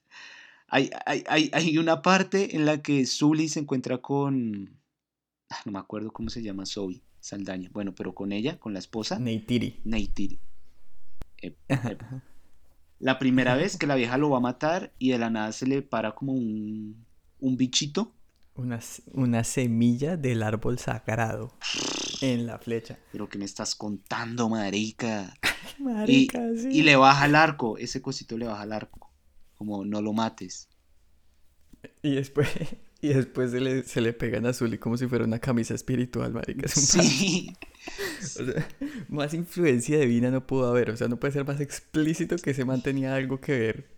hay, 0.68 0.90
hay, 1.06 1.24
hay, 1.28 1.50
hay 1.54 1.78
una 1.78 2.02
parte 2.02 2.56
en 2.56 2.66
la 2.66 2.82
que 2.82 3.06
Zully 3.06 3.50
se 3.50 3.60
encuentra 3.60 4.00
con, 4.00 4.80
ah, 5.50 5.58
no 5.66 5.72
me 5.74 5.80
acuerdo 5.80 6.12
cómo 6.12 6.30
se 6.30 6.42
llama 6.42 6.66
Zoe 6.66 7.02
Saldaña, 7.20 7.70
bueno, 7.74 7.94
pero 7.94 8.16
con 8.16 8.32
ella, 8.32 8.58
con 8.60 8.74
la 8.74 8.80
esposa, 8.80 9.20
Neytiri. 9.20 9.82
Neytiri. 9.84 10.40
Eh, 11.42 11.56
eh, 11.70 11.98
la 13.00 13.20
primera 13.20 13.56
vez 13.56 13.78
que 13.78 13.88
la 13.88 13.96
vieja 13.96 14.18
lo 14.18 14.30
va 14.30 14.38
a 14.38 14.42
matar 14.42 14.94
y 14.98 15.12
de 15.12 15.20
la 15.20 15.30
nada 15.30 15.52
se 15.52 15.68
le 15.68 15.82
para 15.82 16.16
como 16.16 16.34
un, 16.34 17.06
un 17.40 17.58
bichito. 17.58 18.14
Una, 18.58 18.80
una 19.14 19.44
semilla 19.44 20.18
del 20.18 20.42
árbol 20.44 20.80
sagrado 20.80 21.54
en 22.22 22.46
la 22.46 22.58
flecha. 22.58 22.98
Pero 23.12 23.30
que 23.30 23.38
me 23.38 23.46
estás 23.46 23.76
contando, 23.76 24.50
marica. 24.50 25.34
Y, 25.80 25.84
Marica, 25.84 26.40
sí. 26.56 26.70
y 26.72 26.82
le 26.82 26.96
baja 26.96 27.26
el 27.26 27.36
arco, 27.36 27.78
ese 27.78 28.02
cosito 28.02 28.36
le 28.38 28.48
baja 28.48 28.64
el 28.64 28.72
arco. 28.72 29.12
Como 29.56 29.86
no 29.86 30.02
lo 30.02 30.12
mates. 30.12 30.70
Y 32.02 32.16
después, 32.16 32.48
y 33.02 33.10
después 33.10 33.52
se 33.52 33.60
le, 33.60 33.84
se 33.84 34.02
le 34.02 34.14
pegan 34.14 34.48
a 34.48 34.54
Zully 34.54 34.80
como 34.80 34.98
si 34.98 35.08
fuera 35.08 35.26
una 35.26 35.40
camisa 35.40 35.76
espiritual, 35.76 36.34
marica. 36.34 36.66
Es 36.66 36.74
Sí. 36.74 37.54
O 38.20 38.26
sea, 38.26 38.68
más 39.08 39.34
influencia 39.34 39.98
divina 40.00 40.30
no 40.30 40.46
pudo 40.46 40.68
haber. 40.68 40.90
O 40.90 40.98
sea, 40.98 41.08
no 41.08 41.20
puede 41.20 41.34
ser 41.34 41.46
más 41.46 41.62
explícito 41.62 42.36
que 42.36 42.54
se 42.54 42.66
mantenía 42.66 43.16
algo 43.16 43.40
que 43.40 43.58
ver 43.58 43.97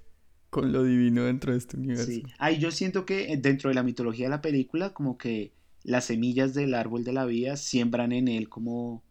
con 0.50 0.72
lo 0.72 0.84
divino 0.84 1.24
dentro 1.24 1.52
de 1.52 1.58
este 1.60 1.78
universo. 1.78 2.06
Sí. 2.06 2.24
Ahí 2.40 2.58
yo 2.60 2.72
siento 2.72 3.06
que 3.06 3.32
eh, 3.34 3.38
dentro 3.38 3.70
de 3.70 3.76
la 3.76 3.84
mitología 3.84 4.26
de 4.26 4.32
la 4.32 4.42
película, 4.42 4.94
como 4.94 5.18
que 5.18 5.52
las 5.84 6.06
semillas 6.06 6.54
del 6.54 6.74
árbol 6.74 7.04
de 7.04 7.14
la 7.14 7.26
vida 7.26 7.56
siembran 7.56 8.12
en 8.12 8.28
él 8.28 8.50
como 8.50 9.04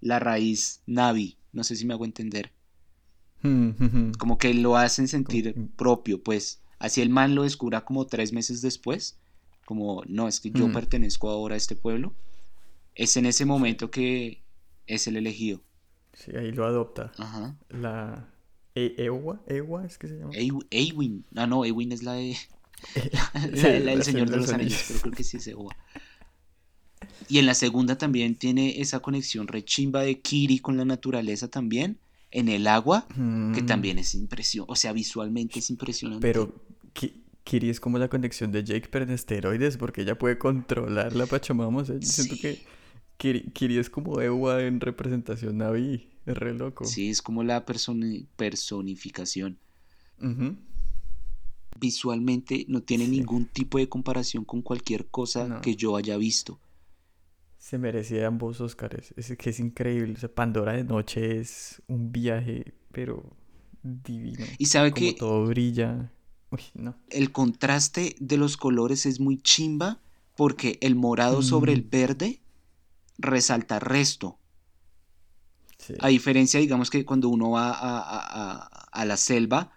la 0.00 0.18
raíz 0.18 0.82
Navi. 0.86 1.36
No 1.52 1.64
sé 1.64 1.74
si 1.76 1.84
me 1.86 1.94
hago 1.94 2.04
entender. 2.04 2.52
Mm. 3.42 4.12
Como 4.18 4.38
que 4.38 4.52
lo 4.54 4.76
hacen 4.76 5.08
sentir 5.08 5.52
Como- 5.54 5.68
propio, 5.76 6.22
pues. 6.22 6.60
Así 6.78 7.00
el 7.00 7.08
man 7.10 7.34
lo 7.34 7.42
descubra 7.44 7.84
como 7.84 8.06
tres 8.06 8.32
meses 8.32 8.60
después. 8.62 9.18
Como, 9.64 10.02
no, 10.06 10.28
es 10.28 10.40
que 10.40 10.50
yo 10.50 10.68
Mm. 10.68 10.72
pertenezco 10.72 11.28
ahora 11.30 11.54
a 11.54 11.56
este 11.58 11.74
pueblo. 11.76 12.14
Es 12.94 13.16
en 13.16 13.26
ese 13.26 13.44
momento 13.46 13.90
que 13.90 14.42
es 14.86 15.06
el 15.06 15.16
elegido. 15.16 15.60
Sí, 16.12 16.32
ahí 16.36 16.52
lo 16.52 16.64
adopta. 16.66 17.12
Ajá. 17.18 17.56
La... 17.68 18.28
E- 18.76 18.94
Ewa, 18.98 19.40
Ewa 19.48 19.84
es 19.84 19.98
que 19.98 20.06
se 20.06 20.18
llama. 20.18 20.32
Ewin. 20.70 21.24
Ah, 21.34 21.46
no, 21.46 21.64
Ewin 21.64 21.90
es 21.92 22.02
la 22.04 22.12
de. 22.12 22.36
la, 23.12 23.30
Sí, 23.54 23.62
la 23.80 23.92
del 23.92 24.04
Señor 24.04 24.30
de 24.30 24.36
los 24.36 24.50
Anillos, 24.50 24.84
pero 24.86 25.00
creo 25.00 25.12
que 25.14 25.24
sí 25.24 25.38
es 25.38 25.46
Ewa. 25.48 25.74
Y 27.28 27.38
en 27.38 27.46
la 27.46 27.54
segunda 27.54 27.96
también 27.98 28.34
tiene 28.36 28.80
esa 28.80 29.00
conexión 29.00 29.48
rechimba 29.48 30.02
de 30.02 30.20
Kiri 30.20 30.58
con 30.60 30.76
la 30.76 30.84
naturaleza 30.84 31.48
también. 31.48 31.98
En 32.32 32.48
el 32.48 32.66
agua, 32.66 33.06
que 33.08 33.14
Mm, 33.62 33.66
también 33.66 33.98
es 33.98 34.14
impresionante. 34.14 34.70
O 34.72 34.76
sea, 34.76 34.92
visualmente 34.92 35.60
es 35.60 35.70
impresionante. 35.70 36.20
Pero 36.20 36.54
Ki- 36.92 37.22
Kiri 37.44 37.70
es 37.70 37.80
como 37.80 37.98
la 37.98 38.08
conexión 38.08 38.52
de 38.52 38.62
Jake, 38.64 38.88
pero 38.90 39.04
en 39.04 39.12
esteroides, 39.12 39.76
porque 39.78 40.02
ella 40.02 40.18
puede 40.18 40.36
controlar 40.36 41.14
la 41.16 41.26
Pachamama. 41.26 41.80
O 41.80 41.84
sea, 41.84 41.94
yo 41.94 42.06
siento 42.06 42.34
que 42.40 42.58
Kiri, 43.16 43.50
Kiri 43.52 43.78
es 43.78 43.88
como 43.88 44.20
Ewa 44.20 44.60
en 44.62 44.80
representación 44.80 45.56
Navi. 45.58 46.08
Es 46.26 46.36
re 46.36 46.52
loco. 46.54 46.84
Sí, 46.84 47.08
es 47.08 47.22
como 47.22 47.42
la 47.44 47.64
personi- 47.64 48.26
personificación. 48.36 49.58
Visualmente 51.78 52.64
no 52.68 52.82
tiene 52.82 53.04
Sí. 53.04 53.10
ningún 53.10 53.46
tipo 53.46 53.78
de 53.78 53.88
comparación 53.88 54.44
con 54.44 54.62
cualquier 54.62 55.06
cosa 55.08 55.46
No. 55.46 55.60
que 55.60 55.76
yo 55.76 55.96
haya 55.96 56.16
visto. 56.16 56.58
Se 57.58 57.78
merecía 57.78 58.26
ambos 58.26 58.60
Oscars. 58.60 59.12
Es 59.16 59.34
que 59.36 59.50
es 59.50 59.60
increíble. 59.60 60.14
O 60.14 60.16
sea, 60.18 60.32
Pandora 60.34 60.72
de 60.72 60.84
noche 60.84 61.38
es 61.38 61.82
un 61.88 62.12
viaje, 62.12 62.74
pero 62.92 63.36
divino. 63.82 64.44
Y 64.58 64.66
sabe 64.66 64.90
Como 64.92 65.06
que 65.06 65.12
todo 65.14 65.46
brilla. 65.46 66.12
Uy, 66.50 66.60
no. 66.74 66.96
el 67.10 67.32
contraste 67.32 68.14
de 68.20 68.36
los 68.36 68.56
colores 68.56 69.04
es 69.04 69.18
muy 69.20 69.36
chimba 69.36 70.00
porque 70.36 70.78
el 70.80 70.94
morado 70.94 71.42
sobre 71.42 71.72
el 71.72 71.84
Mm. 71.84 71.90
verde 71.90 72.40
resalta 73.18 73.80
resto. 73.80 74.38
Sí. 75.86 75.94
A 76.00 76.08
diferencia, 76.08 76.58
digamos 76.60 76.90
que 76.90 77.04
cuando 77.04 77.28
uno 77.28 77.50
va 77.50 77.70
a, 77.70 77.98
a- 77.98 78.52
a- 78.62 78.86
a 78.92 79.04
la 79.04 79.16
selva, 79.16 79.72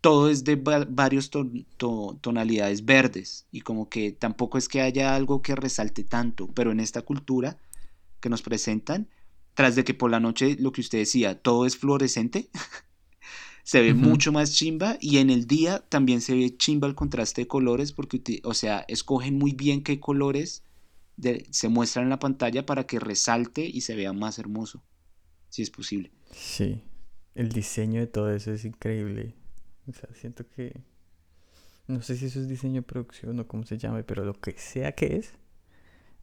todo 0.00 0.28
es 0.30 0.44
de 0.44 0.56
va- 0.56 0.86
varios 0.88 1.30
ton- 1.30 1.66
to- 1.76 2.18
tonalidades 2.20 2.84
verdes 2.84 3.46
y 3.50 3.62
como 3.62 3.88
que 3.88 4.12
tampoco 4.12 4.58
es 4.58 4.68
que 4.68 4.80
haya 4.80 5.14
algo 5.14 5.42
que 5.42 5.54
resalte 5.56 6.04
tanto, 6.04 6.48
pero 6.54 6.70
en 6.72 6.80
esta 6.80 7.02
cultura 7.02 7.58
que 8.20 8.28
nos 8.28 8.42
presentan, 8.42 9.08
tras 9.54 9.74
de 9.76 9.84
que 9.84 9.94
por 9.94 10.10
la 10.10 10.20
noche 10.20 10.56
lo 10.60 10.72
que 10.72 10.80
usted 10.82 10.98
decía, 10.98 11.40
todo 11.40 11.66
es 11.66 11.76
fluorescente, 11.76 12.50
se 13.64 13.82
ve 13.82 13.94
mucho 13.94 14.32
más 14.32 14.52
chimba 14.54 14.96
y 15.00 15.18
en 15.18 15.30
el 15.30 15.46
día 15.46 15.80
también 15.88 16.20
se 16.20 16.34
ve 16.34 16.56
chimba 16.56 16.88
el 16.88 16.94
contraste 16.94 17.42
de 17.42 17.48
colores 17.48 17.92
porque, 17.92 18.40
o 18.44 18.54
sea, 18.54 18.84
escogen 18.88 19.38
muy 19.38 19.52
bien 19.52 19.82
qué 19.82 20.00
colores 20.00 20.62
de- 21.16 21.46
se 21.50 21.68
muestran 21.68 22.04
en 22.04 22.10
la 22.10 22.18
pantalla 22.18 22.64
para 22.66 22.86
que 22.86 23.00
resalte 23.00 23.66
y 23.66 23.80
se 23.82 23.96
vea 23.96 24.12
más 24.12 24.38
hermoso, 24.38 24.82
si 25.48 25.62
es 25.62 25.70
posible. 25.70 26.10
Sí, 26.30 26.82
el 27.34 27.50
diseño 27.50 28.00
de 28.00 28.06
todo 28.06 28.30
eso 28.32 28.52
es 28.52 28.64
increíble. 28.64 29.34
O 29.88 29.92
sea, 29.92 30.08
siento 30.14 30.46
que... 30.48 30.80
No 31.86 32.02
sé 32.02 32.16
si 32.16 32.26
eso 32.26 32.40
es 32.40 32.48
diseño 32.48 32.76
de 32.76 32.82
producción 32.82 33.40
o 33.40 33.48
cómo 33.48 33.64
se 33.64 33.78
llame, 33.78 34.04
pero 34.04 34.24
lo 34.24 34.34
que 34.34 34.52
sea 34.52 34.92
que 34.92 35.16
es, 35.16 35.32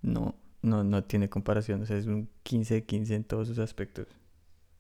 no, 0.04 0.36
no, 0.62 0.84
no 0.84 1.04
tiene 1.04 1.30
comparación. 1.30 1.82
O 1.82 1.86
sea, 1.86 1.98
es 1.98 2.06
un 2.06 2.30
15 2.44 2.76
de 2.76 2.84
15 2.84 3.16
en 3.16 3.24
todos 3.24 3.48
sus 3.48 3.58
aspectos. 3.58 4.08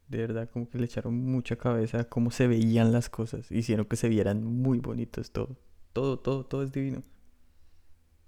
De 0.07 0.19
verdad, 0.19 0.47
como 0.51 0.69
que 0.69 0.77
le 0.77 0.85
echaron 0.85 1.15
mucha 1.15 1.55
cabeza 1.55 2.01
a 2.01 2.03
cómo 2.03 2.29
se 2.29 2.47
veían 2.47 2.91
las 2.91 3.09
cosas. 3.09 3.51
Hicieron 3.51 3.87
que 3.87 3.95
se 3.95 4.09
vieran 4.09 4.43
muy 4.43 4.79
bonitos 4.79 5.31
todo. 5.31 5.57
Todo, 5.93 6.19
todo, 6.19 6.45
todo 6.45 6.61
es 6.61 6.71
divino. 6.71 7.01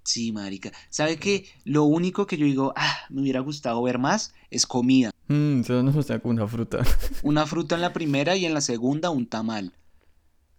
Sí, 0.07 0.31
marica. 0.31 0.71
¿Sabe 0.89 1.17
qué? 1.17 1.49
Lo 1.65 1.83
único 1.83 2.25
que 2.27 2.37
yo 2.37 2.45
digo, 2.45 2.73
ah, 2.77 2.97
me 3.09 3.21
hubiera 3.21 3.41
gustado 3.41 3.83
ver 3.83 3.99
más 3.99 4.33
es 4.49 4.65
comida. 4.65 5.11
Mmm, 5.27 5.63
solo 5.63 5.83
nos 5.83 6.07
como 6.07 6.29
una 6.29 6.47
fruta. 6.47 6.79
Una 7.23 7.45
fruta 7.45 7.75
en 7.75 7.81
la 7.81 7.91
primera 7.91 8.37
y 8.37 8.45
en 8.45 8.53
la 8.53 8.61
segunda 8.61 9.09
un 9.09 9.27
tamal, 9.27 9.73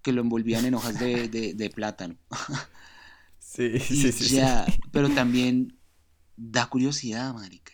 que 0.03 0.13
lo 0.13 0.21
envolvían 0.21 0.67
en 0.67 0.75
hojas 0.75 0.99
de, 1.01 1.29
de- 1.29 1.55
de 1.55 1.71
plátano. 1.71 2.17
Sí, 3.39 3.73
Y 3.75 3.79
sí, 3.81 4.13
sí. 4.13 4.25
sí. 4.29 4.35
ya, 4.35 4.67
pero 4.93 5.09
también 5.09 5.79
da 6.37 6.69
curiosidad, 6.69 7.33
marica. 7.35 7.73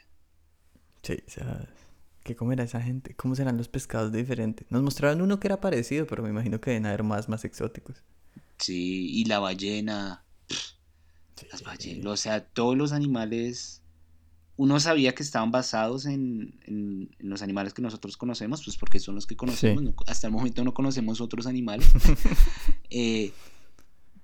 Sí, 1.02 1.18
o 1.26 1.30
sea, 1.30 1.68
¿qué 2.22 2.34
comerá 2.36 2.64
esa 2.64 2.80
gente? 2.80 3.14
¿Cómo 3.14 3.34
serán 3.34 3.56
los 3.58 3.68
pescados 3.68 4.12
diferentes? 4.12 4.66
Nos 4.70 4.82
mostraron 4.82 5.20
uno 5.22 5.38
que 5.40 5.48
era 5.48 5.60
parecido, 5.60 6.06
pero 6.06 6.22
me 6.22 6.30
imagino 6.30 6.60
que 6.60 6.70
deben 6.70 6.86
haber 6.86 7.02
más, 7.02 7.28
más 7.28 7.44
exóticos. 7.44 8.02
Sí, 8.58 9.08
y 9.20 9.24
la 9.26 9.38
ballena, 9.40 10.23
las 11.50 11.62
ballenas, 11.62 12.06
o 12.06 12.16
sea, 12.16 12.44
todos 12.44 12.76
los 12.76 12.92
animales, 12.92 13.82
uno 14.56 14.78
sabía 14.78 15.14
que 15.14 15.22
estaban 15.22 15.50
basados 15.50 16.06
en, 16.06 16.58
en- 16.66 17.10
en 17.18 17.28
los 17.28 17.42
animales 17.42 17.74
que 17.74 17.82
nosotros 17.82 18.16
conocemos, 18.16 18.62
pues 18.64 18.76
porque 18.76 19.00
son 19.00 19.14
los 19.16 19.26
que 19.26 19.36
conocemos, 19.36 19.80
Sí. 19.82 19.86
no- 19.86 19.94
hasta 20.06 20.26
el 20.28 20.32
momento 20.32 20.62
no 20.64 20.72
conocemos 20.74 21.20
otros 21.20 21.46
animales, 21.46 21.88
Eh, 22.90 23.32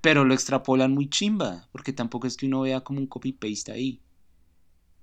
pero 0.01 0.25
lo 0.25 0.33
extrapolan 0.35 0.93
muy 0.93 1.09
chimba, 1.11 1.69
porque 1.73 1.93
tampoco 1.93 2.27
es 2.27 2.37
que 2.37 2.47
uno 2.47 2.61
vea 2.63 2.81
como 2.83 3.01
un 3.01 3.07
copy-paste 3.07 3.73
ahí. 3.73 4.01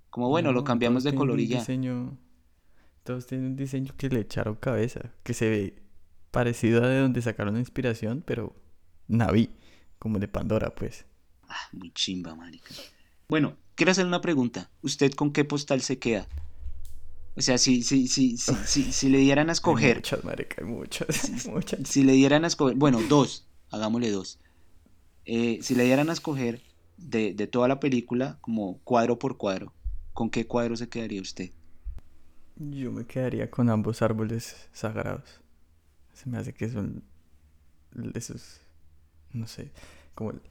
Como 0.09 0.29
bueno, 0.29 0.51
lo 0.53 0.63
cambiamos 0.63 1.03
de 1.03 1.13
color 1.13 1.39
y 1.39 1.47
ya. 1.47 1.59
diseño- 1.59 2.17
todos 3.03 3.27
tienen 3.27 3.47
un 3.47 3.55
diseño 3.55 3.93
que 3.97 4.09
le 4.09 4.21
echaron 4.21 4.55
cabeza, 4.55 5.11
que 5.23 5.33
se 5.33 5.49
ve 5.49 5.83
parecido 6.31 6.83
a 6.83 6.87
de 6.87 6.99
donde 6.99 7.21
sacaron 7.21 7.53
la 7.55 7.59
inspiración, 7.59 8.23
pero 8.25 8.55
Navi, 9.07 9.49
como 9.99 10.17
de 10.19 10.27
Pandora, 10.27 10.73
pues. 10.73 11.05
Ah, 11.47 11.67
muy 11.73 11.91
chimba, 11.91 12.35
marica. 12.35 12.75
Bueno, 13.29 13.57
quiero 13.75 13.91
hacer 13.91 14.05
una 14.05 14.21
pregunta. 14.21 14.71
¿Usted 14.81 15.11
con 15.13 15.31
qué 15.33 15.45
postal 15.45 15.81
se 15.81 15.99
queda? 15.99 16.27
O 17.35 17.41
sea, 17.41 17.57
si, 17.57 17.83
si, 17.83 18.07
si, 18.07 18.37
si, 18.37 18.65
si, 18.65 18.91
si 18.91 19.09
le 19.09 19.19
dieran 19.19 19.49
a 19.49 19.51
Hay 19.63 19.75
escoger, 19.75 19.77
muchas, 19.77 20.23
marica, 20.23 20.55
hay 20.61 20.65
muchas, 20.67 21.45
muchas. 21.45 21.81
si 21.83 22.03
le 22.03 22.13
dieran 22.13 22.43
a 22.43 22.47
escoger, 22.47 22.75
bueno, 22.77 23.03
dos, 23.03 23.47
hagámosle 23.69 24.11
dos. 24.11 24.39
Eh, 25.25 25.59
si 25.61 25.75
le 25.75 25.85
dieran 25.85 26.09
a 26.09 26.13
escoger 26.13 26.63
de, 26.97 27.33
de 27.33 27.47
toda 27.47 27.67
la 27.67 27.79
película, 27.79 28.39
como 28.41 28.79
cuadro 28.83 29.19
por 29.19 29.37
cuadro, 29.37 29.73
¿con 30.13 30.29
qué 30.31 30.47
cuadro 30.47 30.77
se 30.77 30.89
quedaría 30.89 31.21
usted? 31.21 31.51
Yo 32.55 32.91
me 32.91 33.05
quedaría 33.05 33.51
con 33.51 33.69
ambos 33.69 34.01
árboles 34.01 34.69
sagrados. 34.73 35.41
Se 36.13 36.29
me 36.29 36.37
hace 36.37 36.53
que 36.53 36.69
son 36.69 37.03
esos, 38.15 38.61
no 39.33 39.47
sé, 39.47 39.71
como 40.15 40.31
el- 40.31 40.41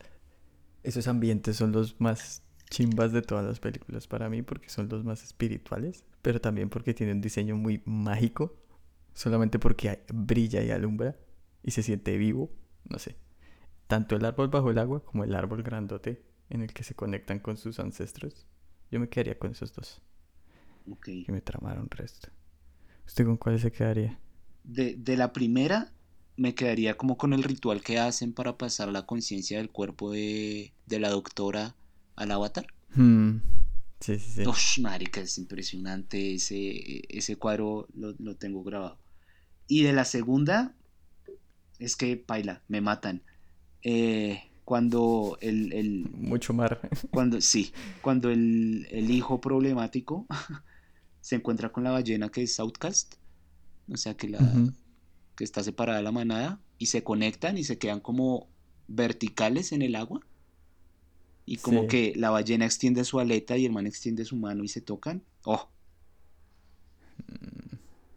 esos 0.87 1.09
ambientes 1.09 1.57
son 1.57 1.72
los 1.72 2.01
más 2.01 2.42
chimbas 2.70 3.12
de 3.12 3.22
todas 3.22 3.44
las 3.46 3.61
películas 3.61 4.07
para 4.09 4.29
mí 4.29 4.42
porque 4.42 4.68
son 4.70 4.88
los 4.88 5.05
más 5.05 5.22
espirituales, 5.25 6.05
pero 6.22 6.40
también 6.40 6.68
porque 6.70 6.94
tienen 6.94 7.16
un 7.16 7.22
diseño 7.22 7.57
muy 7.57 7.83
mágico, 7.87 8.57
solamente 9.14 9.59
porque 9.59 10.05
brilla 10.12 10.62
y 10.62 10.70
alumbra 10.70 11.16
y 11.62 11.72
se 11.72 11.83
siente 11.83 12.16
vivo, 12.18 12.51
no 12.88 12.99
sé. 12.99 13.16
tanto 13.88 14.16
el 14.16 14.25
árbol 14.25 14.49
bajo 14.49 14.70
el 14.70 14.79
agua 14.79 15.05
como 15.05 15.25
el 15.25 15.35
árbol 15.35 15.62
grandote 15.62 16.25
en 16.51 16.62
el 16.62 16.72
que 16.75 16.85
se 16.85 16.94
conectan 16.96 17.40
con 17.40 17.57
sus 17.57 17.81
ancestros. 17.81 18.46
Yo 18.90 19.01
me 19.01 19.09
quedaría 19.09 19.38
con 19.38 19.53
esos 19.53 19.72
dos. 19.75 20.03
Ok. 20.87 21.09
Que 21.25 21.33
me 21.33 21.42
tramaron 21.42 21.90
resto. 21.90 22.29
¿Usted 23.07 23.25
con 23.27 23.37
cuál 23.37 23.59
se 23.61 23.72
quedaría? 23.72 24.20
De, 24.64 24.96
de 24.96 25.16
la 25.16 25.33
primera, 25.33 25.94
me 26.37 26.55
quedaría 26.55 26.96
como 26.96 27.16
con 27.16 27.33
el 27.33 27.42
ritual 27.42 27.83
que 27.83 27.99
hacen 27.99 28.33
para 28.33 28.57
pasar 28.59 28.88
la 28.90 29.07
conciencia 29.07 29.59
del 29.59 29.70
cuerpo 29.70 30.12
de, 30.12 30.72
de 30.87 31.01
la 31.01 31.11
doctora 31.11 31.75
al 32.16 32.31
avatar. 32.31 32.66
Hmm, 32.94 33.38
Sí, 34.01 34.18
sí, 34.18 34.31
sí. 34.44 34.46
Ush, 34.49 34.81
marica, 34.81 35.20
es 35.20 35.38
impresionante 35.38 36.35
ese, 36.35 37.03
ese 37.09 37.37
cuadro, 37.37 37.88
lo, 37.94 38.14
lo 38.18 38.37
tengo 38.37 38.62
grabado. 38.62 38.99
Y 39.66 39.83
de 39.83 39.92
la 39.94 40.05
segunda, 40.05 40.75
es 41.79 41.96
que, 41.96 42.16
paila, 42.16 42.62
me 42.68 42.81
matan. 42.81 43.22
Eh, 43.83 44.42
cuando 44.64 45.38
el, 45.40 45.72
el- 45.72 46.11
Mucho 46.11 46.53
mar. 46.53 46.81
cuando, 47.11 47.40
sí, 47.40 47.72
cuando 48.03 48.31
el, 48.31 48.87
el 48.90 49.11
hijo 49.11 49.40
problemático 49.40 50.27
se 51.20 51.37
encuentra 51.37 51.70
con 51.72 51.85
la 51.85 51.90
ballena 51.90 52.29
que 52.29 52.42
es 52.42 52.59
Outcast, 52.61 53.14
o 53.90 53.96
sea, 53.96 54.14
que, 54.14 54.29
la. 54.29 54.40
Que 55.37 55.44
está 55.44 55.62
separada 55.62 55.99
de 55.99 56.05
la 56.05 56.12
manada, 56.12 56.61
y 56.79 56.87
se 56.87 57.05
conectan 57.05 57.57
y 57.59 57.64
se 57.64 57.79
quedan 57.79 58.01
como 58.01 58.49
verticales 58.88 59.72
en 59.72 59.83
el 59.83 59.94
agua. 59.96 60.20
Y 61.44 61.59
como 61.59 61.83
Sí. 61.83 61.88
que 61.88 62.12
la 62.16 62.31
ballena 62.31 62.64
extiende 62.64 63.05
su 63.05 63.20
aleta 63.20 63.57
y 63.57 63.66
el 63.66 63.72
man 63.72 63.87
extiende 63.87 64.25
su 64.25 64.35
mano 64.37 64.64
y 64.64 64.68
se 64.68 64.81
tocan. 64.81 65.22
Oh, 65.44 65.68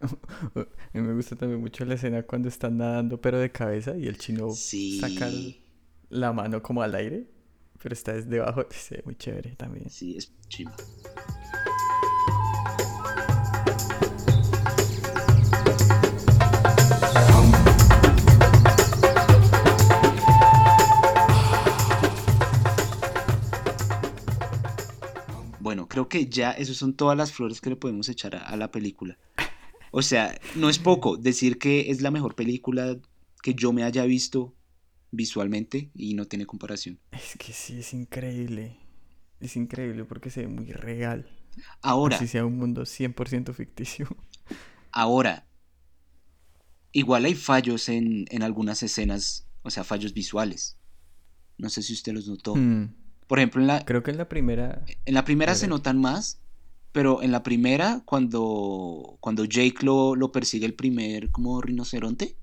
A 0.52 0.66
mí 0.94 1.00
me 1.02 1.14
gusta 1.14 1.36
también 1.36 1.60
mucho 1.60 1.84
la 1.84 1.94
escena 1.94 2.22
cuando 2.22 2.48
están 2.48 2.78
nadando 2.78 3.20
pero 3.20 3.38
de 3.38 3.52
cabeza 3.52 3.96
y 3.96 4.06
el 4.06 4.16
chino 4.18 4.50
sí. 4.50 4.98
saca 4.98 5.30
la 6.08 6.32
mano 6.32 6.62
como 6.62 6.82
al 6.82 6.94
aire, 6.94 7.26
pero 7.82 7.92
está 7.92 8.14
desde 8.14 8.40
abajo. 8.40 8.64
Se 8.70 8.96
ve 8.96 9.02
muy 9.04 9.14
chévere 9.16 9.54
también. 9.56 9.88
Sí, 9.90 10.16
es 10.16 10.32
chimba. 10.48 10.74
Creo 25.90 26.08
que 26.08 26.26
ya 26.26 26.52
esas 26.52 26.76
son 26.76 26.94
todas 26.94 27.18
las 27.18 27.32
flores 27.32 27.60
que 27.60 27.68
le 27.68 27.76
podemos 27.76 28.08
echar 28.08 28.36
a, 28.36 28.46
a 28.46 28.56
la 28.56 28.70
película. 28.70 29.18
O 29.90 30.02
sea, 30.02 30.40
no 30.54 30.70
es 30.70 30.78
poco 30.78 31.16
decir 31.16 31.58
que 31.58 31.90
es 31.90 32.00
la 32.00 32.12
mejor 32.12 32.36
película 32.36 32.96
que 33.42 33.54
yo 33.54 33.72
me 33.72 33.82
haya 33.82 34.04
visto 34.04 34.54
visualmente 35.10 35.90
y 35.94 36.14
no 36.14 36.26
tiene 36.26 36.46
comparación. 36.46 37.00
Es 37.10 37.36
que 37.36 37.52
sí, 37.52 37.80
es 37.80 37.92
increíble. 37.92 38.78
Es 39.40 39.56
increíble 39.56 40.04
porque 40.04 40.30
se 40.30 40.42
ve 40.42 40.48
muy 40.48 40.70
real. 40.72 41.28
Ahora, 41.82 42.16
Así 42.16 42.28
sea 42.28 42.46
un 42.46 42.56
mundo 42.56 42.82
100% 42.82 43.52
ficticio. 43.52 44.06
Ahora, 44.92 45.48
igual 46.92 47.24
hay 47.24 47.34
fallos 47.34 47.88
en, 47.88 48.26
en 48.30 48.42
algunas 48.42 48.82
escenas, 48.84 49.48
o 49.62 49.70
sea, 49.70 49.82
fallos 49.82 50.14
visuales. 50.14 50.76
No 51.58 51.68
sé 51.68 51.82
si 51.82 51.92
usted 51.92 52.12
los 52.12 52.28
notó. 52.28 52.54
Hmm, 52.54 52.94
Por 53.30 53.38
ejemplo, 53.38 53.60
en 53.60 53.68
la, 53.68 53.84
Creo 53.84 54.02
que 54.02 54.10
en 54.10 54.18
la 54.18 54.28
primera... 54.28 54.82
en 55.06 55.14
la 55.14 55.24
primera 55.24 55.54
se 55.54 55.68
notan 55.68 56.00
más, 56.00 56.40
pero 56.90 57.22
en 57.22 57.30
la 57.30 57.44
primera, 57.44 58.02
cuando, 58.04 59.18
cuando 59.20 59.44
Jake 59.44 59.86
lo, 59.86 60.16
lo 60.16 60.32
persigue 60.32 60.66
el 60.66 60.74
primer 60.74 61.30
como 61.30 61.60
rinoceronte, 61.62 62.36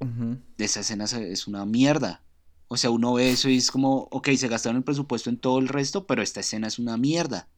Ujú, 0.00 0.36
esa 0.58 0.80
escena 0.80 1.04
es 1.04 1.46
una 1.46 1.64
mierda. 1.64 2.22
O 2.68 2.76
sea, 2.76 2.90
uno 2.90 3.14
ve 3.14 3.30
eso 3.30 3.48
y 3.48 3.56
es 3.56 3.70
como, 3.70 4.08
ok, 4.10 4.28
se 4.36 4.48
gastaron 4.48 4.78
el 4.78 4.84
presupuesto 4.84 5.30
en 5.30 5.38
todo 5.38 5.58
el 5.58 5.68
resto, 5.68 6.06
pero 6.06 6.22
esta 6.22 6.40
escena 6.40 6.66
es 6.68 6.78
una 6.78 6.96
mierda. 6.96 7.48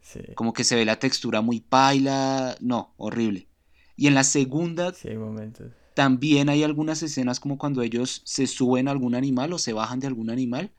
Sí, 0.00 0.20
Como 0.34 0.52
que 0.52 0.64
se 0.64 0.76
ve 0.76 0.84
la 0.84 0.98
textura 0.98 1.40
muy 1.40 1.60
paila, 1.60 2.56
no, 2.60 2.94
horrible. 2.96 3.48
Y 3.96 4.08
en 4.08 4.14
la 4.14 4.24
segunda 4.24 4.92
sí 4.92 5.08
hay 5.08 5.16
momentos. 5.16 5.72
También 5.94 6.48
hay 6.48 6.62
algunas 6.64 7.02
escenas 7.02 7.40
como 7.40 7.58
cuando 7.58 7.82
ellos 7.82 8.22
se 8.24 8.46
suben 8.46 8.88
a 8.88 8.90
algún 8.92 9.14
animal 9.14 9.52
o 9.52 9.58
se 9.58 9.72
bajan 9.72 10.00
de 10.00 10.08
algún 10.08 10.30
animal, 10.30 10.72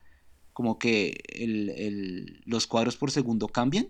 como 0.52 0.78
que 0.78 1.18
el- 1.30 1.70
el- 1.70 2.42
los 2.46 2.66
cuadros 2.66 2.96
por 2.96 3.10
segundo 3.10 3.48
cambian. 3.48 3.88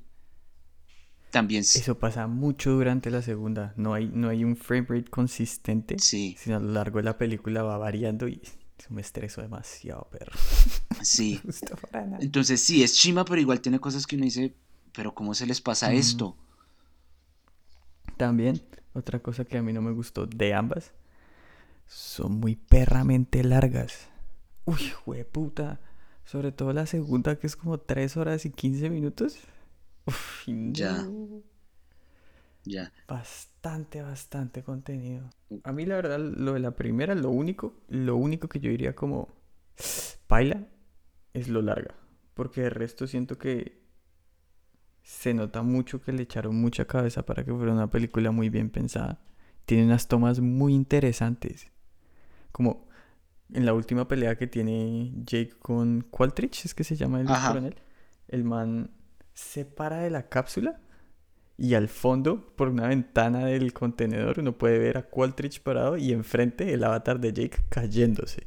También 1.31 1.63
Eso 1.63 1.99
pasa 1.99 2.27
mucho 2.27 2.73
durante 2.73 3.11
la 3.11 3.23
segunda. 3.23 3.75
No 3.77 3.95
hay, 3.95 4.11
no 4.13 4.29
hay 4.29 4.45
un 4.45 4.57
frame 4.57 4.87
rate 4.89 5.11
consistente, 5.11 5.97
sí, 5.99 6.37
sino 6.39 6.57
a 6.57 6.61
lo 6.61 6.73
largo 6.73 6.99
de 6.99 7.05
la 7.05 7.19
película 7.19 7.63
va 7.63 7.77
variando 7.77 8.29
y 8.29 8.41
eso 8.79 8.89
me 8.91 9.01
estreso 9.01 9.43
demasiado, 9.43 10.09
perro. 10.11 10.33
sí. 11.03 11.41
Entonces 12.21 12.63
sí, 12.63 12.83
es 12.83 12.95
chima, 12.95 13.25
pero 13.25 13.41
igual 13.41 13.61
tiene 13.61 13.79
cosas 13.81 14.07
que 14.07 14.17
uno 14.17 14.25
dice, 14.25 14.55
pero 14.93 15.15
¿cómo 15.15 15.35
se 15.35 15.47
les 15.47 15.61
pasa 15.61 15.93
esto? 15.93 16.37
También, 18.17 18.63
otra 18.95 19.21
cosa 19.21 19.45
que 19.45 19.59
a 19.59 19.63
mí 19.63 19.73
no 19.73 19.83
me 19.83 19.93
gustó 19.93 20.27
de 20.27 20.55
ambas, 20.55 20.93
son 21.87 22.41
muy 22.41 22.57
perramente 22.57 23.43
largas. 23.45 24.09
Uy, 24.65 25.25
puta. 25.31 25.81
Sobre 26.25 26.51
todo 26.51 26.73
la 26.73 26.87
segunda, 26.87 27.39
que 27.39 27.47
es 27.47 27.57
como 27.57 27.79
3 27.79 28.17
horas 28.17 28.45
y 28.47 28.51
15 28.51 28.91
minutos. 28.91 29.39
Uf, 30.07 30.45
Ya. 30.47 31.07
Ya. 32.65 32.93
Bastante, 33.07 34.03
bastante 34.03 34.65
contenido. 34.65 35.31
A 35.63 35.73
mí 35.73 35.87
la 35.87 35.95
verdad, 35.97 36.19
lo 36.19 36.55
de 36.55 36.61
la 36.61 36.73
primera, 36.73 37.15
lo 37.15 37.31
único, 37.31 37.75
lo 37.89 38.17
único 38.17 38.49
que 38.49 38.59
yo 38.59 38.71
diría 38.71 38.97
como 38.97 39.29
paila 40.27 40.67
es 41.33 41.49
lo 41.49 41.63
larga. 41.63 41.95
Porque 42.35 42.63
de 42.63 42.71
resto 42.71 43.07
siento 43.07 43.39
que 43.39 43.87
se 45.03 45.33
nota 45.33 45.63
mucho 45.63 46.03
que 46.03 46.13
le 46.13 46.25
echaron 46.25 46.57
mucha 46.61 46.87
cabeza 46.87 47.25
para 47.25 47.45
que 47.45 47.53
fuera 47.53 47.73
una 47.73 47.91
película 47.91 48.33
muy 48.33 48.51
bien 48.51 48.71
pensada. 48.71 49.21
Tiene 49.65 49.85
unas 49.85 50.09
tomas 50.09 50.41
muy 50.41 50.75
interesantes. 50.75 51.71
Como 52.57 52.89
en 53.53 53.67
la 53.67 53.75
última 53.75 54.09
pelea 54.09 54.39
que 54.39 54.47
tiene 54.47 55.13
Jake 55.27 55.57
con 55.59 56.07
Qualtrich, 56.11 56.65
es 56.65 56.75
que 56.75 56.85
se 56.85 56.97
llama 56.97 57.21
el 57.21 57.29
Ajá. 57.29 57.49
coronel. 57.49 57.75
El 58.29 58.45
man 58.45 58.93
se 59.35 59.67
para 59.67 59.99
de 59.99 60.09
la 60.09 60.31
cápsula 60.31 60.81
y 61.59 61.75
al 61.75 61.89
fondo, 61.89 62.55
por 62.57 62.69
una 62.69 62.89
ventana 62.89 63.45
del 63.45 63.75
contenedor, 63.75 64.39
uno 64.39 64.57
puede 64.57 64.79
ver 64.79 64.97
a 64.97 65.03
Qualtrich 65.03 65.61
parado 65.61 65.99
y 65.99 66.13
enfrente 66.13 66.73
el 66.73 66.83
avatar 66.83 67.21
de 67.21 67.35
Jake 67.35 67.59
cayéndose. 67.69 68.47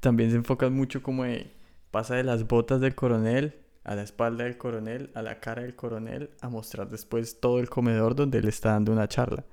También 0.00 0.30
se 0.30 0.36
enfocan 0.36 0.72
mucho 0.72 1.02
como 1.02 1.24
de, 1.24 1.52
pasa 1.90 2.14
de 2.14 2.24
las 2.24 2.48
botas 2.48 2.80
del 2.80 2.94
coronel 2.94 3.60
a 3.84 3.94
la 3.94 4.04
espalda 4.04 4.44
del 4.44 4.56
coronel, 4.56 5.10
a 5.12 5.20
la 5.20 5.38
cara 5.40 5.60
del 5.60 5.76
coronel, 5.76 6.30
a 6.40 6.48
mostrar 6.48 6.88
después 6.88 7.40
todo 7.40 7.60
el 7.60 7.68
comedor 7.68 8.14
donde 8.14 8.38
él 8.38 8.48
está 8.48 8.70
dando 8.70 8.90
una 8.90 9.06
charla. 9.06 9.44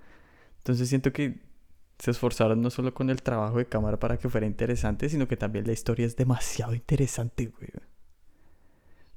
Entonces 0.59 0.87
siento 0.87 1.11
que 1.11 1.50
se 2.01 2.09
esforzaron 2.09 2.61
no 2.61 2.71
solo 2.71 2.93
con 2.95 3.11
el 3.11 3.21
trabajo 3.21 3.59
de 3.59 3.67
cámara 3.67 3.99
para 3.99 4.17
que 4.17 4.27
fuera 4.27 4.47
interesante, 4.47 5.07
sino 5.07 5.27
que 5.27 5.37
también 5.37 5.67
la 5.67 5.73
historia 5.73 6.05
es 6.07 6.15
demasiado 6.15 6.73
interesante, 6.73 7.45
güey. 7.45 7.69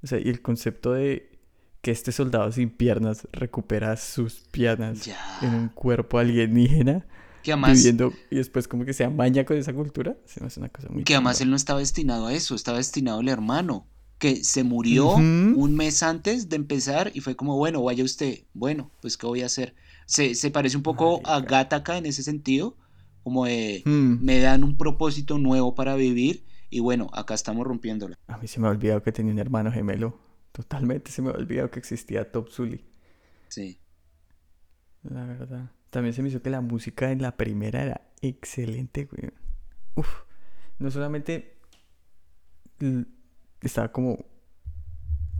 O 0.02 0.06
sea, 0.06 0.18
y 0.20 0.28
el 0.28 0.42
concepto 0.42 0.92
de 0.92 1.30
que 1.80 1.90
este 1.90 2.12
soldado 2.12 2.52
sin 2.52 2.68
piernas 2.68 3.26
recupera 3.32 3.96
sus 3.96 4.34
piernas 4.50 5.04
Ya. 5.06 5.16
en 5.40 5.54
un 5.54 5.68
cuerpo 5.70 6.18
alienígena, 6.18 7.06
Que 7.42 7.52
además, 7.52 7.78
viviendo 7.78 8.12
y 8.30 8.36
después 8.36 8.68
como 8.68 8.84
que 8.84 8.92
se 8.92 9.04
amaña 9.04 9.44
con 9.46 9.56
esa 9.56 9.72
cultura, 9.72 10.16
se 10.26 10.40
me 10.40 10.48
hace 10.48 10.60
una 10.60 10.68
cosa 10.68 10.88
muy 10.90 11.04
que 11.04 11.14
además 11.14 11.40
él 11.40 11.48
no 11.48 11.56
estaba 11.56 11.78
destinado 11.78 12.26
a 12.26 12.34
eso, 12.34 12.54
estaba 12.54 12.76
destinado 12.78 13.20
al 13.20 13.28
hermano, 13.28 13.86
que 14.18 14.44
se 14.44 14.62
murió 14.62 15.14
un 15.14 15.74
mes 15.74 16.02
antes 16.02 16.50
de 16.50 16.56
empezar 16.56 17.10
y 17.14 17.20
fue 17.20 17.34
como, 17.34 17.56
bueno, 17.56 17.82
vaya 17.82 18.04
usted, 18.04 18.40
bueno, 18.52 18.90
pues 19.00 19.16
¿qué 19.16 19.26
voy 19.26 19.40
a 19.42 19.46
hacer? 19.46 19.74
Se, 20.06 20.34
se 20.34 20.50
parece 20.50 20.76
un 20.76 20.82
poco 20.82 21.20
a. 21.24 21.40
Gattaca 21.40 21.96
en 21.98 22.06
ese 22.06 22.22
sentido, 22.22 22.76
como 23.22 23.46
de, 23.46 23.82
Hmm. 23.86 24.18
me 24.24 24.38
dan 24.40 24.64
un 24.64 24.76
propósito 24.76 25.38
nuevo 25.38 25.74
para 25.74 25.94
vivir 25.96 26.44
y 26.70 26.80
bueno, 26.80 27.08
acá 27.12 27.34
estamos 27.34 27.66
rompiéndola. 27.66 28.18
A 28.26 28.36
mí 28.38 28.46
se 28.48 28.60
me 28.60 28.66
ha 28.66 28.70
olvidado 28.70 29.02
que 29.02 29.12
tenía 29.12 29.32
un 29.32 29.38
hermano 29.38 29.70
gemelo. 29.72 30.18
Totalmente 30.52 31.10
se 31.10 31.22
me 31.22 31.30
ha 31.30 31.32
olvidado 31.32 31.70
que 31.70 31.78
existía 31.78 32.30
Top 32.30 32.48
Zully. 32.50 32.84
Sí, 33.48 33.78
La 35.02 35.24
verdad. 35.24 35.70
También 35.90 36.12
se 36.12 36.22
me 36.22 36.28
hizo 36.28 36.42
que 36.42 36.50
la 36.50 36.60
música 36.60 37.12
en 37.12 37.22
la 37.22 37.36
primera 37.36 37.82
era 37.82 38.00
excelente, 38.20 39.04
güey. 39.04 39.30
Uf. 39.94 40.08
No 40.78 40.90
solamente 40.90 41.56
estaba 43.60 43.92
como 43.92 44.18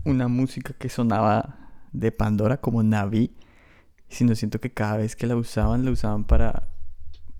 una 0.05 0.27
música 0.27 0.73
que 0.73 0.87
sonaba 0.89 1.87
de 1.91 2.11
Pandora 2.11 2.61
como 2.61 2.83
Navi, 2.83 3.35
sino 4.09 4.35
siento 4.35 4.59
que 4.61 4.71
cada 4.73 4.97
vez 4.97 5.15
que 5.15 5.27
la 5.27 5.35
usaban, 5.35 5.85
la 5.85 5.91
usaban 5.91 6.25
para 6.25 6.69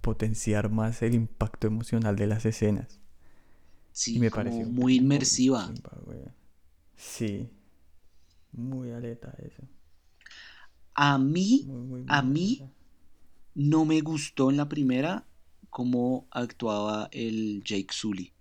potenciar 0.01 0.69
más 0.69 1.01
el 1.01 1.13
impacto 1.15 1.67
emocional 1.67 2.15
de 2.15 2.27
las 2.27 2.45
escenas. 2.45 2.99
sí, 3.91 4.15
Y 4.15 4.19
me 4.19 4.29
pareció 4.31 4.65
muy 4.67 4.95
inmersiva. 4.97 5.71
chimba. 5.73 5.91
Sí. 6.95 7.49
Muy 8.51 8.91
aleta 8.91 9.33
eso. 9.39 9.63
A 10.93 11.17
mí 11.17 11.63
Muy, 11.65 11.75
muy, 11.81 11.87
muy 12.01 12.05
A 12.07 12.21
mí- 12.21 12.57
aleta. 12.61 12.73
no 13.55 13.85
me 13.85 14.01
gustó 14.01 14.49
en 14.49 14.57
la 14.57 14.69
primera 14.69 15.25
cómo 15.69 16.27
actuaba 16.31 17.09
el 17.11 17.61
Jake 17.65 17.87
Sully, 17.91 18.31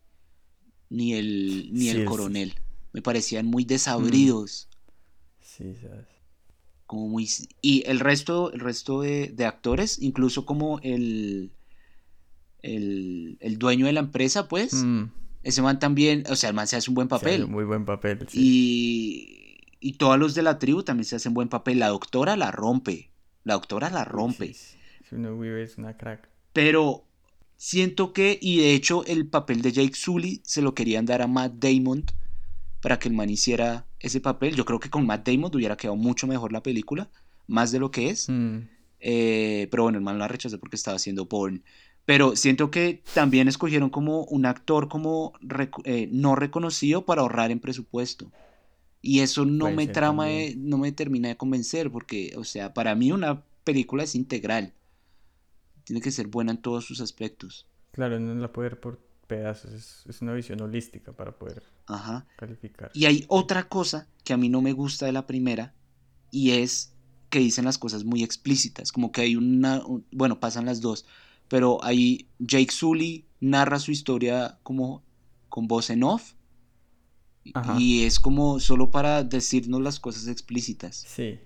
ni 0.90 1.14
el, 1.14 1.70
ni 1.72 1.88
el 1.88 2.04
coronel. 2.04 2.54
Me 2.92 3.02
parecían 3.02 3.46
muy 3.46 3.64
desabridos. 3.64 4.68
Sí, 5.40 5.74
sabes. 5.74 6.06
Como 6.86 7.08
muy... 7.08 7.28
Y 7.62 7.82
el 7.86 8.00
resto, 8.00 8.52
el 8.52 8.60
resto 8.60 9.00
de, 9.00 9.34
actores, 9.46 10.00
incluso 10.00 10.44
como 10.44 10.78
el, 10.80 11.52
el, 12.62 13.56
dueño 13.58 13.86
de 13.86 13.92
la 13.92 14.00
empresa, 14.00 14.48
pues, 14.48 14.74
mm. 14.74 15.04
ese 15.42 15.62
man 15.62 15.78
también, 15.78 16.24
o 16.28 16.36
sea, 16.36 16.50
el 16.50 16.54
man 16.54 16.66
se 16.66 16.76
hace 16.76 16.90
un 16.90 16.94
buen 16.94 17.08
papel. 17.08 17.46
muy 17.46 17.64
buen 17.64 17.84
papel. 17.84 18.26
Y, 18.32 19.58
y 19.80 19.92
todos 19.94 20.18
los 20.18 20.34
de 20.34 20.42
la 20.42 20.58
tribu 20.58 20.82
también 20.82 21.04
se 21.04 21.16
hacen 21.16 21.34
buen 21.34 21.48
papel. 21.48 21.78
La 21.78 21.88
doctora 21.88 22.36
la 22.36 22.50
rompe. 22.50 23.10
La 23.42 23.54
doctora 23.54 23.90
la 23.90 24.04
rompe. 24.04 24.54
Vive 25.10 25.62
es 25.62 25.78
una 25.78 25.96
crack. 25.96 26.28
Pero 26.52 27.04
siento 27.56 28.12
que, 28.12 28.38
y 28.40 28.58
de 28.58 28.74
hecho 28.74 29.04
el 29.04 29.26
papel 29.26 29.62
de 29.62 29.72
Jake 29.72 29.94
Sully 29.94 30.40
se 30.44 30.62
lo 30.62 30.74
querían 30.74 31.06
dar 31.06 31.22
a 31.22 31.26
Matt 31.26 31.54
Damon 31.56 32.04
para 32.80 32.98
que 32.98 33.08
el 33.08 33.14
man 33.14 33.30
hiciera 33.30 33.86
ese 34.04 34.20
papel. 34.20 34.54
Yo 34.54 34.64
creo 34.64 34.80
que 34.80 34.90
con 34.90 35.06
Matt 35.06 35.28
Damon 35.28 35.50
hubiera 35.54 35.76
quedado 35.76 35.96
mucho 35.96 36.26
mejor 36.26 36.52
la 36.52 36.62
película, 36.62 37.08
más 37.46 37.72
de 37.72 37.78
lo 37.78 37.90
que 37.90 38.10
es. 38.10 38.28
Mm. 38.28 38.58
Eh, 39.00 39.68
pero 39.70 39.84
bueno, 39.84 39.98
el 39.98 40.04
man 40.04 40.18
la 40.18 40.28
rechazó 40.28 40.58
porque 40.58 40.76
estaba 40.76 40.96
haciendo 40.96 41.28
porn. 41.28 41.62
Pero 42.04 42.36
siento 42.36 42.70
que 42.70 43.02
también 43.14 43.48
escogieron 43.48 43.90
como 43.90 44.24
un 44.24 44.46
actor 44.46 44.88
como 44.88 45.32
eh, 45.84 46.08
no 46.12 46.36
reconocido 46.36 47.04
para 47.04 47.22
ahorrar 47.22 47.50
en 47.50 47.60
presupuesto. 47.60 48.30
Y 49.00 49.20
eso 49.20 49.44
no 49.44 49.70
me 49.70 49.86
trama, 49.86 50.28
no 50.56 50.78
me 50.78 50.92
termina 50.92 51.28
de 51.28 51.36
convencer, 51.36 51.90
porque, 51.90 52.32
o 52.38 52.44
sea, 52.44 52.72
para 52.72 52.94
mí 52.94 53.12
una 53.12 53.42
película 53.62 54.02
es 54.02 54.14
integral. 54.14 54.72
Tiene 55.84 56.00
que 56.00 56.10
ser 56.10 56.28
buena 56.28 56.52
en 56.52 56.58
todos 56.58 56.86
sus 56.86 57.02
aspectos. 57.02 57.66
Claro, 57.92 58.18
no 58.18 58.34
la 58.34 58.50
puede 58.50 58.70
ver 58.70 58.80
por 58.80 58.98
pedazos, 59.26 60.04
es, 60.06 60.22
una 60.22 60.32
visión 60.32 60.60
holística 60.60 61.12
para 61.12 61.32
poder 61.32 61.62
calificar. 62.36 62.90
Y 62.94 63.06
hay 63.06 63.24
otra 63.28 63.68
cosa 63.68 64.08
que 64.24 64.32
a 64.32 64.36
mí 64.36 64.48
no 64.48 64.62
me 64.62 64.72
gusta 64.72 65.06
de 65.06 65.12
la 65.12 65.26
primera 65.26 65.74
y 66.30 66.52
es 66.52 66.92
que 67.30 67.38
dicen 67.38 67.64
las 67.64 67.78
cosas 67.78 68.04
muy 68.04 68.22
explícitas, 68.22 68.92
como 68.92 69.12
que 69.12 69.22
hay 69.22 69.36
una, 69.36 69.82
bueno, 70.12 70.40
pasan 70.40 70.66
las 70.66 70.80
dos, 70.80 71.04
pero 71.48 71.82
ahí 71.84 72.28
Jake 72.38 72.70
Sully 72.70 73.26
narra 73.40 73.78
su 73.78 73.90
historia 73.90 74.58
como 74.62 75.02
con 75.48 75.66
voz 75.68 75.90
en 75.90 76.04
off 76.04 76.34
y 77.78 78.04
es 78.04 78.18
como 78.18 78.58
solo 78.58 78.90
para 78.90 79.22
decirnos 79.22 79.82
las 79.82 80.00
cosas 80.00 80.28
explícitas. 80.28 81.04
Sí. 81.06 81.38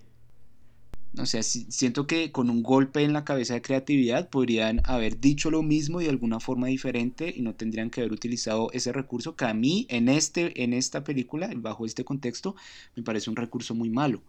O 1.16 1.26
sea, 1.26 1.42
siento 1.42 2.06
que 2.06 2.32
con 2.32 2.50
un 2.50 2.62
golpe 2.62 3.02
en 3.02 3.12
la 3.12 3.24
cabeza 3.24 3.54
de 3.54 3.62
creatividad 3.62 4.28
podrían 4.28 4.82
haber 4.84 5.18
dicho 5.18 5.50
lo 5.50 5.62
mismo 5.62 6.00
de 6.00 6.10
alguna 6.10 6.38
forma 6.38 6.66
diferente 6.66 7.32
y 7.34 7.40
no 7.40 7.54
tendrían 7.54 7.90
que 7.90 8.02
haber 8.02 8.12
utilizado 8.12 8.70
ese 8.72 8.92
recurso 8.92 9.34
que 9.34 9.46
a 9.46 9.54
mí 9.54 9.86
en, 9.88 10.08
este, 10.08 10.62
en 10.62 10.74
esta 10.74 11.04
película, 11.04 11.50
bajo 11.56 11.86
este 11.86 12.04
contexto, 12.04 12.56
me 12.94 13.02
parece 13.02 13.30
un 13.30 13.36
recurso 13.36 13.74
muy 13.74 13.88
malo. 13.88 14.22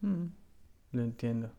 Mm, 0.00 0.24
lo 0.92 1.02
entiendo. 1.02 1.52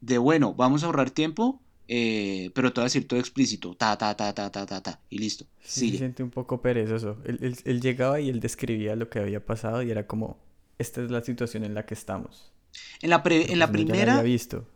De 0.00 0.18
bueno, 0.18 0.54
vamos 0.54 0.82
a 0.82 0.86
ahorrar 0.86 1.10
tiempo, 1.10 1.60
eh, 1.86 2.50
pero 2.54 2.72
todo 2.72 2.84
decir 2.84 3.06
todo 3.06 3.20
explícito, 3.20 3.74
ta, 3.74 3.96
ta, 3.98 4.16
ta, 4.16 4.34
ta, 4.34 4.50
ta, 4.50 4.64
ta, 4.64 4.82
ta, 4.82 5.00
y 5.10 5.18
listo. 5.18 5.44
Sí, 5.60 5.90
se 5.90 5.98
siente 5.98 6.22
un 6.22 6.30
poco 6.30 6.62
perezoso. 6.62 7.18
Él, 7.24 7.56
él 7.62 7.80
llegaba 7.80 8.20
y 8.20 8.30
él 8.30 8.40
describía 8.40 8.96
lo 8.96 9.10
que 9.10 9.18
había 9.18 9.44
pasado 9.44 9.82
y 9.82 9.90
era 9.90 10.06
como, 10.06 10.38
esta 10.78 11.02
es 11.02 11.10
la 11.10 11.22
situación 11.22 11.62
en 11.62 11.74
la 11.74 11.84
que 11.84 11.94
estamos 11.94 12.55
en 13.02 13.10
la, 13.10 13.22
en 13.26 13.58
la 13.58 13.70
primera. 13.70 14.22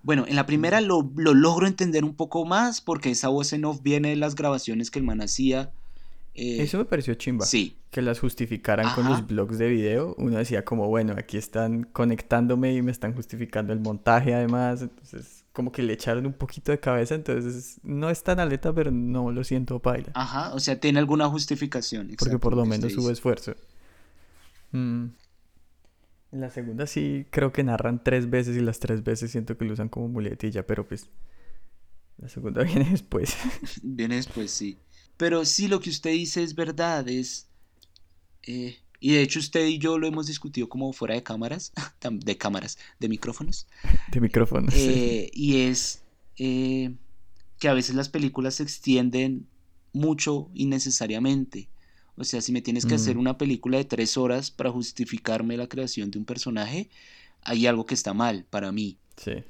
Bueno, 0.02 0.24
en 0.28 0.36
la 0.36 0.46
primera 0.46 0.80
lo, 0.80 1.10
lo, 1.16 1.34
logro 1.34 1.66
entender 1.66 2.04
un 2.04 2.14
poco 2.14 2.44
más 2.44 2.80
porque 2.80 3.10
esa 3.10 3.28
voz 3.28 3.52
en 3.52 3.64
off 3.64 3.82
viene 3.82 4.10
de 4.10 4.16
las 4.16 4.34
grabaciones 4.34 4.90
que 4.90 4.98
el 4.98 5.04
man 5.04 5.20
hacía. 5.20 5.72
Eh, 6.34 6.62
Eso 6.62 6.78
me 6.78 6.84
pareció 6.84 7.14
chimba. 7.14 7.44
Sí. 7.44 7.76
Que 7.90 8.02
las 8.02 8.20
justificaran 8.20 8.94
con 8.94 9.08
los 9.08 9.26
blogs 9.26 9.58
de 9.58 9.68
video. 9.68 10.14
Uno 10.18 10.38
decía 10.38 10.64
como, 10.64 10.88
bueno, 10.88 11.14
aquí 11.18 11.36
están 11.36 11.84
conectándome 11.84 12.72
y 12.74 12.82
me 12.82 12.92
están 12.92 13.14
justificando 13.14 13.72
el 13.72 13.80
montaje 13.80 14.32
además. 14.32 14.82
Entonces, 14.82 15.44
como 15.52 15.72
que 15.72 15.82
le 15.82 15.94
echaron 15.94 16.24
un 16.26 16.32
poquito 16.32 16.70
de 16.70 16.78
cabeza. 16.78 17.16
Entonces, 17.16 17.78
no 17.82 18.08
es 18.10 18.22
tan 18.22 18.38
aleta, 18.38 18.72
pero 18.72 18.92
no 18.92 19.32
lo 19.32 19.42
siento 19.42 19.80
paila. 19.80 20.12
Ajá, 20.14 20.54
o 20.54 20.60
sea, 20.60 20.78
tiene 20.78 21.00
alguna 21.00 21.28
justificación. 21.28 22.14
Porque 22.16 22.38
por 22.38 22.54
lo 22.54 22.64
menos 22.64 22.96
hubo 22.96 23.10
esfuerzo. 23.10 23.54
Mm. 24.70 25.06
En 26.32 26.40
la 26.40 26.50
segunda 26.50 26.86
sí 26.86 27.26
creo 27.30 27.52
que 27.52 27.64
narran 27.64 28.02
tres 28.04 28.30
veces 28.30 28.56
y 28.56 28.60
las 28.60 28.78
tres 28.78 29.02
veces 29.02 29.32
siento 29.32 29.58
que 29.58 29.64
lo 29.64 29.72
usan 29.72 29.88
como 29.88 30.08
muletilla, 30.08 30.66
pero 30.66 30.86
pues 30.86 31.08
la 32.18 32.28
segunda 32.28 32.62
viene 32.64 32.88
después. 32.90 33.36
viene 33.82 34.16
después, 34.16 34.50
sí. 34.50 34.78
Pero 35.16 35.44
sí, 35.44 35.68
lo 35.68 35.80
que 35.80 35.90
usted 35.90 36.12
dice 36.12 36.42
es 36.42 36.54
verdad, 36.54 37.08
es... 37.08 37.48
Eh, 38.42 38.76
y 39.00 39.12
de 39.14 39.22
hecho 39.22 39.38
usted 39.38 39.66
y 39.66 39.78
yo 39.78 39.98
lo 39.98 40.06
hemos 40.06 40.26
discutido 40.26 40.68
como 40.68 40.92
fuera 40.92 41.14
de 41.14 41.22
cámaras, 41.22 41.72
de 42.10 42.36
cámaras, 42.36 42.78
de 42.98 43.08
micrófonos. 43.08 43.66
De 44.12 44.20
micrófonos. 44.20 44.74
Eh, 44.76 45.30
y 45.32 45.62
es 45.62 46.02
eh, 46.36 46.94
que 47.58 47.68
a 47.68 47.74
veces 47.74 47.94
las 47.94 48.08
películas 48.08 48.56
se 48.56 48.62
extienden 48.62 49.46
mucho 49.92 50.50
innecesariamente. 50.54 51.68
O 52.20 52.24
sea, 52.24 52.42
si 52.42 52.52
me 52.52 52.60
tienes 52.60 52.84
que 52.84 52.94
hacer 52.94 53.16
una 53.16 53.38
película 53.38 53.78
de 53.78 53.86
tres 53.86 54.18
horas 54.18 54.50
para 54.50 54.70
justificarme 54.70 55.56
la 55.56 55.68
creación 55.68 56.10
de 56.10 56.18
un 56.18 56.26
personaje, 56.26 56.90
hay 57.40 57.66
algo 57.66 57.86
que 57.86 57.94
está 57.94 58.12
mal 58.12 58.44
para 58.50 58.72
mí. 58.72 58.98
Sí. 59.16 59.42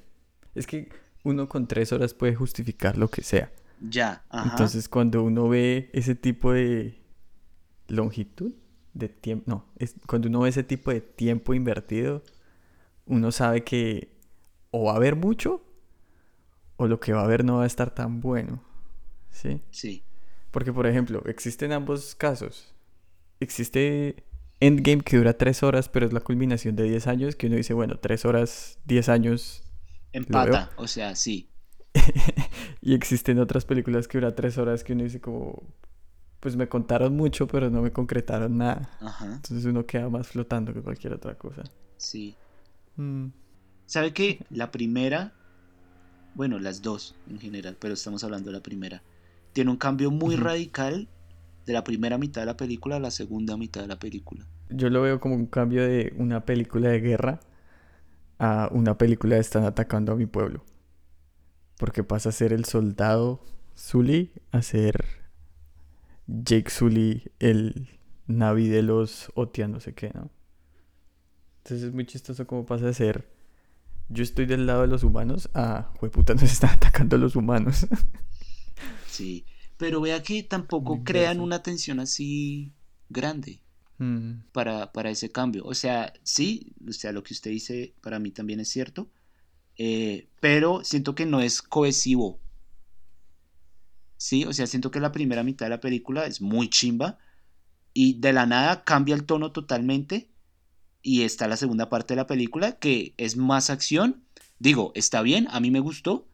Es 0.55 0.69
que 0.69 0.89
uno 1.25 1.49
con 1.49 1.67
tres 1.67 1.93
horas 1.93 2.15
puede 2.15 2.37
justificar 2.37 2.97
lo 2.97 3.09
que 3.09 3.25
sea. 3.25 3.53
Ya, 3.81 4.25
ajá. 4.29 4.51
Entonces, 4.51 4.89
cuando 4.89 5.25
uno 5.25 5.49
ve 5.49 5.91
ese 5.93 6.15
tipo 6.15 6.53
de 6.53 7.03
longitud 7.89 8.53
de 8.95 9.09
tiempo, 9.09 9.51
no, 9.51 9.65
es, 9.77 9.97
cuando 10.07 10.29
uno 10.29 10.39
ve 10.43 10.51
ese 10.51 10.63
tipo 10.63 10.93
de 10.93 11.01
tiempo 11.01 11.55
invertido, 11.55 12.23
uno 13.05 13.33
sabe 13.33 13.65
que 13.65 14.13
o 14.71 14.85
va 14.85 14.93
a 14.93 14.97
haber 14.97 15.17
mucho 15.17 15.65
o 16.77 16.87
lo 16.87 17.01
que 17.01 17.13
va 17.15 17.23
a 17.23 17.25
haber 17.25 17.45
no 17.45 17.57
va 17.57 17.65
a 17.65 17.67
estar 17.67 17.93
tan 17.93 18.21
bueno. 18.21 18.63
¿Sí? 19.33 19.61
Sí. 19.73 20.05
Porque, 20.51 20.73
por 20.73 20.87
ejemplo, 20.87 21.23
existen 21.27 21.73
ambos 21.73 22.15
casos. 22.15 22.75
Existe 23.39 24.25
Endgame 24.61 25.03
que 25.03 25.17
dura 25.17 25.33
3 25.33 25.63
horas, 25.63 25.89
pero 25.89 26.07
es 26.07 26.13
la 26.13 26.21
culminación 26.21 26.77
de 26.77 26.85
10 26.85 27.07
años, 27.07 27.37
que 27.37 27.47
uno 27.47 27.57
dice, 27.57 27.73
bueno, 27.73 27.99
3 27.99 28.25
horas, 28.25 28.79
10 28.85 29.09
años. 29.09 29.63
Empata, 30.13 30.71
o 30.77 30.87
sea, 30.87 31.15
sí. 31.15 31.49
y 32.81 32.95
existen 32.95 33.39
otras 33.39 33.65
películas 33.65 34.07
que 34.07 34.19
dura 34.19 34.35
3 34.35 34.59
horas 34.59 34.85
que 34.85 34.93
uno 34.93 35.05
dice 35.05 35.21
como, 35.21 35.63
pues 36.41 36.57
me 36.57 36.69
contaron 36.69 37.17
mucho, 37.17 37.47
pero 37.47 37.71
no 37.71 37.81
me 37.81 37.93
concretaron 37.93 38.59
nada. 38.59 38.91
Ajá. 39.01 39.27
Entonces 39.27 39.65
uno 39.65 39.87
queda 39.87 40.09
más 40.09 40.29
flotando 40.29 40.75
que 40.75 40.83
cualquier 40.83 41.15
otra 41.15 41.37
cosa. 41.37 41.63
Sí. 41.97 42.37
Mm. 42.97 43.29
¿Sabe 43.87 44.13
qué? 44.13 44.45
La 44.51 44.71
primera, 44.71 45.33
bueno, 46.35 46.59
las 46.59 46.83
dos 46.83 47.15
en 47.29 47.39
general, 47.39 47.77
pero 47.81 47.95
estamos 47.95 48.25
hablando 48.25 48.51
de 48.51 48.57
la 48.57 48.63
primera 48.63 49.03
tiene 49.53 49.71
un 49.71 49.77
cambio 49.77 50.11
muy 50.11 50.37
radical 50.37 51.09
de 51.67 51.73
la 51.73 51.85
primera 51.85 52.19
mitad 52.19 52.43
de 52.43 52.47
la 52.47 52.57
película 52.57 52.97
a 52.97 53.01
la 53.01 53.11
segunda 53.11 53.57
mitad 53.57 53.81
de 53.81 53.89
la 53.89 53.99
película. 53.99 54.47
Yo 54.71 54.89
lo 54.91 55.03
veo 55.03 55.21
como 55.21 55.35
un 55.35 55.47
cambio 55.47 55.83
de 55.83 56.13
una 56.17 56.45
película 56.45 56.89
de 56.91 57.01
guerra 57.01 57.41
a 58.39 58.69
una 58.73 58.97
película 58.97 59.35
de 59.35 59.41
están 59.41 59.65
atacando 59.65 60.13
a 60.13 60.17
mi 60.17 60.27
pueblo. 60.27 60.65
Porque 61.77 62.05
pasa 62.05 62.29
a 62.29 62.33
ser 62.33 62.53
el 62.53 62.65
soldado 62.65 63.43
Zully 63.77 64.33
a 64.53 64.63
ser 64.63 65.05
Jake 66.27 66.71
Sully, 66.71 67.25
el 67.39 67.89
Navi 68.27 68.69
de 68.69 68.83
los 68.83 69.31
Otia, 69.35 69.67
no 69.67 69.81
sé 69.81 69.95
qué, 69.95 70.11
¿no? 70.15 70.31
Entonces 71.59 71.89
es 71.89 71.95
muy 71.95 72.07
chistoso 72.07 72.47
como 72.47 72.65
pasa 72.65 72.89
a 72.89 72.93
ser 72.93 73.29
yo 74.11 74.25
estoy 74.25 74.47
del 74.47 74.67
lado 74.67 74.83
de 74.83 74.89
los 74.89 75.05
humanos 75.05 75.49
a, 75.55 75.93
puta, 76.13 76.35
nos 76.35 76.43
están 76.43 76.71
atacando 76.71 77.17
los 77.17 77.37
humanos. 77.37 77.87
Sí, 79.11 79.45
pero 79.77 80.01
vea 80.01 80.23
que 80.23 80.43
tampoco 80.43 81.03
crean 81.03 81.41
una 81.41 81.63
tensión 81.63 81.99
así 82.01 82.73
grande 83.09 83.61
mm. 83.99 84.51
para, 84.53 84.93
para, 84.93 85.11
ese 85.11 85.31
cambio. 85.31 85.65
O 85.65 85.75
sea, 85.75 86.13
sí, 86.23 86.73
o 86.89 86.93
sea, 86.93 87.13
lo 87.13 87.23
que 87.23 87.35
usted 87.35 87.51
dice 87.51 87.93
para 88.03 88.19
mí 88.21 88.31
también 88.31 88.61
es 88.61 88.69
cierto, 88.69 89.11
eh, 89.77 90.29
pero 90.41 90.85
siento 90.85 91.15
que 91.15 91.27
no 91.27 91.41
es 91.41 91.61
cohesivo. 91.61 92.39
Sí, 94.17 94.45
o 94.45 94.53
sea, 94.53 94.67
siento 94.67 94.91
que 94.91 95.01
la 95.01 95.13
primera 95.13 95.43
mitad 95.43 95.67
de 95.67 95.71
la 95.71 95.81
película 95.81 96.27
es 96.27 96.41
muy 96.41 96.69
chimba 96.69 97.19
y 97.93 98.21
de 98.21 98.33
la 98.33 98.47
nada 98.47 98.85
cambia 98.85 99.15
el 99.15 99.25
tono 99.25 99.51
totalmente 99.51 100.31
y 101.03 101.23
está 101.23 101.49
la 101.49 101.57
segunda 101.57 101.89
parte 101.89 102.15
de 102.15 102.19
la 102.19 102.27
película 102.27 102.79
que 102.79 103.15
es 103.17 103.37
más 103.37 103.71
acción. 103.71 104.23
Digo, 104.61 104.93
está 104.95 105.23
bien, 105.23 105.49
a 105.51 105.59
mí 105.59 105.71
me 105.71 105.81
gustó, 105.81 106.29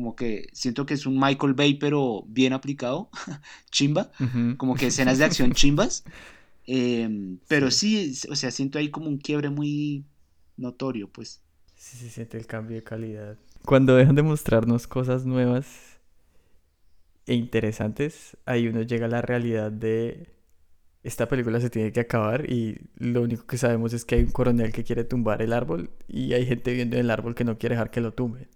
como 0.00 0.16
que 0.16 0.48
siento 0.54 0.86
que 0.86 0.94
es 0.94 1.04
un 1.04 1.20
Michael 1.20 1.52
Bay, 1.52 1.74
pero 1.74 2.24
bien 2.26 2.54
aplicado, 2.54 3.10
chimba, 3.70 4.10
como 4.56 4.74
que 4.74 4.86
escenas 4.86 5.18
de 5.18 5.24
acción 5.26 5.52
chimbas. 5.52 6.04
Em, 6.72 7.38
pero 7.48 7.70
sí. 7.72 8.16
o 8.30 8.36
sea, 8.36 8.52
siento 8.52 8.78
ahí 8.78 8.90
como 8.90 9.08
un 9.08 9.18
quiebre 9.18 9.50
muy 9.50 10.04
notorio, 10.56 11.08
pues. 11.08 11.42
Sí, 11.74 11.96
se 11.96 12.08
siente 12.08 12.38
el 12.38 12.46
cambio 12.46 12.76
de 12.76 12.84
calidad. 12.84 13.36
Cuando 13.64 13.96
dejan 13.96 14.14
de 14.14 14.22
mostrarnos 14.22 14.86
cosas 14.86 15.26
nuevas 15.26 15.66
e 17.26 17.34
interesantes, 17.34 18.36
ahí 18.46 18.68
uno 18.68 18.82
llega 18.82 19.06
a 19.06 19.08
la 19.08 19.20
realidad 19.20 19.72
de 19.72 20.32
esta 21.02 21.26
película 21.28 21.60
se 21.60 21.70
tiene 21.70 21.92
que 21.92 22.00
acabar 22.00 22.48
y 22.48 22.78
lo 22.96 23.22
único 23.22 23.46
que 23.46 23.58
sabemos 23.58 23.92
es 23.92 24.04
que 24.04 24.14
hay 24.16 24.22
un 24.22 24.30
coronel 24.30 24.72
que 24.72 24.84
quiere 24.84 25.02
tumbar 25.02 25.42
el 25.42 25.52
árbol 25.52 25.90
y 26.06 26.34
hay 26.34 26.46
gente 26.46 26.72
viendo 26.72 26.98
el 26.98 27.10
árbol 27.10 27.34
que 27.34 27.44
no 27.44 27.58
quiere 27.58 27.74
dejar 27.74 27.90
que 27.90 28.00
lo 28.00 28.12
tumbe. 28.12 28.48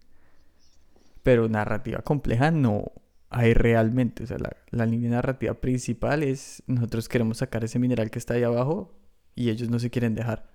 Pero 1.24 1.48
narrativa 1.48 2.02
compleja 2.02 2.52
no 2.52 2.92
hay 3.30 3.52
realmente. 3.54 4.22
O 4.22 4.26
sea, 4.28 4.38
la, 4.38 4.56
la 4.70 4.86
línea 4.86 5.10
narrativa 5.10 5.54
principal 5.54 6.22
es 6.22 6.62
nosotros 6.68 7.08
queremos 7.08 7.38
sacar 7.38 7.64
ese 7.64 7.80
mineral 7.80 8.12
que 8.12 8.20
está 8.20 8.34
ahí 8.34 8.44
abajo 8.44 8.96
y 9.34 9.50
ellos 9.50 9.68
no 9.70 9.80
se 9.80 9.90
quieren 9.90 10.14
dejar. 10.14 10.48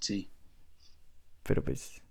Sí. 0.00 0.30
Pero 1.44 1.62
pues 1.62 2.02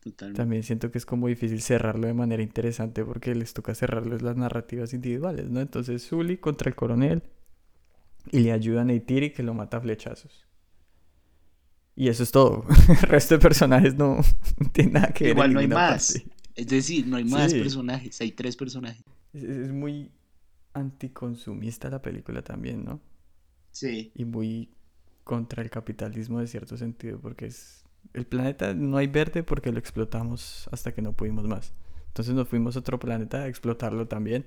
Totalmente. 0.00 0.36
también 0.36 0.62
siento 0.64 0.90
que 0.90 0.98
es 0.98 1.06
como 1.06 1.28
difícil 1.28 1.60
cerrarlo 1.62 2.08
de 2.08 2.14
manera 2.14 2.42
interesante 2.42 3.04
porque 3.04 3.34
les 3.36 3.54
toca 3.54 3.74
cerrarles 3.74 4.22
las 4.22 4.36
narrativas 4.36 4.92
individuales, 4.94 5.48
¿no? 5.48 5.60
Entonces 5.60 6.04
Zully 6.08 6.38
contra 6.38 6.68
el 6.68 6.74
coronel 6.74 7.22
y 8.30 8.40
le 8.40 8.52
ayuda 8.52 8.82
a 8.82 8.84
Neytiri 8.84 9.30
que 9.30 9.42
lo 9.42 9.54
mata 9.54 9.76
a 9.76 9.80
flechazos. 9.80 10.46
Y 11.94 12.08
eso 12.08 12.22
es 12.22 12.30
todo. 12.32 12.64
el 12.88 12.96
resto 13.08 13.34
de 13.36 13.40
personajes 13.40 13.94
no, 13.94 14.16
no 14.58 14.70
tiene 14.72 14.92
nada 14.92 15.08
que 15.12 15.24
ver. 15.24 15.32
Igual 15.34 15.52
no 15.52 15.60
hay 15.60 15.68
más. 15.68 16.12
parte. 16.14 16.41
Es 16.54 16.66
decir, 16.68 17.06
no 17.06 17.16
hay 17.16 17.24
más 17.24 17.52
Sí. 17.52 17.58
personajes, 17.58 18.20
hay 18.20 18.32
tres 18.32 18.56
personajes. 18.56 19.04
Es, 19.32 19.44
es 19.44 19.72
muy 19.72 20.10
anticonsumista 20.74 21.90
la 21.90 22.02
película 22.02 22.42
también, 22.42 22.84
¿no? 22.84 23.00
Sí. 23.70 24.12
Y 24.14 24.24
muy 24.24 24.70
contra 25.24 25.62
el 25.62 25.70
capitalismo 25.70 26.40
de 26.40 26.46
cierto 26.46 26.76
sentido, 26.76 27.20
porque 27.20 27.46
es 27.46 27.84
el 28.14 28.26
planeta 28.26 28.74
no 28.74 28.96
hay 28.96 29.06
verde 29.06 29.42
porque 29.44 29.70
lo 29.72 29.78
explotamos 29.78 30.68
hasta 30.72 30.92
que 30.92 31.02
no 31.02 31.12
pudimos 31.12 31.46
más. 31.46 31.72
Entonces 32.08 32.34
nos 32.34 32.48
fuimos 32.48 32.76
a 32.76 32.80
otro 32.80 32.98
planeta 32.98 33.42
a 33.42 33.48
explotarlo 33.48 34.06
también. 34.08 34.44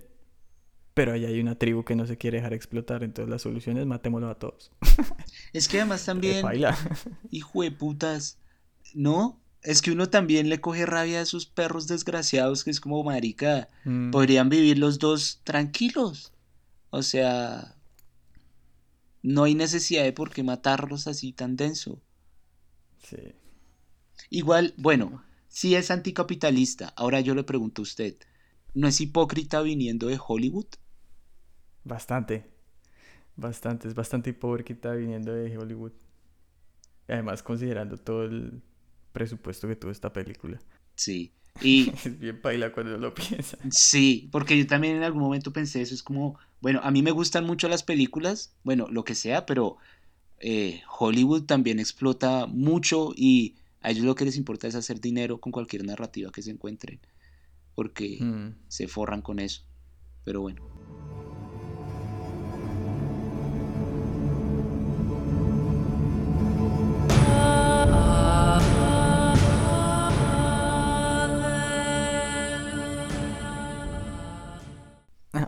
Pero 0.94 1.12
ahí 1.12 1.26
hay 1.26 1.40
una 1.42 1.56
tribu 1.58 1.84
que 1.84 1.96
no 1.96 2.06
se 2.08 2.18
quiere 2.18 2.38
dejar 2.38 2.54
explotar, 2.54 3.04
entonces 3.04 3.30
la 3.30 3.38
solución 3.40 3.78
es 3.78 3.86
matémoslo 3.86 4.30
a 4.30 4.36
todos. 4.40 4.72
Es 5.52 5.68
que 5.68 5.80
además 5.82 6.06
también, 6.06 6.42
Paila. 6.42 6.78
hijo 7.32 7.64
de 7.64 7.72
putas, 7.72 8.38
¿no? 8.94 9.42
Es 9.66 9.82
que 9.82 9.92
uno 9.92 10.10
también 10.10 10.48
le 10.50 10.62
coge 10.62 10.86
rabia 10.86 11.20
a 11.20 11.22
esos 11.24 11.46
perros 11.48 11.88
desgraciados 11.88 12.64
que 12.64 12.70
es 12.72 12.80
como 12.80 13.04
marica. 13.04 13.68
Mm, 13.84 14.12
Podrían 14.12 14.48
vivir 14.50 14.78
los 14.78 15.00
dos 15.00 15.42
tranquilos. 15.44 16.32
O 16.92 17.02
sea, 17.04 17.76
no 19.24 19.44
hay 19.44 19.56
necesidad 19.56 20.04
de 20.04 20.14
por 20.14 20.30
qué 20.32 20.44
matarlos 20.44 21.08
así 21.08 21.34
tan 21.34 21.56
denso. 21.58 22.02
sí. 23.04 23.18
Igual, 24.30 24.74
bueno, 24.78 25.24
si 25.48 25.76
es 25.76 25.92
anticapitalista, 25.92 26.90
ahora 26.98 27.22
yo 27.22 27.36
le 27.36 27.44
pregunto 27.44 27.82
a 27.82 27.84
usted, 27.84 28.16
¿no 28.74 28.88
es 28.88 29.00
hipócrita 29.02 29.62
viniendo 29.62 30.08
de 30.08 30.20
Hollywood? 30.26 30.68
Bastante. 31.84 32.50
Bastante. 33.36 33.88
Es 33.88 33.96
bastante 33.96 34.32
hipócrita 34.32 34.92
viniendo 34.94 35.34
de 35.34 35.58
Hollywood. 35.58 35.94
Y 37.08 37.14
además 37.14 37.44
considerando 37.44 37.98
todo 37.98 38.24
el 38.26 38.62
presupuesto 39.16 39.68
que 39.68 39.76
tuvo 39.76 39.92
esta 39.92 40.12
película. 40.14 40.60
Sí. 40.96 41.32
Y 41.62 41.90
Es 42.06 42.20
bien 42.20 42.42
paila 42.42 42.72
cuando 42.74 42.98
lo 42.98 43.14
piensa. 43.16 43.58
sí, 43.72 44.28
porque 44.32 44.58
yo 44.58 44.68
también 44.68 44.98
en 44.98 45.04
algún 45.04 45.22
momento 45.24 45.52
pensé 45.54 45.82
eso, 45.82 45.96
es 45.96 46.04
como, 46.04 46.38
bueno, 46.62 46.82
a 46.84 46.92
mí 46.92 47.02
me 47.02 47.12
gustan 47.12 47.46
mucho 47.46 47.68
las 47.70 47.82
películas, 47.82 48.54
bueno, 48.64 48.88
lo 48.92 49.04
que 49.06 49.16
sea, 49.16 49.46
pero 49.46 49.78
eh, 50.40 50.82
Hollywood 51.00 51.44
también 51.46 51.80
explota 51.80 52.46
mucho 52.46 53.14
y 53.16 53.56
a 53.82 53.92
ellos 53.92 54.04
lo 54.04 54.16
que 54.16 54.26
les 54.26 54.36
importa 54.36 54.68
es 54.68 54.76
hacer 54.76 55.00
dinero 55.00 55.40
con 55.40 55.52
cualquier 55.54 55.86
narrativa 55.86 56.30
que 56.32 56.42
se 56.42 56.52
encuentren, 56.52 57.00
porque 57.74 58.18
Mm. 58.20 58.56
se 58.68 58.88
forran 58.90 59.22
con 59.22 59.40
eso. 59.40 59.64
Pero 60.26 60.42
bueno. 60.42 60.62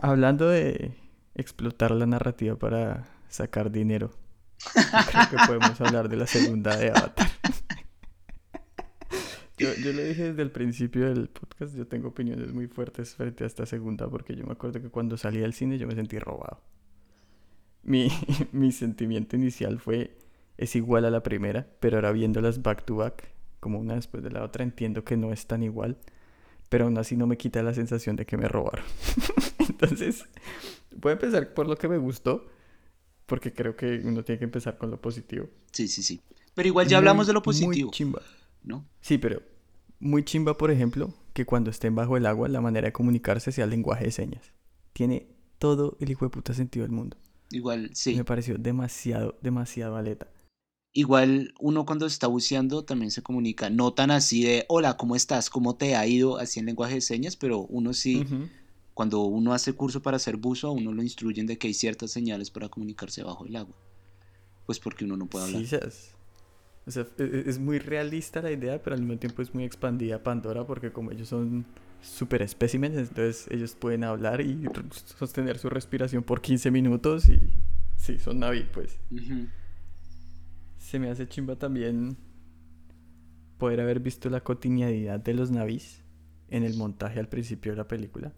Hablando 0.08 0.48
de 0.48 0.92
explotar 1.34 1.90
la 1.90 2.06
narrativa 2.06 2.56
para 2.56 3.06
sacar 3.28 3.70
dinero, 3.70 4.10
creo 4.72 5.28
que 5.30 5.36
podemos 5.46 5.78
hablar 5.82 6.08
de 6.08 6.16
la 6.16 6.26
segunda 6.26 6.74
de 6.78 6.88
Avatar. 6.88 7.28
Yo, 9.58 9.68
yo 9.74 9.92
le 9.92 10.04
dije 10.04 10.30
desde 10.30 10.40
el 10.40 10.50
principio 10.50 11.08
del 11.12 11.28
podcast, 11.28 11.76
yo 11.76 11.86
tengo 11.86 12.08
opiniones 12.08 12.54
muy 12.54 12.68
fuertes 12.68 13.16
frente 13.16 13.44
a 13.44 13.46
esta 13.46 13.66
segunda, 13.66 14.08
porque 14.08 14.34
yo 14.34 14.46
me 14.46 14.52
acuerdo 14.52 14.80
que 14.80 14.88
cuando 14.88 15.18
salí 15.18 15.40
del 15.40 15.52
cine 15.52 15.76
yo 15.76 15.86
me 15.86 15.94
sentí 15.94 16.18
robado. 16.18 16.62
Mi, 17.82 18.08
mi 18.52 18.72
sentimiento 18.72 19.36
inicial 19.36 19.78
fue, 19.78 20.16
es 20.56 20.74
igual 20.74 21.04
a 21.04 21.10
la 21.10 21.22
primera, 21.22 21.66
pero 21.80 21.98
ahora 21.98 22.12
viéndolas 22.12 22.62
back 22.62 22.86
to 22.86 22.96
back, 22.96 23.28
como 23.60 23.78
una 23.78 23.96
después 23.96 24.22
de 24.22 24.30
la 24.30 24.42
otra, 24.42 24.64
entiendo 24.64 25.04
que 25.04 25.18
no 25.18 25.34
es 25.34 25.46
tan 25.46 25.62
igual, 25.62 25.98
pero 26.70 26.86
aún 26.86 26.96
así 26.96 27.14
no 27.14 27.26
me 27.26 27.36
quita 27.36 27.62
la 27.62 27.74
sensación 27.74 28.16
de 28.16 28.24
que 28.24 28.38
me 28.38 28.48
robaron. 28.48 28.86
Entonces, 29.80 30.24
voy 30.96 31.10
a 31.10 31.12
empezar 31.14 31.54
por 31.54 31.68
lo 31.68 31.76
que 31.76 31.88
me 31.88 31.98
gustó, 31.98 32.46
porque 33.26 33.52
creo 33.52 33.76
que 33.76 34.00
uno 34.04 34.24
tiene 34.24 34.38
que 34.38 34.44
empezar 34.44 34.78
con 34.78 34.90
lo 34.90 35.00
positivo. 35.00 35.48
Sí, 35.72 35.86
sí, 35.88 36.02
sí. 36.02 36.20
Pero 36.54 36.68
igual 36.68 36.88
ya 36.88 36.98
hablamos 36.98 37.26
Muy, 37.26 37.26
de 37.26 37.32
lo 37.34 37.40
muy 37.40 37.44
positivo, 37.44 37.90
chimba. 37.92 38.22
¿no? 38.64 38.84
Sí, 39.00 39.18
pero 39.18 39.42
muy 40.00 40.24
chimba, 40.24 40.56
por 40.56 40.70
ejemplo, 40.70 41.14
que 41.32 41.44
cuando 41.46 41.70
estén 41.70 41.94
bajo 41.94 42.16
el 42.16 42.26
agua 42.26 42.48
la 42.48 42.60
manera 42.60 42.86
de 42.88 42.92
comunicarse 42.92 43.52
sea 43.52 43.64
el 43.64 43.70
lenguaje 43.70 44.06
de 44.06 44.10
señas. 44.10 44.52
Tiene 44.92 45.28
todo 45.58 45.96
el 46.00 46.10
hijo 46.10 46.24
de 46.24 46.30
puta 46.30 46.54
sentido 46.54 46.84
del 46.84 46.92
mundo. 46.92 47.16
Igual, 47.50 47.90
sí. 47.94 48.14
Me 48.14 48.24
pareció 48.24 48.58
demasiado, 48.58 49.38
demasiado 49.40 49.96
aleta. 49.96 50.28
Igual 50.92 51.54
uno 51.60 51.84
cuando 51.84 52.06
está 52.06 52.26
buceando 52.26 52.84
también 52.84 53.10
se 53.10 53.22
comunica, 53.22 53.70
no 53.70 53.92
tan 53.92 54.10
así 54.10 54.42
de, 54.42 54.64
hola, 54.68 54.96
¿cómo 54.96 55.14
estás? 55.16 55.50
¿Cómo 55.50 55.76
te 55.76 55.94
ha 55.94 56.06
ido? 56.06 56.38
Así 56.38 56.60
en 56.60 56.66
lenguaje 56.66 56.94
de 56.94 57.00
señas, 57.02 57.36
pero 57.36 57.60
uno 57.60 57.92
sí, 57.92 58.22
Ujú. 58.22 58.48
Cuando 58.98 59.20
uno 59.20 59.52
hace 59.52 59.74
curso 59.74 60.02
para 60.02 60.18
ser 60.18 60.36
buzo, 60.38 60.66
a 60.66 60.70
uno 60.72 60.92
lo 60.92 61.04
instruyen 61.04 61.46
de 61.46 61.56
que 61.56 61.68
hay 61.68 61.74
ciertas 61.74 62.10
señales 62.10 62.50
para 62.50 62.68
comunicarse 62.68 63.22
bajo 63.22 63.46
el 63.46 63.54
agua. 63.54 63.76
Pues 64.66 64.80
porque 64.80 65.04
uno 65.04 65.16
no 65.16 65.26
puede 65.26 65.44
hablar. 65.44 65.64
Sí. 65.64 65.76
O 66.84 66.90
sea, 66.90 67.06
e- 67.16 67.22
e- 67.22 67.44
es 67.48 67.60
muy 67.60 67.78
realista 67.78 68.42
la 68.42 68.50
idea, 68.50 68.82
pero 68.82 68.96
al 68.96 69.02
mismo 69.02 69.16
tiempo 69.16 69.40
es 69.40 69.54
muy 69.54 69.62
expandida 69.62 70.20
Pandora 70.24 70.66
porque 70.66 70.90
como 70.90 71.12
ellos 71.12 71.28
son 71.28 71.64
super 72.02 72.42
especímenes, 72.42 73.10
entonces 73.10 73.46
ellos 73.52 73.76
pueden 73.76 74.02
hablar 74.02 74.40
y 74.40 74.66
sostener 75.16 75.58
su 75.58 75.70
respiración 75.70 76.24
por 76.24 76.40
15 76.40 76.72
minutos 76.72 77.28
y 77.28 77.38
sí, 77.98 78.18
son 78.18 78.40
Navi, 78.40 78.64
pues. 78.64 78.98
Se 80.76 80.98
me 80.98 81.08
hace 81.08 81.28
chimba 81.28 81.54
también 81.54 82.16
poder 83.58 83.80
haber 83.80 84.00
visto 84.00 84.28
la 84.28 84.40
cotidianidad 84.40 85.20
de 85.20 85.34
los 85.34 85.52
navis 85.52 86.02
en 86.48 86.64
el 86.64 86.74
montaje 86.76 87.20
al 87.20 87.28
principio 87.28 87.70
de 87.70 87.78
la 87.78 87.86
película. 87.86 88.32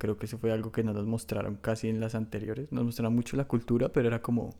Creo 0.00 0.16
que 0.16 0.24
eso 0.24 0.38
fue 0.38 0.50
algo 0.50 0.72
que 0.72 0.82
no 0.82 0.94
nos 0.94 1.04
mostraron 1.04 1.56
casi 1.56 1.90
en 1.90 2.00
las 2.00 2.14
anteriores. 2.14 2.72
Nos 2.72 2.84
mostraron 2.84 3.14
mucho 3.14 3.36
la 3.36 3.44
cultura, 3.44 3.90
pero 3.90 4.08
era 4.08 4.22
como 4.22 4.54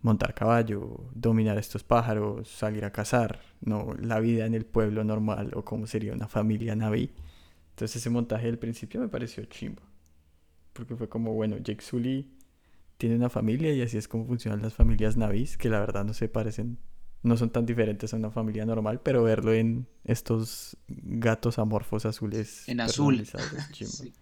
montar 0.00 0.32
caballo, 0.32 1.10
dominar 1.12 1.58
estos 1.58 1.82
pájaros, 1.82 2.48
salir 2.48 2.84
a 2.84 2.92
cazar, 2.92 3.40
no 3.60 3.94
la 4.00 4.20
vida 4.20 4.46
en 4.46 4.54
el 4.54 4.64
pueblo 4.64 5.02
normal 5.02 5.50
o 5.56 5.64
como 5.64 5.88
sería 5.88 6.12
una 6.12 6.28
familia 6.28 6.76
naví. 6.76 7.10
Entonces 7.70 7.96
ese 7.96 8.10
montaje 8.10 8.46
del 8.46 8.60
principio 8.60 9.00
me 9.00 9.08
pareció 9.08 9.44
chimba. 9.46 9.82
Porque 10.72 10.94
fue 10.94 11.08
como, 11.08 11.34
bueno, 11.34 11.56
Jake 11.58 11.82
Sully 11.82 12.30
tiene 12.96 13.16
una 13.16 13.30
familia 13.30 13.72
y 13.72 13.82
así 13.82 13.98
es 13.98 14.06
como 14.06 14.24
funcionan 14.24 14.62
las 14.62 14.72
familias 14.72 15.16
navis, 15.16 15.58
que 15.58 15.68
la 15.68 15.80
verdad 15.80 16.04
no 16.04 16.14
se 16.14 16.28
parecen, 16.28 16.78
no 17.22 17.36
son 17.36 17.50
tan 17.50 17.66
diferentes 17.66 18.12
a 18.14 18.16
una 18.16 18.30
familia 18.30 18.64
normal, 18.64 19.00
pero 19.02 19.22
verlo 19.22 19.52
en 19.52 19.86
estos 20.04 20.76
gatos 20.88 21.58
amorfos 21.58 22.06
azules. 22.06 22.68
En 22.68 22.80
azul. 22.80 23.26
Sí. 23.72 24.12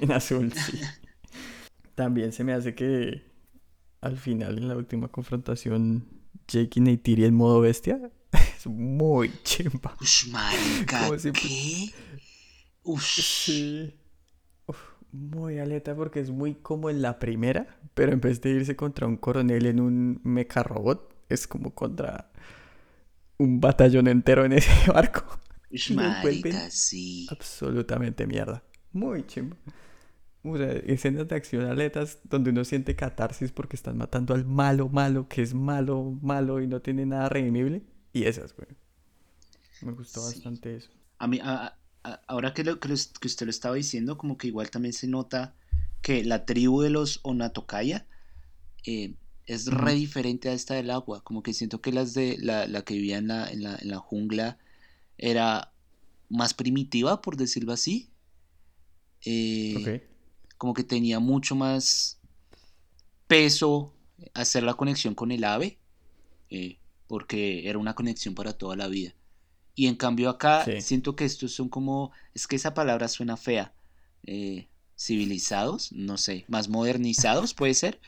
En 0.00 0.12
azul, 0.12 0.52
sí. 0.52 0.80
También 1.94 2.32
se 2.32 2.42
me 2.42 2.52
hace 2.52 2.74
que 2.74 3.22
al 4.00 4.16
final, 4.16 4.58
en 4.58 4.68
la 4.68 4.76
última 4.76 5.08
confrontación, 5.08 6.06
Jake 6.48 6.72
y 6.78 6.80
Neytiri 6.80 7.24
en 7.24 7.34
modo 7.34 7.60
bestia 7.60 8.10
es 8.56 8.66
muy 8.66 9.32
chimba. 9.42 9.96
Ush, 10.00 10.28
marica. 10.30 11.08
¿qué? 11.32 11.90
Ush. 12.82 13.20
Sí. 13.22 13.94
Uf, 14.66 14.78
muy 15.12 15.58
aleta 15.58 15.94
porque 15.94 16.20
es 16.20 16.30
muy 16.30 16.54
como 16.54 16.90
en 16.90 17.00
la 17.00 17.18
primera, 17.18 17.78
pero 17.94 18.12
en 18.12 18.20
vez 18.20 18.40
de 18.40 18.50
irse 18.50 18.76
contra 18.76 19.06
un 19.06 19.16
coronel 19.16 19.66
en 19.66 19.80
un 19.80 20.20
mecha 20.22 20.62
robot, 20.62 21.13
es 21.28 21.46
como 21.46 21.74
contra 21.74 22.30
un 23.38 23.60
batallón 23.60 24.08
entero 24.08 24.44
en 24.44 24.52
ese 24.52 24.70
barco. 24.92 25.40
Marica, 25.94 26.70
sí. 26.70 27.26
Absolutamente 27.30 28.26
mierda. 28.26 28.62
Muy 28.92 29.26
chimba. 29.26 29.56
O 30.44 30.56
sea, 30.56 30.70
escenas 30.72 31.26
de 31.26 31.34
acción 31.34 31.64
aletas 31.64 32.18
donde 32.24 32.50
uno 32.50 32.64
siente 32.64 32.94
catarsis 32.94 33.50
porque 33.50 33.76
están 33.76 33.96
matando 33.96 34.34
al 34.34 34.44
malo, 34.44 34.88
malo, 34.88 35.26
que 35.26 35.42
es 35.42 35.54
malo, 35.54 36.16
malo 36.22 36.60
y 36.60 36.66
no 36.68 36.80
tiene 36.80 37.06
nada 37.06 37.28
redimible. 37.28 37.82
Y 38.12 38.24
esas, 38.24 38.54
güey. 38.54 38.68
Me 39.82 39.92
gustó 39.92 40.20
Sí. 40.20 40.36
bastante 40.36 40.76
eso. 40.76 40.90
A 41.18 41.26
mí, 41.26 41.40
a, 41.42 41.76
ahora 42.28 42.52
que, 42.54 42.62
lo, 42.62 42.78
que, 42.78 42.92
usted 42.92 43.46
lo 43.46 43.50
estaba 43.50 43.74
diciendo, 43.74 44.16
como 44.18 44.36
que 44.36 44.46
igual 44.48 44.70
también 44.70 44.92
se 44.92 45.08
nota 45.08 45.54
que 46.02 46.22
la 46.24 46.44
tribu 46.44 46.82
de 46.82 46.90
los 46.90 47.20
Onatokaya 47.22 48.06
eh, 48.86 49.14
es 49.46 49.66
re 49.66 49.94
diferente 49.94 50.48
a 50.48 50.52
esta 50.52 50.74
del 50.74 50.90
agua. 50.90 51.22
Como 51.22 51.42
que 51.42 51.52
siento 51.52 51.80
que 51.80 51.92
las 51.92 52.14
de 52.14 52.36
la, 52.38 52.66
la 52.66 52.82
que 52.82 52.94
vivía 52.94 53.18
en 53.18 53.28
la, 53.28 53.48
en, 53.48 53.62
la, 53.62 53.76
en 53.76 53.88
la, 53.88 53.98
jungla 53.98 54.58
era 55.18 55.72
más 56.28 56.54
primitiva, 56.54 57.20
por 57.20 57.36
decirlo 57.36 57.72
así. 57.72 58.10
Eh, 59.24 60.06
como 60.58 60.74
que 60.74 60.84
tenía 60.84 61.18
mucho 61.18 61.54
más 61.54 62.18
peso 63.26 63.94
hacer 64.34 64.62
la 64.62 64.74
conexión 64.74 65.14
con 65.14 65.32
el 65.32 65.44
ave, 65.44 65.78
eh, 66.50 66.78
porque 67.06 67.68
era 67.68 67.78
una 67.78 67.94
conexión 67.94 68.34
para 68.34 68.52
toda 68.52 68.76
la 68.76 68.88
vida. 68.88 69.14
Y 69.74 69.88
en 69.88 69.96
cambio 69.96 70.30
acá 70.30 70.64
siento 70.80 71.16
que 71.16 71.24
estos 71.24 71.52
son 71.52 71.68
como, 71.68 72.12
es 72.32 72.46
que 72.46 72.56
esa 72.56 72.74
palabra 72.74 73.08
suena 73.08 73.36
fea, 73.36 73.74
eh, 74.24 74.68
civilizados, 74.96 75.92
no 75.92 76.16
sé, 76.16 76.44
más 76.48 76.68
modernizados 76.68 77.54
puede 77.54 77.74
ser. 77.74 78.00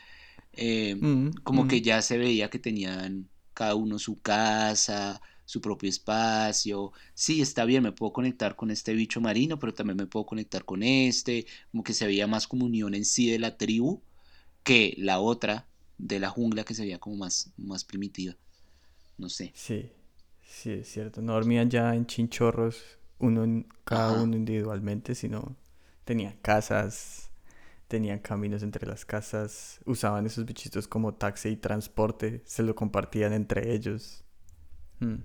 Eh, 0.57 0.95
mm, 0.95 1.31
como 1.43 1.67
que 1.67 1.77
mm. 1.77 1.83
ya 1.83 2.01
se 2.01 2.17
veía 2.17 2.49
que 2.49 2.59
tenían 2.59 3.29
cada 3.53 3.75
uno 3.75 3.99
su 3.99 4.21
casa, 4.21 5.21
su 5.45 5.61
propio 5.61 5.89
espacio. 5.89 6.91
Sí, 7.13 7.41
está 7.41 7.63
bien, 7.65 7.83
me 7.83 7.91
puedo 7.91 8.11
conectar 8.11 8.55
con 8.55 8.69
este 8.69 8.93
bicho 8.93 9.21
marino, 9.21 9.57
pero 9.59 9.73
también 9.73 9.97
me 9.97 10.07
puedo 10.07 10.25
conectar 10.25 10.65
con 10.65 10.83
este. 10.83 11.45
Como 11.71 11.83
que 11.83 11.93
se 11.93 12.05
veía 12.05 12.27
más 12.27 12.47
comunión 12.47 12.93
en 12.93 13.05
sí 13.05 13.31
de 13.31 13.39
la 13.39 13.57
tribu 13.57 14.01
que 14.63 14.95
la 14.97 15.19
otra 15.19 15.67
de 15.97 16.19
la 16.19 16.29
jungla 16.29 16.63
que 16.63 16.73
se 16.73 16.83
veía 16.83 16.99
como 16.99 17.15
más, 17.15 17.51
más 17.57 17.83
primitiva. 17.83 18.35
No 19.17 19.29
sé. 19.29 19.51
Sí, 19.55 19.89
sí, 20.45 20.71
es 20.71 20.89
cierto. 20.89 21.21
No 21.21 21.33
dormían 21.33 21.69
ya 21.69 21.95
en 21.95 22.05
chinchorros, 22.05 22.83
uno 23.19 23.65
cada 23.83 24.21
uno 24.21 24.35
individualmente, 24.35 25.15
sino 25.15 25.55
tenían 26.03 26.37
casas, 26.41 27.31
tenían 27.87 28.19
caminos 28.19 28.63
entre 28.63 28.85
las 28.85 29.05
casas, 29.05 29.79
usaban 29.85 30.25
esos 30.25 30.45
bichitos 30.45 30.87
como 30.87 31.15
taxi 31.15 31.49
y 31.49 31.57
transporte, 31.57 32.43
se 32.45 32.63
lo 32.63 32.75
compartían 32.75 33.33
entre 33.33 33.73
ellos. 33.73 34.23
Hmm. 34.99 35.23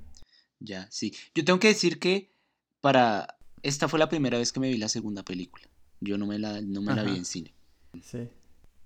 Ya, 0.61 0.87
sí. 0.91 1.15
Yo 1.35 1.45
tengo 1.45 1.59
que 1.59 1.69
decir 1.69 1.99
que 1.99 2.33
para 2.81 3.37
esta 3.63 3.89
fue 3.89 3.99
la 3.99 4.09
primera 4.09 4.39
vez 4.39 4.53
que 4.53 4.61
me 4.61 4.69
vi 4.69 4.79
la 4.79 4.89
segunda 4.89 5.25
película. 5.25 5.69
Yo 6.01 6.19
no 6.19 6.27
me 6.27 6.39
la, 6.39 6.61
no 6.61 6.83
me 6.83 6.95
la 6.95 7.03
vi 7.03 7.17
en 7.17 7.25
cine. 7.25 7.55
Sí. 8.03 8.29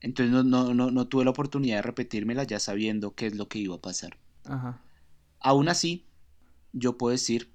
Entonces 0.01 0.33
no, 0.33 0.43
no, 0.43 0.75
no, 0.75 0.91
no, 0.91 1.09
tuve 1.09 1.25
la 1.25 1.31
oportunidad 1.31 1.77
de 1.77 1.83
repetírmela 1.83 2.45
ya 2.45 2.61
sabiendo 2.61 3.15
qué 3.15 3.27
es 3.27 3.37
lo 3.37 3.49
que 3.49 3.59
iba 3.59 3.77
a 3.77 3.81
pasar. 3.81 4.19
Ajá. 4.45 4.83
Aún 5.41 5.69
así, 5.69 6.07
yo 6.73 6.99
puedo 6.99 7.13
decir 7.13 7.53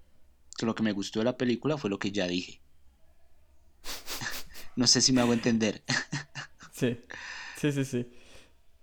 que 0.58 0.66
lo 0.66 0.76
que 0.76 0.84
me 0.84 0.92
gustó 0.92 1.20
de 1.20 1.26
la 1.26 1.38
película 1.38 1.78
fue 1.78 1.90
lo 1.90 2.00
que 2.00 2.12
ya 2.12 2.28
dije. 2.28 2.62
No 4.76 4.88
sé 4.88 5.02
si 5.02 5.14
me 5.14 5.22
hago 5.22 5.34
entender. 5.34 5.84
sí, 6.72 7.00
sí, 7.58 7.72
sí, 7.72 7.86
sí. 7.86 8.12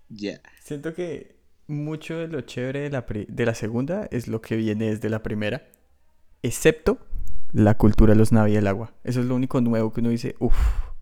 Ya. 0.09 0.41
Siento 0.63 0.93
que 0.93 1.39
mucho 1.67 2.17
de 2.17 2.27
lo 2.27 2.41
chévere 2.41 2.81
de 2.81 2.89
la, 2.89 3.05
de 3.09 3.45
la 3.45 3.53
segunda 3.53 4.07
es 4.11 4.27
lo 4.27 4.41
que 4.41 4.55
viene 4.55 4.89
desde 4.89 5.09
la 5.09 5.21
primera, 5.21 5.67
excepto 6.41 6.99
la 7.51 7.77
cultura 7.77 8.13
de 8.13 8.19
los 8.19 8.31
Navi 8.31 8.53
del 8.53 8.67
agua. 8.67 8.93
Eso 9.03 9.21
es 9.21 9.25
lo 9.25 9.35
único 9.35 9.61
nuevo 9.61 9.91
que 9.93 10.01
uno 10.01 10.09
dice, 10.09 10.35
uff, 10.39 10.55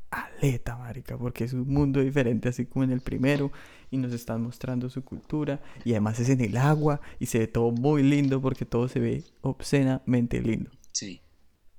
aleta, 0.10 0.78
marica, 0.78 1.18
porque 1.18 1.44
es 1.44 1.54
un 1.54 1.68
mundo 1.68 2.00
diferente 2.00 2.50
así 2.50 2.66
como 2.66 2.84
en 2.84 2.92
el 2.92 3.02
primero 3.02 3.52
y 3.92 3.98
nos 3.98 4.14
están 4.14 4.42
mostrando 4.42 4.90
su 4.90 5.04
cultura 5.04 5.62
y 5.84 5.92
además 5.92 6.20
es 6.20 6.30
en 6.30 6.42
el 6.42 6.58
agua 6.58 7.02
y 7.20 7.28
se 7.28 7.40
ve 7.40 7.48
todo 7.48 7.72
muy 7.72 8.04
lindo 8.04 8.42
porque 8.42 8.66
todo 8.66 8.88
se 8.88 9.00
ve 9.00 9.24
obscenamente 9.42 10.42
lindo. 10.42 10.72
Sí. 10.92 11.22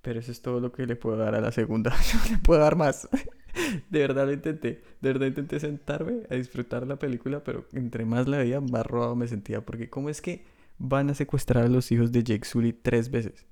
Pero 0.08 0.20
eso 0.20 0.32
es 0.32 0.40
todo 0.40 0.58
lo 0.58 0.72
que 0.72 0.86
le 0.86 0.96
puedo 0.96 1.18
dar 1.18 1.34
a 1.34 1.40
la 1.42 1.52
segunda. 1.52 1.90
no 2.14 2.30
le 2.30 2.38
puedo 2.38 2.60
dar 2.60 2.76
más. 2.76 3.06
de 3.90 3.98
verdad 3.98 4.24
lo 4.24 4.32
intenté. 4.32 4.82
De 5.02 5.12
verdad 5.12 5.26
intenté 5.26 5.60
sentarme 5.60 6.22
a 6.30 6.34
disfrutar 6.34 6.86
la 6.86 6.98
película, 6.98 7.44
pero 7.44 7.66
entre 7.74 8.06
más 8.06 8.26
la 8.26 8.38
veía, 8.38 8.58
más 8.58 8.86
robado 8.86 9.14
me 9.16 9.28
sentía. 9.28 9.60
Porque 9.66 9.90
¿cómo 9.90 10.08
es 10.08 10.22
que 10.22 10.46
van 10.78 11.10
a 11.10 11.14
secuestrar 11.14 11.66
a 11.66 11.68
los 11.68 11.92
hijos 11.92 12.10
de 12.10 12.24
Jake 12.24 12.46
Sully 12.46 12.72
tres 12.72 13.10
veces? 13.10 13.44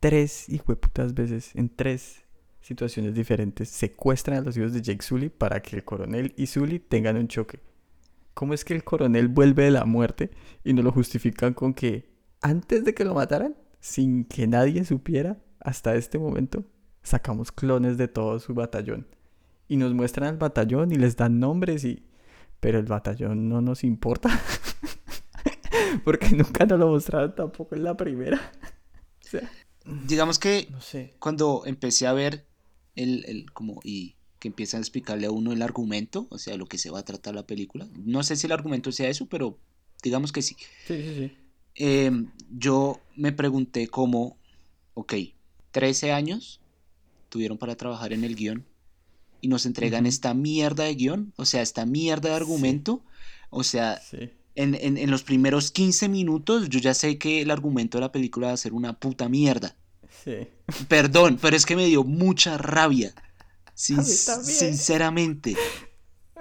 Tres 0.00 0.46
putas 0.64 1.12
veces 1.12 1.54
en 1.54 1.68
tres 1.68 2.24
situaciones 2.62 3.12
diferentes, 3.12 3.68
secuestran 3.68 4.38
a 4.38 4.40
los 4.40 4.56
hijos 4.56 4.72
de 4.72 4.80
Jake 4.80 5.02
Sully 5.02 5.28
para 5.28 5.60
que 5.60 5.76
el 5.76 5.84
coronel 5.84 6.32
y 6.38 6.46
Sully 6.46 6.78
tengan 6.78 7.18
un 7.18 7.28
choque. 7.28 7.60
¿Cómo 8.32 8.54
es 8.54 8.64
que 8.64 8.72
el 8.72 8.84
coronel 8.84 9.28
vuelve 9.28 9.64
de 9.64 9.70
la 9.70 9.84
muerte 9.84 10.30
y 10.64 10.72
no 10.72 10.80
lo 10.80 10.92
justifican 10.92 11.52
con 11.52 11.74
que 11.74 12.08
antes 12.40 12.84
de 12.84 12.94
que 12.94 13.04
lo 13.04 13.12
mataran, 13.12 13.54
sin 13.84 14.24
que 14.24 14.46
nadie 14.46 14.82
supiera, 14.86 15.36
hasta 15.60 15.94
este 15.94 16.18
momento, 16.18 16.64
sacamos 17.02 17.52
clones 17.52 17.98
de 17.98 18.08
todo 18.08 18.40
su 18.40 18.54
batallón? 18.54 19.06
Y 19.68 19.76
nos 19.76 19.92
muestran 19.92 20.30
al 20.30 20.36
batallón 20.38 20.90
y 20.90 20.94
les 20.94 21.16
dan 21.16 21.38
nombres 21.38 21.84
y... 21.84 22.02
Pero 22.60 22.78
el 22.78 22.86
batallón 22.86 23.50
no 23.50 23.60
nos 23.60 23.84
importa. 23.84 24.40
Porque 26.04 26.30
nunca 26.30 26.64
nos 26.64 26.78
lo 26.78 26.88
mostraron 26.88 27.34
tampoco 27.34 27.74
en 27.74 27.84
la 27.84 27.94
primera. 27.94 28.52
Digamos 30.06 30.38
que 30.38 30.66
no 30.70 30.80
sé. 30.80 31.12
cuando 31.18 31.64
empecé 31.66 32.06
a 32.06 32.14
ver 32.14 32.46
el, 32.94 33.26
el, 33.26 33.52
como, 33.52 33.80
y 33.84 34.16
que 34.38 34.48
empiezan 34.48 34.78
a 34.78 34.80
explicarle 34.80 35.26
a 35.26 35.30
uno 35.30 35.52
el 35.52 35.60
argumento, 35.60 36.26
o 36.30 36.38
sea, 36.38 36.56
lo 36.56 36.64
que 36.64 36.78
se 36.78 36.88
va 36.88 37.00
a 37.00 37.04
tratar 37.04 37.34
la 37.34 37.46
película. 37.46 37.86
No 37.92 38.22
sé 38.22 38.36
si 38.36 38.46
el 38.46 38.52
argumento 38.52 38.92
sea 38.92 39.10
eso, 39.10 39.26
pero 39.28 39.58
digamos 40.02 40.32
que 40.32 40.40
sí. 40.40 40.56
Sí, 40.86 41.02
sí, 41.02 41.14
sí. 41.16 41.43
Em, 41.74 42.30
yo 42.50 43.00
me 43.16 43.32
pregunté 43.32 43.88
cómo, 43.88 44.36
ok, 44.94 45.14
13 45.72 46.12
años 46.12 46.60
tuvieron 47.28 47.58
para 47.58 47.76
trabajar 47.76 48.12
en 48.12 48.24
el 48.24 48.36
guion 48.36 48.64
y 49.40 49.48
nos 49.48 49.66
entregan 49.66 50.06
esta 50.06 50.34
mierda 50.34 50.84
de 50.84 50.94
guion, 50.94 51.32
o 51.36 51.44
sea, 51.44 51.62
esta 51.62 51.84
mierda 51.84 52.30
de 52.30 52.36
argumento, 52.36 53.02
o 53.50 53.64
sea, 53.64 54.00
en, 54.54 54.74
en, 54.74 54.96
en, 54.96 55.10
los 55.10 55.22
primeros 55.22 55.70
15 55.70 56.08
minutos 56.08 56.68
yo 56.68 56.78
ya 56.78 56.94
sé 56.94 57.18
que 57.18 57.42
el 57.42 57.50
argumento 57.50 57.98
de 57.98 58.02
la 58.02 58.12
película 58.12 58.48
va 58.48 58.52
a 58.52 58.56
ser 58.56 58.72
una 58.72 58.98
puta 58.98 59.28
mierda. 59.28 59.76
Perdón, 60.88 61.38
pero 61.40 61.56
es 61.56 61.66
que 61.66 61.76
me 61.76 61.86
dio 61.86 62.04
mucha 62.04 62.56
rabia. 62.56 63.14
sinceramente. 63.74 65.56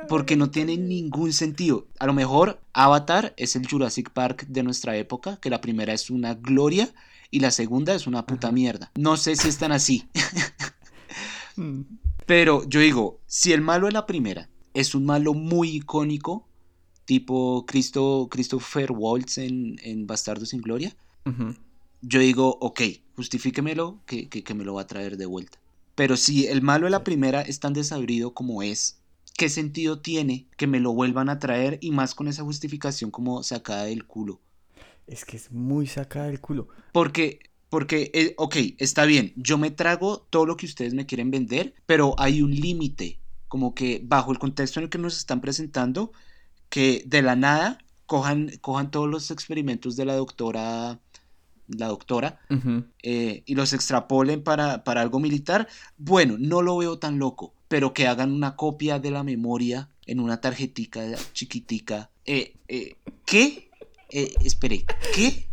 Porque 0.08 0.36
no 0.36 0.52
tiene 0.52 0.78
ningún 0.78 1.34
sentido. 1.34 1.88
A 2.00 2.06
lo 2.06 2.14
mejor 2.14 2.62
Avatar 2.74 3.34
es 3.38 3.56
el 3.56 3.68
Jurassic 3.68 4.12
Park 4.12 4.46
de 4.48 4.64
nuestra 4.64 4.96
época, 4.98 5.38
que 5.38 5.50
la 5.50 5.62
primera 5.62 5.94
es 5.94 6.10
una 6.10 6.34
gloria 6.36 6.94
y 7.32 7.40
la 7.40 7.52
segunda 7.52 7.96
es 7.96 8.06
una 8.06 8.26
puta 8.26 8.52
mierda. 8.52 8.92
No 8.96 9.18
sé 9.18 9.36
si 9.36 9.50
están 9.50 9.72
así. 9.72 10.08
Mm. 11.56 11.82
Pero 12.26 12.68
yo 12.68 12.80
digo, 12.80 13.20
si 13.28 13.52
el 13.52 13.62
malo 13.62 13.86
de 13.86 13.92
la 13.92 14.08
primera 14.08 14.50
es 14.74 14.96
un 14.96 15.06
malo 15.06 15.36
muy 15.36 15.70
icónico, 15.70 16.48
tipo 17.06 17.66
Cristo, 17.68 18.28
Christopher 18.32 18.92
Waltz 18.92 19.38
en, 19.38 19.80
en 19.84 20.08
Bastardo 20.08 20.48
sin 20.48 20.62
Gloria, 20.62 20.96
yo 22.02 22.20
digo, 22.20 22.58
ok, 22.60 22.82
justifíquemelo, 23.16 24.02
que, 24.06 24.30
que, 24.30 24.54
me 24.54 24.66
lo 24.66 24.74
va 24.74 24.82
a 24.82 24.88
traer 24.88 25.18
de 25.18 25.26
vuelta. 25.26 25.60
Pero 25.96 26.18
si 26.18 26.48
el 26.48 26.62
malo 26.62 26.86
de 26.86 26.92
la 26.92 27.04
primera 27.04 27.42
es 27.42 27.60
tan 27.60 27.74
desabrido 27.74 28.34
como 28.34 28.64
es, 28.64 29.00
¿qué 29.38 29.50
sentido 29.50 30.00
tiene 30.00 30.48
que 30.58 30.68
me 30.68 30.80
lo 30.80 30.94
vuelvan 30.94 31.30
a 31.30 31.40
traer 31.40 31.78
y 31.82 31.92
más 31.92 32.16
con 32.16 32.28
esa 32.28 32.44
justificación 32.44 33.12
como 33.12 33.44
sacada 33.44 33.86
del 33.86 34.06
culo? 34.06 34.42
Es 35.08 35.26
que 35.26 35.38
es 35.38 35.52
muy 35.52 35.88
sacada 35.88 36.28
del 36.28 36.40
culo. 36.40 36.68
Porque, 36.92 37.40
porque, 37.70 38.12
eh, 38.14 38.34
ok, 38.38 38.56
está 38.78 39.06
bien, 39.06 39.34
yo 39.36 39.58
me 39.58 39.72
trago 39.72 40.26
todo 40.30 40.46
lo 40.46 40.58
que 40.58 40.66
ustedes 40.66 40.94
me 40.94 41.06
quieren 41.06 41.32
vender, 41.32 41.74
pero 41.86 42.16
hay 42.18 42.42
un 42.42 42.52
límite, 42.52 43.20
como 43.48 43.76
que 43.76 44.02
bajo 44.04 44.32
el 44.32 44.40
contexto 44.40 44.80
en 44.80 44.86
el 44.86 44.90
que 44.90 44.98
nos 44.98 45.18
están 45.18 45.42
presentando, 45.42 46.12
que 46.70 47.04
de 47.06 47.22
la 47.22 47.36
nada 47.36 47.80
cojan, 48.06 48.52
cojan 48.62 48.92
todos 48.92 49.10
los 49.10 49.32
experimentos 49.32 49.96
de 49.96 50.06
la 50.06 50.16
doctora 50.16 51.00
la 51.68 51.88
doctora, 51.88 52.40
eh, 53.02 53.44
y 53.46 53.56
los 53.56 53.74
extrapolen 53.74 54.44
para, 54.44 54.84
para 54.84 55.02
algo 55.02 55.20
militar, 55.20 55.68
bueno, 55.98 56.36
no 56.38 56.62
lo 56.62 56.78
veo 56.78 57.00
tan 57.00 57.20
loco, 57.20 57.54
pero 57.74 57.92
que 57.92 58.06
hagan 58.06 58.32
una 58.32 58.56
copia 58.56 59.00
de 59.00 59.10
la 59.10 59.24
memoria 59.24 59.90
en 60.06 60.20
una 60.20 60.40
tarjetica 60.40 61.02
chiquitica. 61.34 62.12
Eh, 62.24 62.54
eh, 62.68 62.98
¿Qué? 63.26 63.72
espere, 64.12 64.86
¿qué? 65.16 65.48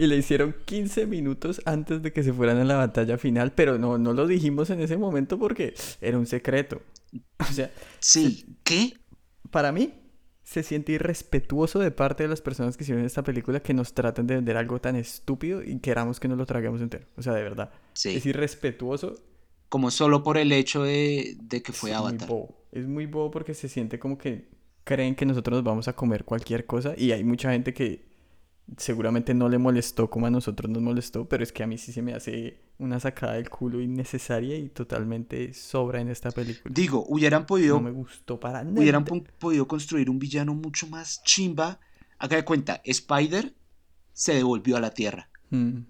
Y 0.00 0.06
le 0.08 0.16
hicieron 0.16 0.56
15 0.64 1.06
minutos 1.06 1.62
antes 1.66 2.02
de 2.02 2.12
que 2.12 2.24
se 2.24 2.32
fueran 2.32 2.58
a 2.58 2.64
la 2.64 2.74
batalla 2.74 3.18
final, 3.18 3.52
pero 3.52 3.78
no, 3.78 3.98
no 3.98 4.12
lo 4.14 4.26
dijimos 4.26 4.68
en 4.70 4.80
ese 4.80 4.96
momento 4.96 5.38
porque 5.38 5.74
era 6.00 6.18
un 6.18 6.26
secreto. 6.26 6.82
O 7.38 7.52
sea, 7.52 7.70
sí, 8.00 8.46
¿qué? 8.64 8.94
Para 9.52 9.70
mí, 9.70 9.92
se 10.42 10.64
siente 10.64 10.90
irrespetuoso 10.90 11.78
de 11.78 11.92
parte 11.92 12.24
de 12.24 12.28
las 12.28 12.40
personas 12.40 12.76
que 12.76 12.82
hicieron 12.82 13.04
esta 13.04 13.22
película 13.22 13.60
que 13.60 13.74
nos 13.74 13.94
traten 13.94 14.26
de 14.26 14.34
vender 14.34 14.56
algo 14.56 14.80
tan 14.80 14.96
estúpido 14.96 15.62
y 15.62 15.78
queramos 15.78 16.18
que 16.18 16.26
nos 16.26 16.36
lo 16.36 16.46
traguemos 16.46 16.80
entero. 16.80 17.06
O 17.16 17.22
sea, 17.22 17.32
de 17.34 17.44
verdad. 17.44 17.70
Sí. 17.92 18.16
Es 18.16 18.26
irrespetuoso. 18.26 19.14
Como 19.70 19.90
solo 19.90 20.22
por 20.22 20.36
el 20.36 20.52
hecho 20.52 20.82
de, 20.82 21.38
que 21.48 21.72
fue 21.72 21.94
Avatar. 21.94 22.28
Muy 22.28 22.38
bobo. 22.38 22.66
Es 22.70 22.86
muy 22.86 23.06
bobo 23.06 23.30
porque 23.30 23.54
se 23.54 23.68
siente 23.68 23.98
como 23.98 24.18
que 24.18 24.50
creen 24.84 25.14
que 25.14 25.24
nosotros 25.24 25.56
nos 25.56 25.64
vamos 25.64 25.88
a 25.88 25.94
comer 25.94 26.24
cualquier 26.24 26.66
cosa 26.66 26.94
y 26.96 27.12
hay 27.12 27.24
mucha 27.24 27.52
gente 27.52 27.72
que 27.72 28.10
seguramente 28.76 29.34
no 29.34 29.48
le 29.48 29.58
molestó 29.58 30.10
como 30.10 30.26
a 30.26 30.30
nosotros 30.30 30.70
nos 30.70 30.82
molestó, 30.82 31.28
pero 31.28 31.42
es 31.42 31.52
que 31.52 31.62
a 31.62 31.66
mí 31.66 31.78
sí 31.78 31.92
se 31.92 32.02
me 32.02 32.14
hace 32.14 32.60
una 32.78 33.00
sacada 33.00 33.34
del 33.34 33.50
culo 33.50 33.80
innecesaria 33.80 34.56
y 34.56 34.68
totalmente 34.68 35.52
sobra 35.54 36.00
en 36.00 36.08
esta 36.08 36.30
película. 36.30 36.72
Digo, 36.72 37.04
hubieran 37.08 37.46
podido. 37.46 37.76
No 37.76 37.82
me 37.82 37.90
gustó 37.90 38.38
para 38.38 38.64
nada. 38.64 38.78
Hubieran 38.80 39.04
podido 39.04 39.66
construir 39.66 40.08
un 40.08 40.18
villano 40.18 40.54
mucho 40.54 40.86
más 40.86 41.22
chimba. 41.24 41.80
Haga 42.18 42.36
de 42.36 42.44
cuenta, 42.44 42.80
Spider 42.84 43.54
se 44.12 44.34
devolvió 44.34 44.76
a 44.76 44.80
la 44.80 44.90
Tierra. 44.90 45.28
Mm. 45.50 45.80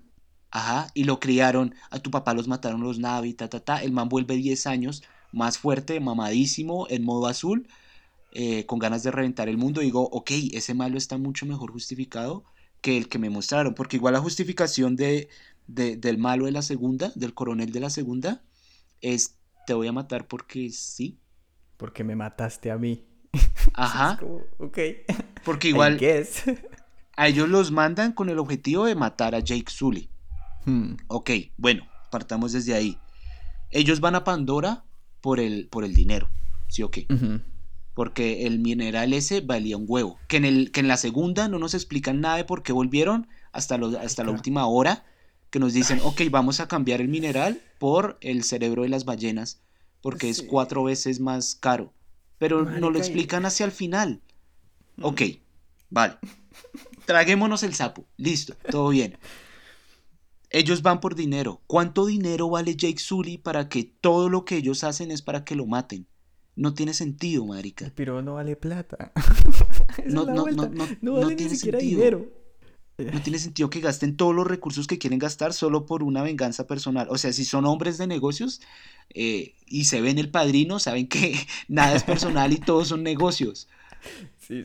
Ajá, 0.50 0.88
y 0.94 1.04
lo 1.04 1.20
criaron. 1.20 1.74
A 1.90 1.98
tu 2.00 2.10
papá 2.10 2.34
los 2.34 2.48
mataron 2.48 2.82
los 2.82 2.98
Navi, 2.98 3.34
ta, 3.34 3.48
ta, 3.48 3.60
ta. 3.60 3.82
El 3.82 3.92
man 3.92 4.08
vuelve 4.08 4.36
10 4.36 4.66
años, 4.66 5.02
más 5.32 5.58
fuerte, 5.58 6.00
mamadísimo, 6.00 6.86
en 6.90 7.04
modo 7.04 7.26
azul, 7.26 7.68
eh, 8.32 8.66
con 8.66 8.78
ganas 8.78 9.02
de 9.02 9.10
reventar 9.10 9.48
el 9.48 9.58
mundo. 9.58 9.80
digo, 9.80 10.02
ok, 10.02 10.30
ese 10.52 10.74
malo 10.74 10.98
está 10.98 11.18
mucho 11.18 11.46
mejor 11.46 11.70
justificado 11.70 12.44
que 12.80 12.96
el 12.96 13.08
que 13.08 13.18
me 13.18 13.30
mostraron. 13.30 13.74
Porque 13.74 13.96
igual 13.96 14.14
la 14.14 14.20
justificación 14.20 14.96
de, 14.96 15.28
del 15.66 16.18
malo 16.18 16.46
de 16.46 16.52
la 16.52 16.62
segunda, 16.62 17.12
del 17.14 17.34
coronel 17.34 17.72
de 17.72 17.80
la 17.80 17.90
segunda, 17.90 18.42
es 19.00 19.36
te 19.66 19.74
voy 19.74 19.86
a 19.86 19.92
matar 19.92 20.26
porque 20.26 20.70
sí. 20.70 21.18
Porque 21.76 22.02
me 22.02 22.16
mataste 22.16 22.70
a 22.70 22.76
mí. 22.76 23.04
Ajá. 23.74 24.18
ok. 24.58 24.78
Porque 25.44 25.68
igual 25.70 25.98
a 27.16 27.28
ellos 27.28 27.48
los 27.48 27.70
mandan 27.70 28.12
con 28.12 28.28
el 28.30 28.38
objetivo 28.38 28.86
de 28.86 28.94
matar 28.94 29.34
a 29.34 29.40
Jake 29.40 29.70
Sully. 29.70 30.09
Hmm. 30.64 30.94
Ok, 31.08 31.30
bueno, 31.56 31.86
partamos 32.10 32.52
desde 32.52 32.74
ahí. 32.74 32.98
Ellos 33.70 34.00
van 34.00 34.14
a 34.14 34.24
Pandora 34.24 34.84
por 35.20 35.40
el, 35.40 35.68
por 35.68 35.84
el 35.84 35.94
dinero, 35.94 36.30
¿sí 36.68 36.82
o 36.82 36.90
qué? 36.90 37.06
Porque 37.94 38.46
el 38.46 38.58
mineral 38.58 39.12
ese 39.12 39.40
valía 39.40 39.76
un 39.76 39.84
huevo. 39.86 40.18
Que 40.28 40.38
en, 40.38 40.44
el, 40.44 40.72
que 40.72 40.80
en 40.80 40.88
la 40.88 40.96
segunda 40.96 41.48
no 41.48 41.58
nos 41.58 41.74
explican 41.74 42.20
nada 42.20 42.36
de 42.36 42.44
por 42.44 42.62
qué 42.62 42.72
volvieron 42.72 43.28
hasta, 43.52 43.78
hasta 44.00 44.24
la 44.24 44.30
última 44.30 44.66
hora 44.66 45.04
que 45.50 45.58
nos 45.58 45.72
dicen, 45.72 46.00
ok, 46.02 46.22
vamos 46.30 46.60
a 46.60 46.68
cambiar 46.68 47.00
el 47.00 47.08
mineral 47.08 47.60
por 47.78 48.18
el 48.20 48.44
cerebro 48.44 48.82
de 48.82 48.88
las 48.88 49.04
ballenas, 49.04 49.60
porque 50.00 50.30
es 50.30 50.42
cuatro 50.42 50.84
veces 50.84 51.20
más 51.20 51.56
caro. 51.56 51.92
Pero 52.38 52.64
no 52.64 52.90
lo 52.90 52.98
explican 52.98 53.44
hacia 53.44 53.66
el 53.66 53.72
final. 53.72 54.22
Mm. 54.96 55.04
Ok, 55.04 55.22
vale. 55.90 56.16
Traguémonos 57.04 57.62
el 57.64 57.74
sapo. 57.74 58.06
Listo, 58.16 58.54
todo 58.70 58.90
bien. 58.90 59.18
Ellos 60.50 60.82
van 60.82 61.00
por 61.00 61.14
dinero. 61.14 61.62
¿Cuánto 61.66 62.06
dinero 62.06 62.50
vale 62.50 62.76
Jake 62.76 62.98
Sully 62.98 63.38
para 63.38 63.68
que 63.68 63.84
todo 63.84 64.28
lo 64.28 64.44
que 64.44 64.56
ellos 64.56 64.84
hacen 64.84 65.10
es 65.10 65.22
para 65.22 65.44
que 65.44 65.54
lo 65.54 65.66
maten? 65.66 66.06
No 66.56 66.74
tiene 66.74 66.92
sentido, 66.92 67.46
marica. 67.46 67.92
Pero 67.94 68.20
no 68.20 68.34
vale 68.34 68.56
plata. 68.56 69.12
no, 70.06 70.26
no, 70.26 70.46
no, 70.46 70.68
no, 70.68 70.88
no, 71.00 71.12
vale 71.14 71.36
tiene 71.36 71.52
ni 71.52 71.56
siquiera 71.56 71.78
dinero 71.78 72.40
no 73.04 73.22
tiene 73.22 73.38
sentido 73.38 73.70
que 73.70 73.80
gasten 73.80 74.16
todos 74.16 74.34
los 74.34 74.46
recursos 74.46 74.86
que 74.86 74.98
quieren 74.98 75.18
gastar 75.18 75.52
solo 75.52 75.86
por 75.86 76.02
una 76.02 76.22
venganza 76.22 76.66
personal. 76.66 77.08
O 77.10 77.18
sea, 77.18 77.32
si 77.32 77.44
son 77.44 77.64
hombres 77.66 77.98
de 77.98 78.06
negocios 78.06 78.60
eh, 79.10 79.54
y 79.66 79.84
se 79.84 80.00
ven 80.00 80.18
el 80.18 80.30
padrino, 80.30 80.78
saben 80.78 81.08
que 81.08 81.34
nada 81.68 81.94
es 81.94 82.04
personal 82.04 82.52
y 82.52 82.58
todos 82.58 82.88
son 82.88 83.02
negocios. 83.02 83.68
Sí, 84.38 84.64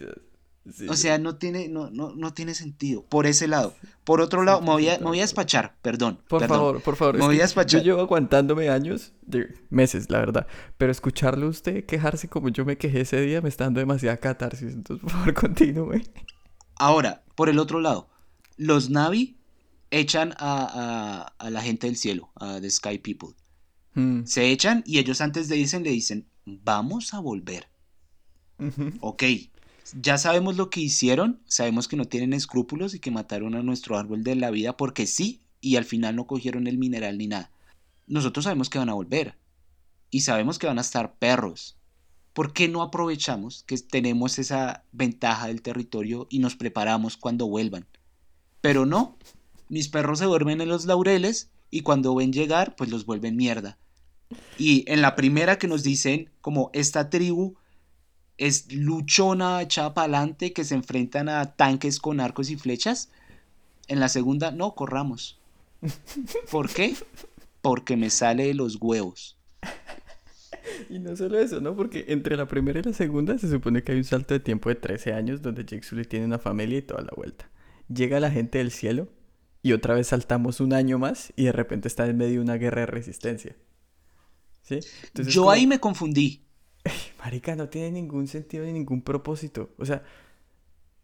sí, 0.73 0.87
o 0.87 0.95
sea, 0.95 1.17
no 1.17 1.37
tiene, 1.37 1.67
no, 1.67 1.89
no, 1.89 2.13
no, 2.15 2.33
tiene 2.33 2.53
sentido. 2.53 3.03
Por 3.03 3.25
ese 3.25 3.47
lado. 3.47 3.73
Por 4.03 4.21
otro 4.21 4.43
lado, 4.43 4.61
me 4.61 4.67
voy, 4.67 4.89
a, 4.89 4.97
me 4.99 5.05
voy 5.05 5.19
a 5.19 5.23
despachar, 5.23 5.75
perdón. 5.81 6.19
Por 6.27 6.47
favor, 6.47 6.81
por 6.81 6.95
favor. 6.95 7.17
Me 7.17 7.25
voy 7.25 7.39
a 7.39 7.43
despachar. 7.43 7.81
Yo 7.81 7.85
llevo 7.85 8.01
aguantándome 8.01 8.69
años, 8.69 9.13
meses, 9.69 10.09
la 10.09 10.19
verdad. 10.19 10.47
Pero 10.77 10.91
escucharle 10.91 11.45
a 11.45 11.49
usted 11.49 11.85
quejarse 11.85 12.27
como 12.27 12.49
yo 12.49 12.65
me 12.65 12.77
quejé 12.77 13.01
ese 13.01 13.21
día 13.21 13.41
me 13.41 13.49
está 13.49 13.65
dando 13.65 13.79
demasiada 13.79 14.17
catarsis. 14.17 14.73
Entonces, 14.73 15.01
por 15.01 15.11
favor, 15.11 15.33
continúe. 15.33 16.01
Ahora, 16.77 17.23
por 17.35 17.49
el 17.49 17.59
otro 17.59 17.79
lado, 17.79 18.09
los 18.57 18.89
Navi 18.89 19.37
echan 19.91 20.33
a, 20.37 21.33
la 21.49 21.61
gente 21.61 21.87
del 21.87 21.95
cielo, 21.95 22.31
a 22.35 22.59
The 22.59 22.69
Sky 22.69 22.99
People. 22.99 23.29
Hmm. 23.93 24.25
Se 24.25 24.51
echan 24.51 24.83
y 24.85 24.99
ellos 24.99 25.21
antes 25.21 25.47
de 25.47 25.57
irse 25.57 25.79
le 25.79 25.91
dicen, 25.91 26.27
vamos 26.45 27.13
a 27.13 27.19
volver. 27.19 27.67
Ok, 29.01 29.23
ya 29.93 30.17
sabemos 30.17 30.57
lo 30.57 30.69
que 30.69 30.81
hicieron, 30.81 31.39
sabemos 31.45 31.87
que 31.87 31.95
no 31.95 32.05
tienen 32.05 32.33
escrúpulos 32.33 32.93
y 32.93 32.99
que 32.99 33.11
mataron 33.11 33.55
a 33.55 33.63
nuestro 33.63 33.97
árbol 33.97 34.23
de 34.23 34.35
la 34.35 34.51
vida 34.51 34.77
porque 34.77 35.05
sí, 35.05 35.41
y 35.61 35.75
al 35.75 35.85
final 35.85 36.15
no 36.15 36.27
cogieron 36.27 36.67
el 36.67 36.77
mineral 36.77 37.17
ni 37.17 37.27
nada. 37.27 37.51
Nosotros 38.07 38.43
sabemos 38.45 38.69
que 38.69 38.79
van 38.79 38.89
a 38.89 38.93
volver 38.93 39.35
y 40.09 40.21
sabemos 40.21 40.59
que 40.59 40.67
van 40.67 40.77
a 40.77 40.81
estar 40.81 41.15
perros. 41.15 41.77
¿Por 42.33 42.53
qué 42.53 42.67
no 42.67 42.81
aprovechamos 42.81 43.63
que 43.63 43.77
tenemos 43.77 44.39
esa 44.39 44.83
ventaja 44.91 45.47
del 45.47 45.61
territorio 45.61 46.27
y 46.29 46.39
nos 46.39 46.55
preparamos 46.55 47.17
cuando 47.17 47.47
vuelvan? 47.47 47.87
Pero 48.61 48.85
no, 48.85 49.17
mis 49.69 49.87
perros 49.87 50.19
se 50.19 50.25
duermen 50.25 50.61
en 50.61 50.69
los 50.69 50.85
laureles 50.85 51.49
y 51.71 51.81
cuando 51.81 52.13
ven 52.13 52.33
llegar, 52.33 52.75
pues 52.75 52.89
los 52.89 53.05
vuelven 53.05 53.37
mierda. 53.37 53.77
Y 54.57 54.83
en 54.91 55.01
la 55.01 55.15
primera 55.15 55.57
que 55.57 55.67
nos 55.67 55.83
dicen, 55.83 56.29
como 56.41 56.69
esta 56.73 57.09
tribu 57.09 57.55
es 58.37 58.71
luchona, 58.73 59.61
echada 59.61 59.93
para 59.93 60.17
adelante, 60.17 60.53
que 60.53 60.63
se 60.63 60.75
enfrentan 60.75 61.29
a 61.29 61.55
tanques 61.55 61.99
con 61.99 62.19
arcos 62.19 62.49
y 62.49 62.55
flechas. 62.55 63.09
En 63.87 63.99
la 63.99 64.09
segunda, 64.09 64.51
no, 64.51 64.75
corramos. 64.75 65.39
¿Por 66.51 66.69
qué? 66.69 66.95
Porque 67.61 67.97
me 67.97 68.09
sale 68.09 68.47
de 68.47 68.53
los 68.53 68.77
huevos. 68.81 69.37
Y 70.89 70.97
no 70.97 71.15
solo 71.15 71.39
eso, 71.39 71.61
¿no? 71.61 71.75
Porque 71.75 72.05
entre 72.09 72.35
la 72.35 72.47
primera 72.47 72.79
y 72.79 72.83
la 72.83 72.91
segunda 72.91 73.37
se 73.37 73.49
supone 73.49 73.83
que 73.83 73.91
hay 73.91 73.99
un 73.99 74.03
salto 74.03 74.33
de 74.33 74.39
tiempo 74.39 74.67
de 74.69 74.75
13 74.75 75.13
años 75.13 75.41
donde 75.41 75.63
Jake 75.63 75.83
Sully 75.83 76.05
tiene 76.05 76.25
una 76.25 76.39
familia 76.39 76.79
y 76.79 76.81
toda 76.81 77.03
la 77.03 77.11
vuelta 77.15 77.47
llega 77.87 78.19
la 78.19 78.31
gente 78.31 78.57
del 78.57 78.71
cielo 78.71 79.07
y 79.61 79.73
otra 79.73 79.95
vez 79.95 80.07
saltamos 80.07 80.59
un 80.59 80.73
año 80.73 80.99
más 80.99 81.33
y 81.35 81.45
de 81.45 81.51
repente 81.51 81.87
está 81.87 82.05
en 82.05 82.17
medio 82.17 82.35
de 82.35 82.39
una 82.41 82.55
guerra 82.55 82.81
de 82.81 82.87
resistencia. 82.87 83.55
¿Sí? 84.61 84.79
Yo 85.13 85.49
ahí 85.49 85.67
me 85.67 85.79
confundí. 85.79 86.44
Marica, 87.19 87.55
no 87.55 87.69
tiene 87.69 87.91
ningún 87.91 88.27
sentido 88.27 88.65
ni 88.65 88.73
ningún 88.73 89.01
propósito. 89.01 89.71
O 89.77 89.85
sea, 89.85 90.03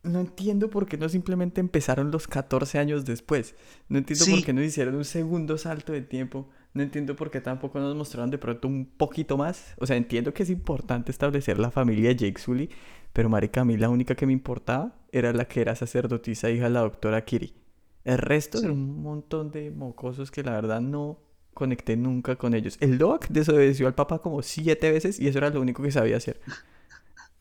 no 0.03 0.19
entiendo 0.19 0.69
por 0.69 0.87
qué 0.87 0.97
no 0.97 1.09
simplemente 1.09 1.61
empezaron 1.61 2.11
los 2.11 2.27
14 2.27 2.79
años 2.79 3.05
después. 3.05 3.55
No 3.87 3.97
entiendo 3.97 4.25
por 4.25 4.43
qué 4.43 4.53
no 4.53 4.63
hicieron 4.63 4.95
un 4.95 5.05
segundo 5.05 5.57
salto 5.57 5.93
de 5.93 6.01
tiempo. 6.01 6.49
No 6.73 6.83
entiendo 6.83 7.15
por 7.15 7.29
qué 7.29 7.41
tampoco 7.41 7.79
nos 7.79 7.95
mostraron 7.95 8.31
de 8.31 8.37
pronto 8.37 8.67
un 8.67 8.85
poquito 8.85 9.37
más. 9.37 9.75
O 9.77 9.85
sea, 9.85 9.97
entiendo 9.97 10.33
que 10.33 10.43
es 10.43 10.49
importante 10.49 11.11
establecer 11.11 11.59
la 11.59 11.69
familia 11.69 12.09
de 12.09 12.15
Jake 12.15 12.39
Sully, 12.39 12.69
pero 13.13 13.29
marica, 13.29 13.61
a 13.61 13.65
mí 13.65 13.77
la 13.77 13.89
única 13.89 14.15
que 14.15 14.25
me 14.25 14.33
importaba 14.33 14.95
era 15.11 15.33
la 15.33 15.45
que 15.45 15.61
era 15.61 15.75
sacerdotisa, 15.75 16.49
hija 16.49 16.65
de 16.65 16.69
la 16.69 16.79
doctora 16.81 17.23
Kiri. 17.25 17.53
El 18.03 18.17
resto 18.17 18.57
era 18.57 18.71
un 18.71 19.03
montón 19.03 19.51
de 19.51 19.69
mocosos 19.69 20.31
que 20.31 20.43
la 20.43 20.53
verdad 20.53 20.81
no 20.81 21.19
conecté 21.53 21.95
nunca 21.97 22.35
con 22.35 22.53
ellos. 22.53 22.77
El 22.79 22.97
Doc 22.97 23.27
desobedeció 23.29 23.87
al 23.87 23.95
papá 23.95 24.19
como 24.19 24.41
siete 24.41 24.91
veces 24.91 25.19
y 25.19 25.27
eso 25.27 25.37
era 25.37 25.49
lo 25.49 25.61
único 25.61 25.83
que 25.83 25.91
sabía 25.91 26.17
hacer. 26.17 26.41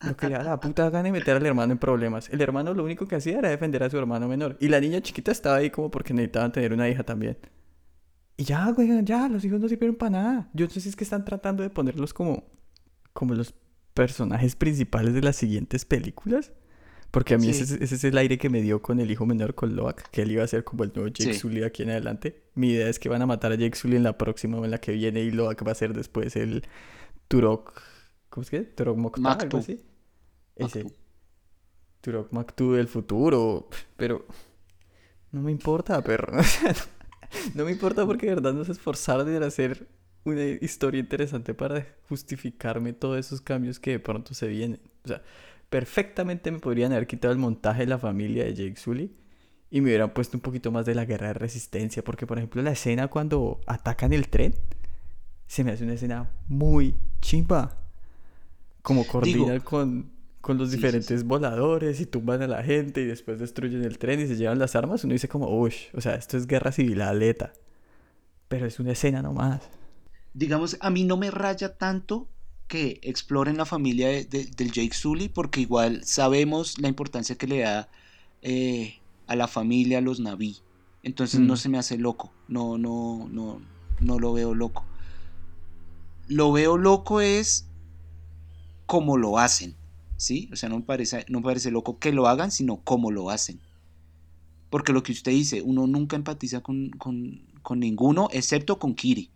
Lo 0.01 0.17
que 0.17 0.27
le 0.27 0.33
da 0.33 0.43
la 0.43 0.59
puta 0.59 0.89
gana 0.89 1.03
de 1.03 1.11
meter 1.11 1.37
al 1.37 1.45
hermano 1.45 1.73
en 1.73 1.77
problemas. 1.77 2.29
El 2.29 2.41
hermano 2.41 2.73
lo 2.73 2.83
único 2.83 3.07
que 3.07 3.15
hacía 3.15 3.37
era 3.37 3.49
defender 3.49 3.83
a 3.83 3.89
su 3.89 3.97
hermano 3.97 4.27
menor. 4.27 4.57
Y 4.59 4.67
la 4.67 4.79
niña 4.79 5.01
chiquita 5.01 5.31
estaba 5.31 5.57
ahí 5.57 5.69
como 5.69 5.91
porque 5.91 6.13
necesitaban 6.13 6.51
tener 6.51 6.73
una 6.73 6.89
hija 6.89 7.03
también. 7.03 7.37
Y 8.35 8.43
ya, 8.43 8.71
güey, 8.71 8.89
ya, 9.03 9.27
los 9.27 9.45
hijos 9.45 9.59
no 9.59 9.69
sirvieron 9.69 9.95
para 9.95 10.09
nada. 10.09 10.49
Yo 10.53 10.65
no 10.65 10.71
es 10.73 10.95
que 10.95 11.03
están 11.03 11.23
tratando 11.23 11.61
de 11.61 11.69
ponerlos 11.69 12.13
como, 12.13 12.43
como 13.13 13.35
los 13.35 13.53
personajes 13.93 14.55
principales 14.55 15.13
de 15.13 15.21
las 15.21 15.35
siguientes 15.35 15.85
películas. 15.85 16.51
Porque 17.11 17.33
a 17.33 17.37
mí 17.37 17.49
ese, 17.49 17.83
es 17.83 18.03
el 18.05 18.17
aire 18.17 18.37
que 18.37 18.49
me 18.49 18.61
dio 18.61 18.81
con 18.81 19.01
el 19.01 19.11
hijo 19.11 19.25
menor, 19.25 19.53
con 19.53 19.75
Loak, 19.75 20.09
que 20.11 20.21
él 20.21 20.31
iba 20.31 20.45
a 20.45 20.47
ser 20.47 20.63
como 20.63 20.85
el 20.85 20.93
nuevo 20.95 21.09
Jake 21.09 21.33
Sully 21.33 21.63
aquí 21.63 21.83
en 21.83 21.89
adelante. 21.89 22.41
Mi 22.55 22.69
idea 22.69 22.87
es 22.87 22.99
que 22.99 23.09
van 23.09 23.21
a 23.21 23.25
matar 23.25 23.51
a 23.51 23.55
Jake 23.55 23.75
Sully 23.75 23.97
en 23.97 24.03
la 24.03 24.17
próxima 24.17 24.57
o 24.57 24.63
en 24.63 24.71
la 24.71 24.79
que 24.79 24.93
viene 24.93 25.21
y 25.21 25.29
Loak 25.31 25.67
va 25.67 25.73
a 25.73 25.75
ser 25.75 25.93
después 25.93 26.35
el 26.37 26.63
Turok... 27.27 27.81
¿Cómo 28.29 28.43
es 28.43 28.49
que? 28.49 28.61
Turok 28.61 28.97
Mokta, 28.97 29.33
algo 29.33 29.57
así. 29.57 29.81
Ese. 30.55 30.85
Turok 31.99 32.31
Maktu 32.31 32.73
del 32.73 32.87
futuro. 32.87 33.67
Pero... 33.97 34.25
No 35.31 35.41
me 35.41 35.51
importa, 35.51 36.01
perro. 36.01 36.37
no 37.55 37.65
me 37.65 37.71
importa 37.71 38.05
porque 38.05 38.27
de 38.27 38.35
verdad 38.35 38.53
no 38.53 38.63
se 38.63 38.71
esforzaron 38.71 39.33
en 39.33 39.43
hacer 39.43 39.87
una 40.23 40.43
historia 40.43 40.99
interesante 40.99 41.53
para 41.53 41.87
justificarme 42.07 42.93
todos 42.93 43.17
esos 43.17 43.41
cambios 43.41 43.79
que 43.79 43.91
de 43.91 43.99
pronto 43.99 44.33
se 44.33 44.47
vienen. 44.47 44.79
O 45.03 45.07
sea, 45.07 45.21
perfectamente 45.71 46.51
me 46.51 46.59
podrían 46.59 46.91
haber 46.91 47.07
quitado 47.07 47.31
el 47.31 47.39
montaje 47.39 47.79
de 47.79 47.87
la 47.87 47.97
familia 47.97 48.43
de 48.43 48.53
Jake 48.53 48.75
Sully 48.75 49.15
y 49.69 49.79
me 49.79 49.87
hubieran 49.87 50.13
puesto 50.13 50.35
un 50.35 50.41
poquito 50.41 50.69
más 50.69 50.85
de 50.85 50.93
la 50.93 51.05
guerra 51.05 51.27
de 51.27 51.33
resistencia. 51.33 52.03
Porque, 52.03 52.27
por 52.27 52.37
ejemplo, 52.37 52.61
la 52.61 52.73
escena 52.73 53.07
cuando 53.07 53.61
atacan 53.65 54.11
el 54.11 54.27
tren 54.27 54.53
se 55.47 55.63
me 55.63 55.71
hace 55.71 55.85
una 55.85 55.93
escena 55.93 56.29
muy 56.49 56.93
chimba. 57.21 57.77
Como 58.81 59.07
coordinan 59.07 59.61
con, 59.61 60.11
con 60.41 60.57
los 60.57 60.71
diferentes 60.71 61.23
voladores 61.23 62.01
y 62.01 62.05
tumban 62.05 62.41
a 62.41 62.47
la 62.47 62.63
gente 62.63 63.01
y 63.01 63.05
después 63.05 63.39
destruyen 63.39 63.85
el 63.85 63.97
tren 63.97 64.19
y 64.19 64.27
se 64.27 64.35
llevan 64.35 64.59
las 64.59 64.75
armas. 64.75 65.05
Uno 65.05 65.13
dice 65.13 65.29
como, 65.29 65.47
uy, 65.47 65.73
o 65.93 66.01
sea, 66.01 66.15
esto 66.15 66.35
es 66.35 66.47
guerra 66.47 66.73
civil 66.73 67.01
aleta. 67.01 67.53
Pero 68.49 68.65
es 68.65 68.77
una 68.77 68.91
escena 68.91 69.21
nomás 69.21 69.61
digamos, 70.33 70.77
a 70.79 70.89
mí 70.89 71.03
no 71.03 71.17
me 71.17 71.31
raya 71.31 71.77
tanto 71.77 72.29
que 72.71 72.99
exploren 73.03 73.57
la 73.57 73.65
familia 73.65 74.07
del 74.07 74.71
Jake 74.71 74.93
Sully, 74.93 75.27
porque 75.27 75.59
igual 75.59 76.05
sabemos 76.05 76.79
la 76.79 76.87
importancia 76.87 77.35
que 77.35 77.47
le 77.47 77.59
da 77.59 77.89
eh, 78.41 78.95
a 79.27 79.35
la 79.35 79.47
familia, 79.49 79.97
a 79.97 80.01
los 80.01 80.21
Naví. 80.21 80.57
Entonces 81.03 81.41
no 81.41 81.55
Mm. 81.55 81.57
se 81.57 81.69
me 81.69 81.77
hace 81.77 81.97
loco. 81.97 82.31
No, 82.47 82.77
no, 82.77 83.27
no, 83.29 83.61
no 83.99 84.19
lo 84.19 84.31
veo 84.31 84.55
loco. 84.55 84.85
Lo 86.29 86.53
veo 86.53 86.77
loco 86.77 87.19
es 87.19 87.65
cómo 88.85 89.17
lo 89.17 89.37
hacen. 89.37 89.75
¿Sí? 90.15 90.47
O 90.53 90.55
sea, 90.55 90.69
no 90.69 90.77
me 90.77 90.83
parece, 90.85 91.25
no 91.29 91.39
me 91.39 91.45
parece 91.45 91.71
loco 91.71 91.97
que 91.99 92.11
lo 92.13 92.27
hagan, 92.27 92.51
sino 92.51 92.77
cómo 92.83 93.11
lo 93.11 93.29
hacen. 93.31 93.59
Porque 94.69 94.93
lo 94.93 95.03
que 95.03 95.11
usted 95.11 95.31
dice, 95.33 95.61
uno 95.61 95.87
nunca 95.87 96.15
empatiza 96.15 96.61
con, 96.61 96.89
con- 96.91 97.41
con 97.63 97.79
ninguno, 97.79 98.29
excepto 98.31 98.79
con 98.79 98.93
Kiri, 98.95 99.29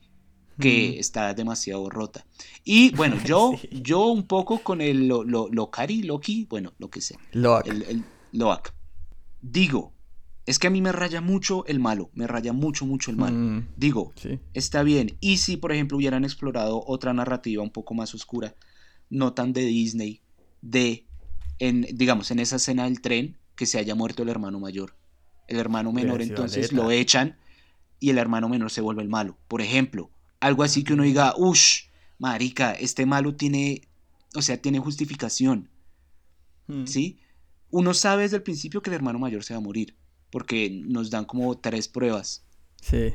que 0.59 0.93
Mm. 0.95 0.99
está 0.99 1.33
demasiado 1.33 1.89
rota. 1.89 2.25
Y 2.63 2.93
bueno, 2.95 3.17
yo, 3.25 3.53
Sí. 3.61 3.69
yo 3.81 4.05
un 4.07 4.23
poco 4.27 4.59
con 4.59 4.81
el 4.81 5.07
lo, 5.07 5.23
lo, 5.23 5.49
Lokari, 5.51 6.03
Loki, 6.03 6.45
bueno, 6.49 6.73
lo 6.77 6.89
que 6.89 7.01
sea 7.01 7.17
Loak. 7.33 7.67
el, 7.67 7.83
el 7.83 8.03
Loak. 8.31 8.73
Digo, 9.41 9.93
es 10.45 10.59
que 10.59 10.67
a 10.67 10.69
mí 10.69 10.81
me 10.81 10.91
raya 10.91 11.21
mucho 11.21 11.65
el 11.65 11.79
malo, 11.79 12.09
me 12.13 12.27
raya 12.27 12.53
mucho, 12.53 12.85
mucho 12.85 13.11
el 13.11 13.17
malo. 13.17 13.35
Mm, 13.37 13.67
Digo, 13.77 14.13
sí. 14.15 14.39
está 14.53 14.83
bien. 14.83 15.17
Y 15.19 15.37
si, 15.37 15.57
por 15.57 15.71
ejemplo, 15.71 15.97
hubieran 15.97 16.23
explorado 16.23 16.83
otra 16.85 17.13
narrativa 17.13 17.61
un 17.63 17.71
poco 17.71 17.93
más 17.93 18.13
oscura, 18.13 18.55
no 19.09 19.33
tan 19.33 19.53
de 19.53 19.61
Disney, 19.65 20.21
de, 20.61 21.05
en, 21.59 21.81
digamos, 21.93 22.31
en 22.31 22.39
esa 22.39 22.55
escena 22.57 22.85
del 22.85 23.01
tren, 23.01 23.37
que 23.55 23.65
se 23.65 23.77
haya 23.79 23.95
muerto 23.95 24.23
el 24.23 24.29
hermano 24.29 24.59
mayor. 24.59 24.95
El 25.47 25.57
hermano 25.57 25.91
menor 25.91 26.21
entonces 26.21 26.71
lo 26.73 26.89
echan 26.91 27.37
y 27.99 28.09
el 28.09 28.17
hermano 28.17 28.49
menor 28.49 28.71
se 28.71 28.81
vuelve 28.81 29.01
el 29.03 29.09
malo. 29.09 29.37
Por 29.47 29.61
ejemplo, 29.61 30.09
algo 30.45 30.63
así 30.63 30.83
que 30.83 30.93
uno 30.93 31.03
diga, 31.03 31.33
ush, 31.37 31.83
marica, 32.19 32.73
este 32.73 33.05
malo 33.05 33.35
tiene, 33.35 33.81
o 34.35 34.41
sea, 34.41 34.57
tiene 34.61 34.79
justificación. 34.79 35.69
Mm. 36.67 36.85
¿sí? 36.85 37.19
Uno 37.69 37.93
sabe 37.93 38.23
desde 38.23 38.37
el 38.37 38.43
principio 38.43 38.81
que 38.81 38.89
el 38.89 38.95
hermano 38.95 39.19
mayor 39.19 39.43
se 39.43 39.53
va 39.53 39.57
a 39.57 39.61
morir, 39.61 39.95
porque 40.29 40.69
nos 40.85 41.09
dan 41.09 41.25
como 41.25 41.57
tres 41.57 41.87
pruebas. 41.87 42.43
Sí. 42.81 43.13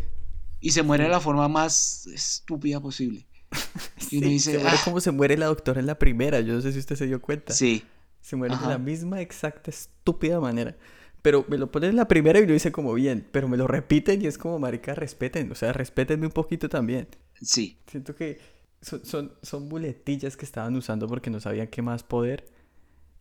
Y 0.61 0.73
se 0.73 0.83
muere 0.83 1.05
de 1.05 1.11
la 1.11 1.21
forma 1.21 1.49
más 1.49 2.07
estúpida 2.09 2.81
posible. 2.81 3.27
Y 4.11 4.17
uno 4.19 4.27
Sí, 4.27 4.33
dice, 4.33 4.53
se 4.53 4.59
muere 4.59 4.77
"Ah". 4.77 4.81
como 4.85 5.01
se 5.01 5.11
muere 5.13 5.37
la 5.37 5.47
doctora 5.47 5.79
en 5.81 5.87
la 5.87 5.99
primera. 5.99 6.41
Yo 6.41 6.55
no 6.55 6.61
sé 6.61 6.73
si 6.73 6.79
usted 6.81 6.97
se 6.97 7.07
dio 7.07 7.21
cuenta. 7.21 7.53
Sí, 7.53 7.85
Se 8.21 8.35
muere 8.37 8.55
Ajá. 8.55 8.67
de 8.67 8.73
la 8.75 8.79
misma 8.79 9.21
exacta 9.21 9.71
estúpida 9.71 10.41
manera. 10.41 10.77
Pero 11.23 11.45
me 11.49 11.57
lo 11.59 11.71
ponen 11.71 11.91
en 11.91 11.97
la 11.97 12.09
primera 12.09 12.39
y 12.41 12.47
lo 12.47 12.55
hice 12.55 12.73
como 12.73 12.93
bien. 12.95 13.27
Pero 13.33 13.47
me 13.49 13.57
lo 13.57 13.67
repiten 13.67 14.21
y 14.23 14.27
es 14.27 14.37
como, 14.37 14.59
marica, 14.59 14.95
respeten. 14.95 15.51
O 15.53 15.55
sea, 15.55 15.73
respétenme 15.73 16.27
un 16.27 16.33
poquito 16.33 16.69
también. 16.69 17.09
Sí, 17.41 17.79
Siento 17.87 18.15
que 18.15 18.39
son, 18.83 19.05
son, 19.05 19.33
son 19.43 19.69
muletillas 19.69 20.37
que 20.37 20.45
estaban 20.45 20.75
usando 20.77 21.07
porque 21.07 21.31
no 21.31 21.41
sabían 21.41 21.69
qué 21.69 21.83
más 21.83 22.03
poder. 22.03 22.47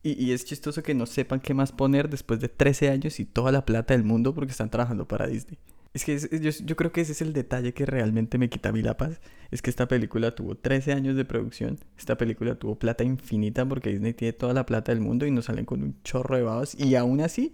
Y, 0.02 0.24
y 0.24 0.32
es 0.32 0.46
chistoso 0.46 0.82
que 0.82 0.94
no 0.94 1.06
sepan 1.06 1.42
qué 1.42 1.54
más 1.54 1.72
poner 1.72 2.10
después 2.10 2.40
de 2.40 2.48
13 2.48 2.90
años 2.90 3.20
y 3.20 3.26
toda 3.26 3.52
la 3.52 3.66
plata 3.66 3.94
del 3.94 4.04
mundo 4.04 4.34
porque 4.34 4.52
están 4.52 4.70
trabajando 4.70 5.08
para 5.08 5.28
Disney. 5.28 5.58
Es 5.94 6.06
que 6.06 6.18
yo, 6.18 6.52
yo 6.52 6.76
creo 6.76 6.92
que 6.92 7.02
ese 7.02 7.14
es 7.14 7.22
el 7.22 7.34
detalle 7.34 7.74
que 7.74 7.86
realmente 7.86 8.38
me 8.38 8.50
quita 8.50 8.70
a 8.70 8.72
mí 8.72 8.82
la 8.82 8.96
paz. 8.96 9.20
Es 9.50 9.62
que 9.62 9.70
esta 9.72 9.88
película 9.88 10.36
tuvo 10.36 10.56
13 10.56 10.94
años 10.94 11.16
de 11.16 11.26
producción. 11.26 11.80
Esta 11.98 12.16
película 12.18 12.56
tuvo 12.56 12.78
plata 12.78 13.04
infinita 13.04 13.68
porque 13.68 13.90
Disney 13.90 14.14
tiene 14.14 14.34
toda 14.34 14.54
la 14.54 14.66
plata 14.66 14.92
del 14.92 15.02
mundo 15.02 15.26
y 15.26 15.32
nos 15.32 15.46
salen 15.46 15.66
con 15.66 15.82
un 15.82 16.02
chorro 16.04 16.36
de 16.36 16.44
babos. 16.44 16.76
Y 16.76 16.96
aún 16.96 17.22
así, 17.22 17.54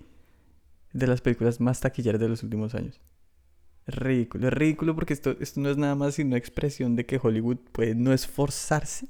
de 0.91 1.07
las 1.07 1.21
películas 1.21 1.61
más 1.61 1.79
taquilleras 1.79 2.19
de 2.19 2.29
los 2.29 2.43
últimos 2.43 2.75
años. 2.75 2.99
Ridículo, 3.87 4.47
es 4.47 4.53
ridículo 4.53 4.95
porque 4.95 5.13
esto, 5.13 5.35
esto 5.39 5.61
no 5.61 5.69
es 5.69 5.77
nada 5.77 5.93
más 5.93 6.15
sino 6.15 6.29
una 6.29 6.37
expresión 6.37 6.95
de 6.95 7.05
que 7.05 7.19
Hollywood 7.21 7.57
puede 7.71 7.93
no 7.93 8.13
esforzarse 8.13 9.07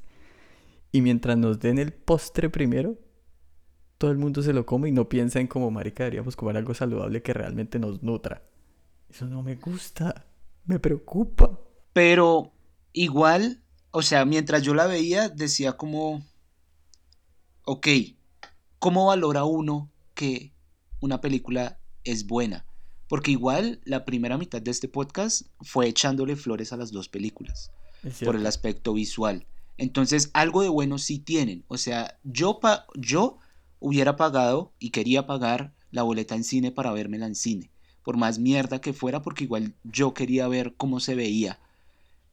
y 0.92 1.02
mientras 1.02 1.38
nos 1.38 1.60
den 1.60 1.80
el 1.80 1.94
postre 1.94 2.50
primero, 2.50 2.98
todo 3.98 4.12
el 4.12 4.18
mundo 4.18 4.42
se 4.42 4.54
lo 4.54 4.66
come 4.66 4.90
y 4.90 4.92
no 4.92 5.10
piensa 5.10 5.40
en 5.40 5.48
como 5.48 5.72
marica 5.72 6.04
deberíamos 6.04 6.36
comer 6.36 6.58
algo 6.58 6.74
saludable 6.74 7.22
que 7.22 7.34
realmente 7.34 7.80
nos 7.80 8.04
nutra. 8.04 8.44
Eso 9.10 9.26
no 9.26 9.44
me 9.44 9.56
gusta, 9.56 10.26
me 10.66 10.80
preocupa. 10.80 11.60
pero 11.94 12.52
igual, 12.92 13.62
o 13.92 14.02
sea, 14.02 14.26
mientras 14.26 14.62
yo 14.64 14.74
la 14.74 14.88
veía, 14.88 15.30
decía 15.30 15.78
como, 15.78 16.22
ok, 17.64 17.88
¿cómo 18.80 19.08
valora 19.08 19.46
uno 19.46 19.92
que 20.14 20.54
una 21.00 21.22
película 21.22 21.80
es 22.04 22.28
buena? 22.28 22.66
Porque 23.08 23.32
igual 23.32 23.80
la 23.86 24.04
primera 24.06 24.38
mitad 24.38 24.62
de 24.62 24.72
este 24.72 24.88
podcast 24.88 25.44
fue 25.62 25.88
echándole 25.88 26.36
flores 26.36 26.74
a 26.74 26.78
las 26.78 26.92
dos 26.92 27.08
películas. 27.10 27.72
Por 28.26 28.36
el 28.36 28.46
aspecto 28.48 28.94
visual. 28.94 29.46
Entonces, 29.78 30.30
algo 30.34 30.62
de 30.62 30.70
bueno 30.70 30.98
sí 30.98 31.20
tienen. 31.20 31.64
O 31.68 31.78
sea, 31.78 32.18
yo, 32.24 32.60
pa- 32.60 32.86
yo 32.96 33.38
hubiera 33.80 34.16
pagado 34.16 34.74
y 34.80 34.90
quería 34.92 35.28
pagar 35.28 35.74
la 35.92 36.04
boleta 36.04 36.36
en 36.36 36.44
cine 36.44 36.72
para 36.72 36.92
vérmela 36.94 37.26
en 37.26 37.36
cine. 37.36 37.72
Por 38.04 38.18
más 38.18 38.38
mierda 38.40 38.80
que 38.82 38.94
fuera, 38.94 39.22
porque 39.22 39.44
igual 39.46 39.74
yo 39.84 40.14
quería 40.14 40.48
ver 40.48 40.76
cómo 40.78 41.00
se 41.00 41.16
veía. 41.16 41.60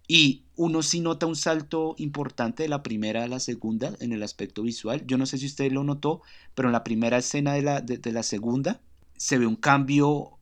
Y 0.08 0.44
uno 0.56 0.82
sí 0.82 1.00
nota 1.00 1.26
un 1.26 1.36
salto 1.36 1.94
importante 1.98 2.64
de 2.64 2.68
la 2.68 2.82
primera 2.82 3.24
a 3.24 3.28
la 3.28 3.40
segunda 3.40 3.94
en 4.00 4.12
el 4.12 4.22
aspecto 4.22 4.62
visual. 4.62 5.04
Yo 5.06 5.16
no 5.16 5.26
sé 5.26 5.38
si 5.38 5.46
usted 5.46 5.72
lo 5.72 5.84
notó, 5.84 6.22
pero 6.54 6.68
en 6.68 6.72
la 6.72 6.84
primera 6.84 7.18
escena 7.18 7.54
de 7.54 7.62
la, 7.62 7.80
de, 7.80 7.98
de 7.98 8.12
la 8.12 8.22
segunda 8.22 8.80
se 9.16 9.38
ve 9.38 9.46
un 9.46 9.56
cambio 9.56 10.38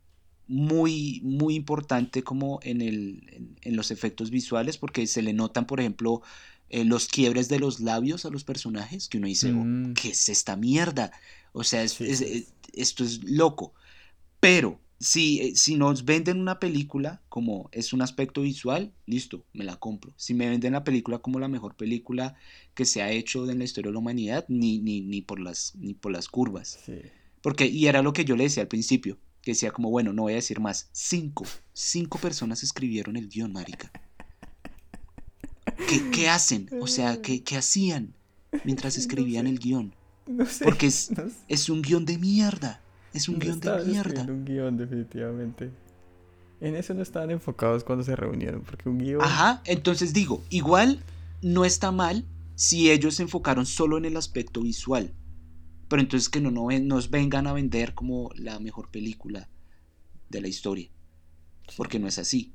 muy, 0.51 1.20
muy 1.22 1.55
importante 1.55 2.22
como 2.24 2.59
en, 2.64 2.80
el, 2.80 3.22
en, 3.32 3.57
en 3.62 3.76
los 3.76 3.90
efectos 3.92 4.30
visuales, 4.30 4.76
porque 4.78 5.07
se 5.07 5.22
le 5.22 5.32
notan, 5.32 5.64
por 5.64 5.78
ejemplo, 5.78 6.22
eh, 6.68 6.84
los 6.84 7.07
quiebres 7.07 7.48
de 7.48 7.61
los 7.61 7.78
labios 7.78 8.24
a 8.24 8.30
los 8.30 8.42
personajes, 8.42 9.09
que 9.09 9.18
uno 9.18 9.28
dice, 9.28 9.53
"Oh, 9.53 9.64
Mm. 9.64 9.94
¿qué 9.94 10.09
es 10.11 10.28
esta 10.28 10.57
mierda? 10.57 11.12
O 11.53 11.62
sea, 11.62 11.82
es- 11.84 11.92
Sí, 11.92 12.05
es- 12.05 12.18
sí. 12.18 12.24
es- 12.24 12.53
esto 12.72 13.05
es 13.05 13.22
loco. 13.24 13.74
Pero 14.40 14.80
si, 14.98 15.40
eh, 15.40 15.53
si 15.55 15.76
nos 15.76 16.05
venden 16.05 16.40
una 16.40 16.59
película 16.59 17.22
como 17.28 17.68
es 17.72 17.92
un 17.92 18.03
aspecto 18.03 18.42
visual, 18.42 18.92
listo, 19.07 19.44
me 19.53 19.64
la 19.64 19.76
compro. 19.76 20.12
Si 20.16 20.34
me 20.34 20.48
venden 20.48 20.72
la 20.72 20.82
película 20.84 21.18
como 21.18 21.38
la 21.38 21.48
mejor 21.48 21.76
película 21.76 22.34
que 22.74 22.84
se 22.84 23.03
ha 23.03 23.11
hecho 23.12 23.48
en 23.48 23.59
la 23.59 23.64
historia 23.64 23.90
de 23.90 23.92
la 23.94 23.98
humanidad, 24.01 24.44
ni, 24.48 24.78
ni, 24.80 25.01
ni, 25.01 25.22
por, 25.22 25.38
las, 25.40 25.74
ni 25.76 25.94
por 25.94 26.11
las 26.12 26.28
curvas. 26.28 26.78
Sí. 26.84 26.94
Porque, 27.40 27.66
y 27.66 27.86
era 27.86 28.03
lo 28.03 28.12
que 28.12 28.24
yo 28.24 28.34
le 28.36 28.44
decía 28.44 28.62
al 28.64 28.68
principio, 28.68 29.16
que 29.43 29.53
decía 29.53 29.70
como, 29.70 29.91
bueno, 29.91 30.12
no 30.12 30.22
voy 30.22 30.32
a 30.32 30.36
decir 30.36 30.61
más. 30.61 30.88
Cinco, 30.93 31.45
cinco 31.72 32.18
personas 32.18 32.62
escribieron 32.62 33.16
el 33.16 33.28
guion, 33.28 33.53
marica. 33.53 33.91
¿Qué, 35.88 36.11
qué 36.11 36.28
hacen? 36.28 36.68
O 36.80 36.86
sea, 36.86 37.20
¿qué, 37.22 37.43
qué 37.43 37.57
hacían 37.57 38.14
mientras 38.64 38.97
escribían 38.97 39.47
el 39.47 39.59
guion? 39.59 39.95
No 40.26 40.47
sé. 40.47 40.64
Porque 40.64 40.86
es, 40.86 41.11
no 41.11 41.28
sé. 41.28 41.36
es 41.49 41.68
un 41.68 41.82
guion 41.82 42.05
de 42.05 42.18
mierda. 42.18 42.80
Es 43.12 43.28
un 43.28 43.38
No 43.38 43.41
guion 43.41 43.61
de 43.61 43.84
mierda. 43.84 44.22
un 44.22 44.45
guion, 44.45 44.76
definitivamente. 44.76 45.70
En 46.61 46.76
eso 46.76 46.93
no 46.95 47.03
estaban 47.03 47.30
enfocados 47.30 47.82
cuando 47.84 48.05
se 48.05 48.14
reunieron, 48.14 48.62
porque 48.62 48.88
un 48.88 48.99
guion... 48.99 49.22
Ajá, 49.22 49.62
entonces 49.64 50.12
digo, 50.12 50.45
igual 50.51 51.03
no 51.43 51.64
está 51.64 51.91
mal 51.91 52.24
si 52.55 52.91
ellos 52.91 53.14
se 53.14 53.22
enfocaron 53.22 53.64
solo 53.64 53.97
en 53.97 54.05
el 54.05 54.16
aspecto 54.16 54.61
visual. 54.61 55.14
Pero 55.91 56.03
entonces 56.03 56.28
que 56.28 56.41
no, 56.41 56.53
no 56.53 56.70
nos 56.70 57.11
vengan 57.11 57.49
a 57.49 57.53
vender 57.53 57.95
como 57.95 58.30
la 58.36 58.61
mejor 58.61 58.93
película 58.93 59.49
de 60.28 60.41
la 60.41 60.47
historia. 60.47 60.88
Porque 61.76 61.99
no 61.99 62.07
es 62.07 62.16
así. 62.16 62.55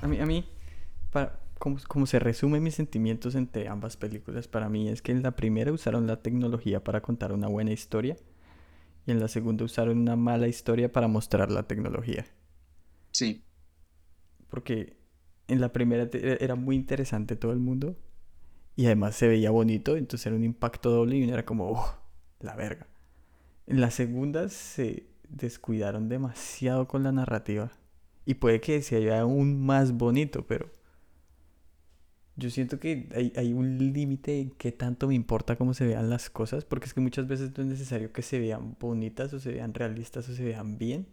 A 0.00 0.08
mí, 0.08 0.18
a 0.18 0.24
mí 0.24 0.46
para, 1.10 1.41
como, 1.62 1.78
como 1.88 2.06
se 2.06 2.18
resumen 2.18 2.62
mis 2.64 2.74
sentimientos 2.74 3.36
entre 3.36 3.68
ambas 3.68 3.96
películas, 3.96 4.48
para 4.48 4.68
mí 4.68 4.88
es 4.88 5.00
que 5.00 5.12
en 5.12 5.22
la 5.22 5.36
primera 5.36 5.72
usaron 5.72 6.08
la 6.08 6.20
tecnología 6.20 6.82
para 6.84 7.02
contar 7.02 7.32
una 7.32 7.46
buena 7.48 7.72
historia 7.72 8.16
y 9.06 9.12
en 9.12 9.20
la 9.20 9.28
segunda 9.28 9.64
usaron 9.64 9.98
una 9.98 10.16
mala 10.16 10.48
historia 10.48 10.92
para 10.92 11.08
mostrar 11.08 11.50
la 11.52 11.64
tecnología. 11.64 12.26
Sí, 13.12 13.44
Porque 14.48 14.96
en 15.48 15.60
la 15.60 15.72
primera 15.72 16.08
te- 16.10 16.42
era 16.44 16.54
muy 16.54 16.76
interesante 16.76 17.36
todo 17.36 17.52
el 17.52 17.58
mundo 17.58 17.96
y 18.76 18.86
además 18.86 19.16
se 19.16 19.28
veía 19.28 19.50
bonito, 19.50 19.96
entonces 19.96 20.26
era 20.26 20.36
un 20.36 20.44
impacto 20.44 20.90
doble 20.90 21.16
y 21.18 21.24
uno 21.24 21.34
era 21.34 21.44
como, 21.46 21.72
"Oh, 21.72 21.96
la 22.40 22.56
verga. 22.56 22.88
En 23.66 23.80
la 23.80 23.90
segunda 23.90 24.48
se 24.50 25.06
descuidaron 25.28 26.08
demasiado 26.08 26.88
con 26.88 27.02
la 27.04 27.12
narrativa 27.12 27.72
y 28.26 28.34
puede 28.34 28.60
que 28.60 28.82
se 28.82 29.00
vea 29.00 29.22
aún 29.22 29.64
más 29.66 29.92
bonito, 29.94 30.46
pero 30.46 30.70
yo 32.36 32.50
siento 32.50 32.78
que 32.78 33.08
hay, 33.14 33.32
hay 33.36 33.52
un 33.52 33.78
límite 33.92 34.40
en 34.40 34.50
qué 34.50 34.72
tanto 34.72 35.08
me 35.08 35.14
importa 35.14 35.56
cómo 35.56 35.74
se 35.74 35.86
vean 35.86 36.08
las 36.08 36.30
cosas, 36.30 36.64
porque 36.64 36.86
es 36.86 36.94
que 36.94 37.00
muchas 37.00 37.26
veces 37.26 37.56
no 37.56 37.62
es 37.62 37.68
necesario 37.68 38.12
que 38.12 38.22
se 38.22 38.38
vean 38.38 38.76
bonitas 38.80 39.32
o 39.34 39.38
se 39.38 39.52
vean 39.52 39.74
realistas 39.74 40.28
o 40.28 40.34
se 40.34 40.44
vean 40.44 40.78
bien, 40.78 41.06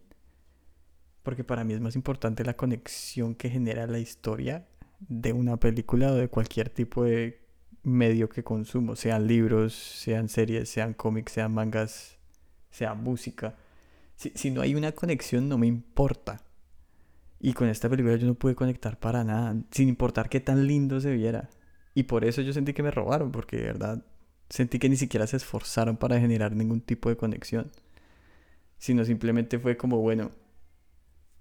porque 1.24 1.44
para 1.44 1.64
mí 1.64 1.74
es 1.74 1.82
más 1.82 1.96
importante 1.96 2.46
la 2.46 2.56
conexión 2.56 3.36
que 3.36 3.50
genera 3.50 3.86
la 3.88 4.00
historia 4.00 4.66
de 5.00 5.34
una 5.34 5.58
película 5.58 6.12
o 6.12 6.16
de 6.16 6.30
cualquier 6.30 6.70
tipo 6.70 7.04
de 7.04 7.42
medio 7.84 8.30
que 8.30 8.44
consumo, 8.44 8.96
sean 8.96 9.28
libros, 9.28 9.74
sean 9.74 10.30
series, 10.30 10.70
sean 10.70 10.94
cómics, 10.94 11.34
sean 11.34 11.54
mangas, 11.54 12.18
sea 12.72 12.94
música. 12.94 13.56
Si, 14.16 14.32
si 14.36 14.52
no 14.52 14.62
hay 14.62 14.76
una 14.76 14.92
conexión 14.94 15.50
no 15.50 15.58
me 15.58 15.68
importa. 15.68 16.42
Y 17.40 17.54
con 17.54 17.70
esta 17.70 17.90
película 17.90 18.16
yo 18.18 18.28
no 18.28 18.36
pude 18.36 18.56
conectar 18.56 19.00
para 19.00 19.24
nada, 19.24 19.56
sin 19.72 19.90
importar 19.90 20.30
qué 20.30 20.40
tan 20.40 20.68
lindo 20.68 21.00
se 21.00 21.14
viera. 21.14 21.50
Y 21.94 22.04
por 22.04 22.26
eso 22.26 22.42
yo 22.42 22.54
sentí 22.54 22.74
que 22.74 22.84
me 22.84 22.92
robaron, 22.92 23.32
porque 23.32 23.58
de 23.58 23.64
verdad 23.64 24.06
sentí 24.50 24.80
que 24.80 24.90
ni 24.90 24.98
siquiera 24.98 25.28
se 25.28 25.38
esforzaron 25.38 25.98
para 25.98 26.20
generar 26.20 26.56
ningún 26.56 26.82
tipo 26.82 27.10
de 27.10 27.18
conexión. 27.18 27.72
Sino 28.78 29.06
simplemente 29.06 29.60
fue 29.60 29.78
como, 29.78 30.00
bueno, 30.00 30.32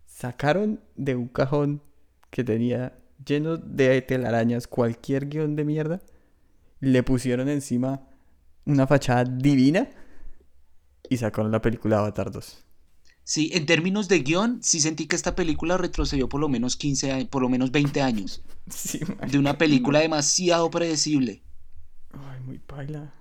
sacaron 0.07 0.81
de 0.97 1.17
un 1.17 1.29
cajón 1.29 1.83
que 2.31 2.45
tenía 2.45 2.99
lleno 3.25 3.57
de 3.57 4.01
telarañas 4.03 4.67
cualquier 4.67 5.29
guion 5.29 5.57
de 5.57 5.65
mierda, 5.65 6.01
le 6.81 7.03
pusieron 7.03 7.49
encima 7.49 8.03
una 8.65 8.87
fachada 8.87 9.25
divina 9.25 9.89
y 11.09 11.17
sacaron 11.17 11.51
la 11.51 11.61
película 11.61 11.99
Avatar 11.99 12.31
2. 12.31 12.68
Sí, 13.29 13.51
en 13.53 13.67
términos 13.67 14.09
de 14.09 14.21
guion, 14.21 14.61
sí 14.63 14.81
sentí 14.81 15.07
que 15.07 15.15
esta 15.15 15.37
película 15.37 15.77
retrocedió 15.77 16.31
por 16.31 16.41
lo 16.41 16.49
menos 16.49 16.79
15 16.79 17.13
años, 17.13 17.29
por 17.29 17.43
lo 17.43 17.51
menos 17.51 17.71
20 17.71 18.01
años. 18.01 18.43
Sí, 18.71 19.01
de 19.31 19.39
una 19.39 19.59
película 19.59 19.99
demasiado 19.99 20.71
predecible. 20.71 21.43
Ay, 22.11 22.41
muy 22.47 22.59
paila. 22.59 23.13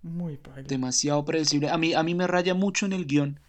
Muy 0.00 0.38
paila. 0.38 0.66
Demasiado 0.66 1.22
predecible. 1.22 1.68
A 1.68 1.76
mí, 1.76 1.92
a 1.92 2.02
mí 2.02 2.14
me 2.14 2.26
raya 2.26 2.54
mucho 2.54 2.86
en 2.86 2.94
el 2.94 3.04
guion 3.04 3.40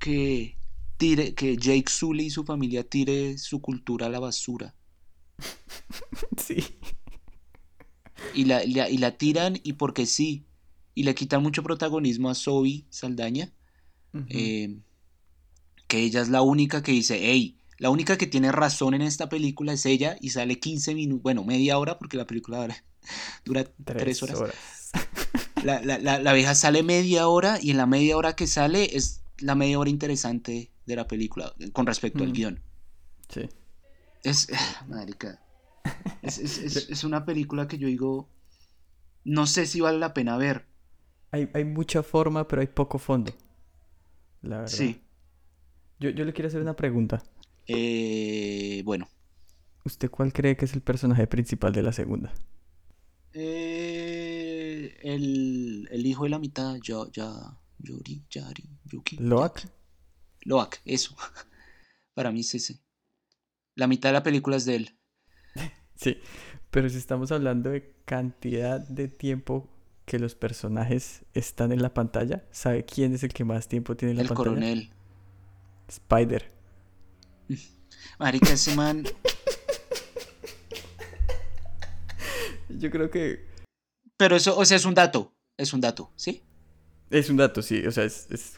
que 0.00 0.58
tire, 0.96 1.34
que 1.34 1.56
Jake 1.56 1.88
Sully 1.88 2.24
y 2.24 2.30
su 2.30 2.42
familia 2.42 2.82
tire 2.82 3.38
su 3.38 3.60
cultura 3.60 4.06
a 4.06 4.10
la 4.10 4.18
basura. 4.18 4.74
Sí. 6.36 6.56
Y 8.34 8.46
la, 8.46 8.64
la, 8.64 8.90
y 8.90 8.98
la 8.98 9.16
tiran 9.16 9.60
y 9.62 9.74
porque 9.74 10.06
sí. 10.06 10.44
Y 10.92 11.04
le 11.04 11.14
quitan 11.14 11.40
mucho 11.40 11.62
protagonismo 11.62 12.30
a 12.30 12.34
Zoe 12.34 12.84
Saldaña. 12.90 13.52
Eh, 14.28 14.78
que 15.88 15.98
ella 15.98 16.20
es 16.20 16.28
la 16.28 16.42
única 16.42 16.82
que 16.82 16.92
dice, 16.92 17.18
hey, 17.20 17.58
la 17.78 17.90
única 17.90 18.16
que 18.16 18.26
tiene 18.26 18.52
razón 18.52 18.94
en 18.94 19.02
esta 19.02 19.28
película 19.28 19.72
es 19.72 19.86
ella 19.86 20.16
y 20.20 20.30
sale 20.30 20.58
15 20.58 20.94
minutos, 20.94 21.22
bueno, 21.22 21.44
media 21.44 21.78
hora 21.78 21.98
porque 21.98 22.16
la 22.16 22.26
película 22.26 22.58
dura, 22.58 22.76
dura 23.44 23.64
3 23.84 24.22
horas. 24.22 24.40
horas. 24.40 24.54
La, 25.64 25.80
la, 25.80 25.96
la, 25.98 26.18
la 26.18 26.32
vieja 26.32 26.56
sale 26.56 26.82
media 26.82 27.28
hora 27.28 27.56
y 27.62 27.70
en 27.70 27.76
la 27.76 27.86
media 27.86 28.16
hora 28.16 28.34
que 28.34 28.48
sale 28.48 28.96
es 28.96 29.22
la 29.38 29.54
media 29.54 29.78
hora 29.78 29.90
interesante 29.90 30.72
de 30.86 30.96
la 30.96 31.06
película 31.06 31.54
con 31.72 31.86
respecto 31.86 32.24
al 32.24 32.32
guion. 32.32 32.60
Sí. 33.28 33.48
Es, 34.24 34.48
marica, 34.88 35.40
es, 36.22 36.38
es, 36.38 36.58
es, 36.58 36.76
es 36.90 37.04
una 37.04 37.24
película 37.24 37.68
que 37.68 37.78
yo 37.78 37.86
digo, 37.86 38.28
no 39.24 39.46
sé 39.46 39.66
si 39.66 39.80
vale 39.80 39.98
la 39.98 40.14
pena 40.14 40.36
ver. 40.36 40.66
Hay, 41.30 41.48
hay 41.54 41.64
mucha 41.64 42.02
forma, 42.02 42.46
pero 42.48 42.60
hay 42.60 42.68
poco 42.68 42.98
fondo. 42.98 43.32
La 44.42 44.58
verdad. 44.58 44.72
Sí. 44.72 45.00
Yo, 45.98 46.10
yo 46.10 46.24
le 46.24 46.32
quiero 46.32 46.48
hacer 46.48 46.60
una 46.60 46.76
pregunta. 46.76 47.22
Eh, 47.66 48.82
bueno. 48.84 49.08
¿Usted 49.84 50.10
cuál 50.10 50.32
cree 50.32 50.56
que 50.56 50.64
es 50.64 50.74
el 50.74 50.82
personaje 50.82 51.26
principal 51.26 51.72
de 51.72 51.82
la 51.82 51.92
segunda? 51.92 52.32
Eh, 53.32 54.98
el, 55.02 55.88
el 55.90 56.06
hijo 56.06 56.24
de 56.24 56.30
la 56.30 56.38
mitad, 56.38 56.76
ya, 56.82 56.96
ya, 57.12 57.32
Yuri, 57.78 58.24
Yari, 58.30 58.68
Yuki. 58.84 59.16
¿Loak? 59.16 59.62
Loak, 60.42 60.80
eso. 60.84 61.16
Para 62.14 62.30
mí 62.30 62.40
es 62.40 62.54
ese. 62.54 62.80
La 63.74 63.86
mitad 63.86 64.10
de 64.10 64.14
la 64.14 64.22
película 64.22 64.56
es 64.56 64.64
de 64.64 64.76
él. 64.76 64.98
Sí, 65.94 66.16
pero 66.72 66.88
si 66.88 66.96
estamos 66.96 67.30
hablando 67.30 67.70
de 67.70 67.94
cantidad 68.04 68.80
de 68.80 69.06
tiempo 69.06 69.68
que 70.04 70.18
los 70.18 70.34
personajes 70.34 71.24
están 71.34 71.72
en 71.72 71.82
la 71.82 71.94
pantalla, 71.94 72.44
¿sabe 72.50 72.84
quién 72.84 73.14
es 73.14 73.22
el 73.22 73.32
que 73.32 73.44
más 73.44 73.68
tiempo 73.68 73.96
tiene 73.96 74.12
en 74.12 74.16
la 74.18 74.22
El 74.22 74.28
pantalla? 74.28 74.48
coronel. 74.50 74.90
Spider. 75.88 76.50
Marica, 78.18 78.52
ese 78.52 78.74
man. 78.74 79.04
Yo 82.68 82.90
creo 82.90 83.10
que 83.10 83.46
Pero 84.16 84.36
eso, 84.36 84.56
o 84.58 84.64
sea, 84.64 84.76
es 84.76 84.84
un 84.84 84.94
dato. 84.94 85.32
Es 85.56 85.72
un 85.72 85.80
dato, 85.80 86.10
¿sí? 86.16 86.42
es 87.10 87.28
un 87.28 87.36
dato, 87.36 87.60
sí. 87.60 87.86
O 87.86 87.92
sea, 87.92 88.04
es, 88.04 88.26
es 88.30 88.56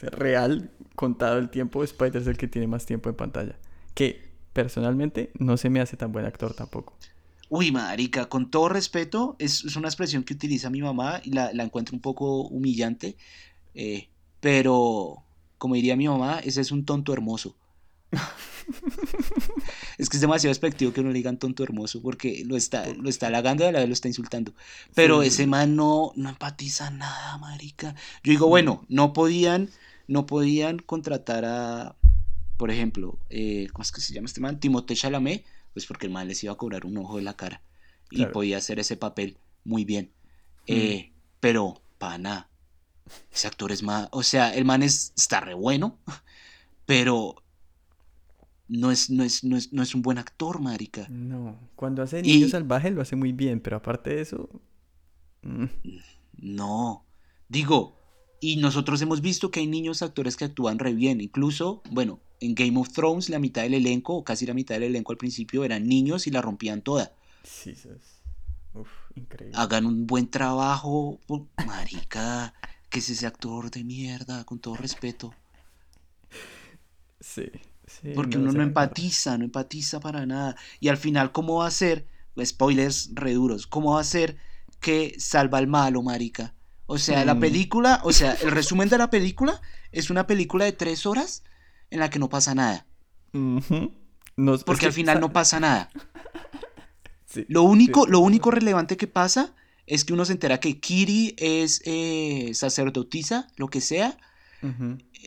real, 0.00 0.70
contado 0.96 1.38
el 1.38 1.50
tiempo, 1.50 1.84
Spider 1.84 2.22
es 2.22 2.26
el 2.26 2.38
que 2.38 2.48
tiene 2.48 2.66
más 2.66 2.86
tiempo 2.86 3.10
en 3.10 3.16
pantalla. 3.16 3.58
Que 3.94 4.32
personalmente 4.54 5.30
no 5.38 5.56
se 5.58 5.68
me 5.70 5.80
hace 5.80 5.96
tan 5.98 6.10
buen 6.12 6.24
actor 6.24 6.54
tampoco. 6.54 6.96
Uy, 7.54 7.70
marica, 7.70 8.28
con 8.30 8.50
todo 8.50 8.68
respeto, 8.70 9.36
es, 9.38 9.64
es 9.64 9.76
una 9.76 9.88
expresión 9.88 10.24
que 10.24 10.32
utiliza 10.34 10.70
mi 10.70 10.80
mamá 10.80 11.20
y 11.22 11.32
la, 11.32 11.52
la 11.52 11.64
encuentro 11.64 11.94
un 11.94 12.00
poco 12.00 12.42
humillante. 12.48 13.16
eh, 13.74 14.08
pero, 14.40 15.22
como 15.58 15.74
diría 15.76 15.96
mi 15.96 16.08
mamá, 16.08 16.40
ese 16.40 16.60
es 16.62 16.72
un 16.72 16.84
tonto 16.84 17.12
hermoso. 17.12 17.56
es 19.98 20.08
que 20.08 20.16
es 20.16 20.20
demasiado 20.20 20.50
despectivo 20.50 20.92
que 20.92 21.00
uno 21.00 21.10
le 21.10 21.16
digan 21.16 21.38
tonto 21.38 21.62
hermoso 21.62 22.02
porque 22.02 22.44
lo 22.46 22.56
está, 22.56 22.86
lo 22.94 23.08
está 23.08 23.28
halagando 23.28 23.64
y 23.64 23.68
a 23.68 23.72
la 23.72 23.80
vez 23.80 23.88
lo 23.88 23.94
está 23.94 24.08
insultando. 24.08 24.54
Pero 24.94 25.22
Sí. 25.22 25.28
ese 25.28 25.46
man 25.46 25.76
no, 25.76 26.12
no 26.16 26.28
empatiza 26.30 26.90
nada, 26.90 27.38
marica. 27.38 27.94
Yo 28.24 28.30
digo, 28.32 28.48
bueno, 28.48 28.84
no 28.88 29.12
podían, 29.12 29.70
no 30.08 30.26
podían 30.26 30.78
contratar 30.78 31.44
a, 31.44 31.96
por 32.56 32.70
ejemplo, 32.70 33.18
eh, 33.30 33.68
¿cómo 33.72 33.82
es 33.82 33.92
que 33.92 34.00
se 34.00 34.14
llama 34.14 34.26
este 34.26 34.40
man? 34.40 34.60
Timothée 34.60 34.96
Chalamet, 34.96 35.44
pues 35.72 35.86
porque 35.86 36.06
el 36.06 36.12
man 36.12 36.28
les 36.28 36.42
iba 36.44 36.52
a 36.52 36.56
cobrar 36.56 36.86
un 36.86 36.96
ojo 36.98 37.16
de 37.16 37.22
la 37.22 37.34
cara 37.36 37.62
y 38.10 38.16
Claro. 38.16 38.32
podía 38.32 38.58
hacer 38.58 38.78
ese 38.78 38.96
papel 38.96 39.36
muy 39.64 39.84
bien. 39.84 40.10
Mm. 40.68 40.72
Eh, 40.74 41.12
pero, 41.40 41.80
pana, 41.98 42.48
ese 43.32 43.46
actor 43.48 43.72
es 43.72 43.82
más, 43.82 44.08
o 44.12 44.22
sea, 44.22 44.54
el 44.54 44.64
man 44.64 44.82
es, 44.82 45.12
está 45.16 45.40
re 45.40 45.54
bueno, 45.54 45.98
pero 46.86 47.36
no 48.68 48.90
es, 48.90 49.10
no 49.10 49.22
es, 49.24 49.44
no 49.44 49.56
es, 49.56 49.72
no 49.72 49.82
es 49.82 49.94
un 49.94 50.02
buen 50.02 50.18
actor, 50.18 50.60
marica. 50.60 51.06
No, 51.10 51.58
cuando 51.76 52.02
hace 52.02 52.16
de 52.22 52.28
Y- 52.28 52.38
niño 52.38 52.48
salvaje 52.48 52.90
lo 52.90 53.02
hace 53.02 53.16
muy 53.16 53.32
bien, 53.32 53.60
pero 53.60 53.76
aparte 53.76 54.14
de 54.14 54.20
eso... 54.22 54.48
mm, 55.42 55.64
No, 56.38 57.04
digo, 57.48 57.94
y 58.42 58.56
nosotros 58.56 59.00
hemos 59.02 59.20
visto 59.20 59.52
que 59.52 59.60
hay 59.60 59.68
niños 59.68 60.02
actores 60.02 60.36
que 60.36 60.44
actúan 60.44 60.80
re 60.80 60.92
bien, 60.94 61.20
incluso, 61.20 61.80
bueno, 61.92 62.18
en 62.40 62.56
Game 62.56 62.76
of 62.76 62.92
Thrones 62.92 63.28
la 63.28 63.38
mitad 63.38 63.62
del 63.62 63.74
elenco, 63.74 64.16
o 64.16 64.24
casi 64.24 64.46
la 64.46 64.52
mitad 64.52 64.74
del 64.74 64.82
elenco 64.82 65.12
al 65.12 65.16
principio 65.16 65.62
eran 65.62 65.86
niños 65.86 66.26
y 66.26 66.32
la 66.32 66.42
rompían 66.42 66.82
toda. 66.82 67.12
Sí. 67.44 67.72
Uf, 68.74 68.88
increíble. 69.14 69.56
Hagan 69.56 69.86
un 69.86 70.08
buen 70.08 70.28
trabajo, 70.28 71.20
marica, 71.64 72.52
que 72.90 72.98
es 72.98 73.10
ese 73.10 73.28
actor 73.28 73.70
de 73.70 73.84
mierda, 73.84 74.42
con 74.42 74.58
todo 74.58 74.74
respeto. 74.74 75.32
Sí, 77.20 77.46
sí. 77.86 78.10
Porque 78.12 78.38
no, 78.38 78.42
uno 78.42 78.54
no 78.54 78.62
empatiza, 78.64 79.38
no 79.38 79.44
empatiza 79.44 80.00
para 80.00 80.26
nada. 80.26 80.56
Y 80.80 80.88
al 80.88 80.96
final, 80.96 81.30
¿cómo 81.30 81.58
va 81.58 81.68
a 81.68 81.70
ser? 81.70 82.08
Spoilers 82.44 83.10
re 83.14 83.34
duros. 83.34 83.68
¿Cómo 83.68 83.92
va 83.92 84.00
a 84.00 84.04
ser 84.04 84.36
que 84.80 85.14
salva 85.20 85.58
al 85.58 85.68
malo, 85.68 86.02
marica? 86.02 86.56
O 86.92 86.98
sea, 86.98 87.24
la 87.24 87.38
película, 87.40 88.00
o 88.04 88.12
sea, 88.12 88.34
el 88.42 88.50
resumen 88.50 88.88
de 88.90 88.98
la 88.98 89.08
película 89.08 89.60
es 89.92 90.10
una 90.10 90.26
película 90.26 90.66
de 90.66 90.72
tres 90.72 91.06
horas 91.06 91.42
en 91.90 92.00
la 92.00 92.10
que 92.10 92.18
no 92.18 92.28
pasa 92.28 92.54
nada. 92.54 92.86
No, 93.32 94.58
Porque 94.66 94.80
que, 94.80 94.86
al 94.86 94.92
final 94.92 95.18
no 95.20 95.32
pasa 95.32 95.58
nada. 95.58 95.90
sí, 97.26 97.46
Lo 97.48 97.62
único, 97.62 98.04
sí. 98.04 98.10
lo 98.10 98.20
único 98.20 98.50
relevante 98.50 98.96
que 98.98 99.06
pasa 99.06 99.54
es 99.86 100.04
que 100.04 100.12
uno 100.12 100.24
se 100.26 100.32
entera 100.32 100.60
que 100.60 100.80
Kiri 100.80 101.34
es 101.38 101.80
eh, 101.86 102.50
sacerdotisa, 102.54 103.48
lo 103.56 103.68
que 103.68 103.80
sea, 103.80 104.18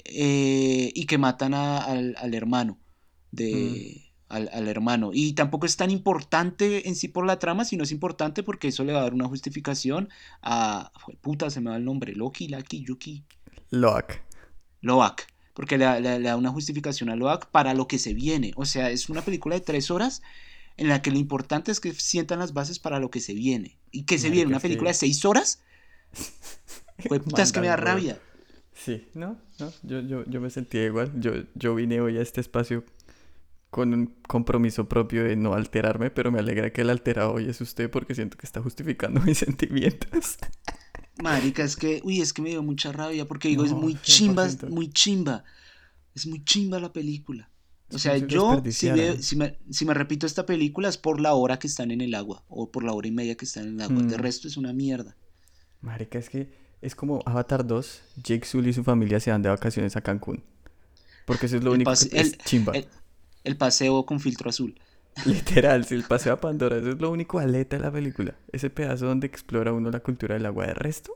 eh, 0.05 0.91
y 0.93 1.05
que 1.07 1.17
matan 1.17 1.53
a- 1.55 1.79
al, 1.79 2.15
al 2.19 2.33
hermano 2.35 2.77
de 3.31 4.13
al, 4.35 4.49
al 4.53 4.67
hermano. 4.67 5.11
Y 5.13 5.33
tampoco 5.33 5.65
es 5.65 5.77
tan 5.77 5.91
importante 5.91 6.87
en 6.87 6.95
sí 6.95 7.07
por 7.07 7.25
la 7.25 7.39
trama 7.39 7.65
sino 7.65 7.83
es 7.83 7.91
importante 7.91 8.43
porque 8.43 8.67
eso 8.69 8.83
le 8.83 8.93
va 8.93 8.99
a 8.99 9.03
dar 9.03 9.13
una 9.13 9.27
justificación 9.27 10.09
a 10.41 10.91
puta 11.21 11.49
se 11.49 11.61
me 11.61 11.69
va 11.71 11.77
el 11.77 11.85
nombre 11.85 12.13
Loki 12.13 12.47
Laki 12.47 12.83
Yuki 12.83 13.23
Loak. 13.71 14.21
Loak 14.81 15.27
porque 15.53 15.77
le, 15.77 15.85
da- 15.85 15.99
le- 15.99 16.19
le 16.19 16.27
da 16.29 16.35
una 16.37 16.51
justificación 16.51 17.09
a 17.09 17.15
Loak 17.15 17.47
para 17.49 17.73
lo 17.73 17.87
que 17.87 17.97
se 17.97 18.13
viene. 18.13 18.51
O 18.55 18.65
sea 18.65 18.89
es 18.91 19.09
una 19.09 19.21
película 19.21 19.55
de 19.55 19.61
tres 19.61 19.89
horas 19.91 20.21
en 20.77 20.89
la 20.89 21.01
que 21.01 21.11
lo 21.11 21.17
importante 21.17 21.71
es 21.71 21.79
que 21.79 21.93
sientan 21.93 22.39
las 22.39 22.53
bases 22.53 22.79
para 22.79 22.99
lo 22.99 23.09
que 23.09 23.21
se 23.21 23.33
viene. 23.33 23.77
Y 23.91 24.03
que 24.05 24.17
se 24.17 24.27
Marica, 24.27 24.33
viene 24.35 24.49
una 24.49 24.59
película 24.59 24.89
de 24.89 24.95
seis 24.95 25.23
horas 25.25 25.61
Fue 27.07 27.19
puta 27.19 27.43
es 27.43 27.51
que 27.51 27.59
me 27.61 27.67
da 27.67 27.75
rabia. 27.77 28.19
Sí, 28.73 29.07
no, 29.13 29.37
no, 29.59 29.71
yo, 29.83 30.01
yo, 30.01 30.25
yo 30.25 30.41
me 30.41 30.49
sentía 30.49 30.83
igual. 30.85 31.11
Yo, 31.19 31.31
yo 31.55 31.75
vine 31.75 32.01
hoy 32.01 32.17
a 32.17 32.21
este 32.21 32.41
espacio 32.41 32.83
con 33.75 33.93
un 33.93 34.05
compromiso 34.25 34.87
propio 34.87 35.25
de 35.25 35.35
no 35.35 35.53
alterarme, 35.53 36.09
pero 36.09 36.31
me 36.31 36.39
alegra 36.39 36.71
que 36.71 36.79
el 36.79 36.89
alterado 36.89 37.33
hoy 37.33 37.49
es 37.49 37.59
usted 37.59 37.89
porque 37.91 38.15
siento 38.15 38.37
que 38.37 38.45
está 38.45 38.61
justificando 38.61 39.19
mis 39.25 39.39
sentimientos. 39.39 40.37
Marica, 41.21 41.61
es 41.61 41.75
que, 41.75 41.99
uy, 42.05 42.21
es 42.21 42.31
que 42.31 42.41
me 42.41 42.51
dio 42.51 42.63
mucha 42.63 42.93
rabia 42.93 43.25
porque 43.25 43.49
digo, 43.49 43.65
es 43.65 43.73
muy 43.73 43.95
chimba, 44.01 44.47
100%. 44.47 44.69
muy 44.69 44.89
chimba. 44.91 45.43
Es 46.15 46.25
muy 46.25 46.41
chimba 46.45 46.79
la 46.79 46.93
película. 46.93 47.49
O 47.91 47.99
sea, 47.99 48.15
yo, 48.15 48.25
si, 48.27 48.55
desperdiciaran. 48.55 48.97
veo- 48.97 49.17
si, 49.21 49.35
me, 49.35 49.59
si 49.69 49.83
me 49.85 49.93
repito 49.93 50.25
esta 50.25 50.45
película 50.45 50.87
es 50.87 50.97
por 50.97 51.19
la 51.19 51.33
hora 51.33 51.59
que 51.59 51.67
están 51.67 51.91
en 51.91 51.99
el 51.99 52.15
agua 52.15 52.45
o 52.47 52.71
por 52.71 52.81
la 52.85 52.93
hora 52.93 53.09
y 53.09 53.11
media 53.11 53.35
que 53.35 53.43
están 53.43 53.67
en 53.67 53.73
el 53.75 53.81
agua. 53.81 54.03
De 54.03 54.17
Mm. 54.17 54.21
resto 54.21 54.47
es 54.47 54.55
una 54.55 54.71
mierda. 54.71 55.17
Marica, 55.81 56.17
es 56.17 56.29
que 56.29 56.49
es 56.81 56.95
como 56.95 57.19
Avatar 57.25 57.67
2, 57.67 58.01
Jake 58.23 58.45
Sully 58.45 58.69
y 58.69 58.73
su 58.73 58.85
familia 58.85 59.19
se 59.19 59.31
van 59.31 59.41
de 59.41 59.49
vacaciones 59.49 59.97
a 59.97 60.01
Cancún. 60.01 60.43
Porque 61.25 61.47
eso 61.47 61.57
es 61.57 61.63
lo 61.65 61.73
único 61.73 61.91
que 61.91 62.19
es 62.21 62.37
chimba. 62.39 62.71
El, 62.73 62.87
paseo 63.57 64.05
con 64.05 64.19
filtro 64.19 64.49
azul. 64.49 64.75
Literal, 65.25 65.85
si 65.85 65.95
el 65.95 66.03
paseo 66.03 66.33
a 66.33 66.41
Pandora, 66.41 66.77
eso 66.77 66.89
es 66.89 66.99
lo 66.99 67.09
único 67.09 67.39
aleta 67.39 67.77
de 67.77 67.83
la 67.83 67.91
película. 67.91 68.35
Ese 68.51 68.69
pedazo 68.69 69.05
donde 69.05 69.27
explora 69.27 69.71
uno 69.71 69.91
la 69.91 70.01
cultura 70.01 70.35
del 70.35 70.45
agua. 70.45 70.65
De 70.67 70.73
resto, 70.73 71.13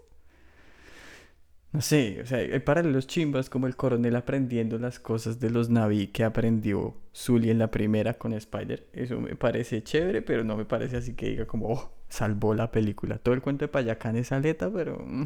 no 1.72 1.82
sé, 1.82 2.20
o 2.22 2.26
sea, 2.26 2.40
hay 2.40 2.60
paralelos 2.60 3.06
chimbas 3.06 3.48
como 3.48 3.68
el 3.68 3.76
coronel 3.76 4.16
aprendiendo 4.16 4.80
las 4.80 5.00
cosas 5.00 5.40
de 5.40 5.52
los 5.52 5.70
Navi 5.70 6.08
que 6.08 6.24
aprendió 6.24 6.96
Zully 7.14 7.52
en 7.52 7.60
la 7.60 7.70
primera 7.70 8.18
con 8.18 8.34
Spider. 8.34 8.88
Eso 8.92 9.20
me 9.20 9.36
parece 9.36 9.84
chévere, 9.84 10.24
pero 10.24 10.44
no 10.44 10.58
me 10.58 10.66
parece 10.66 10.98
así 10.98 11.14
que 11.14 11.30
diga 11.30 11.46
como, 11.46 11.68
oh, 11.70 11.92
salvó 12.10 12.56
la 12.56 12.72
película. 12.72 13.20
Todo 13.20 13.36
el 13.36 13.42
cuento 13.42 13.66
de 13.66 13.70
Payacán 13.70 14.16
es 14.16 14.32
aleta, 14.32 14.72
pero... 14.74 14.98
Mm. 15.06 15.26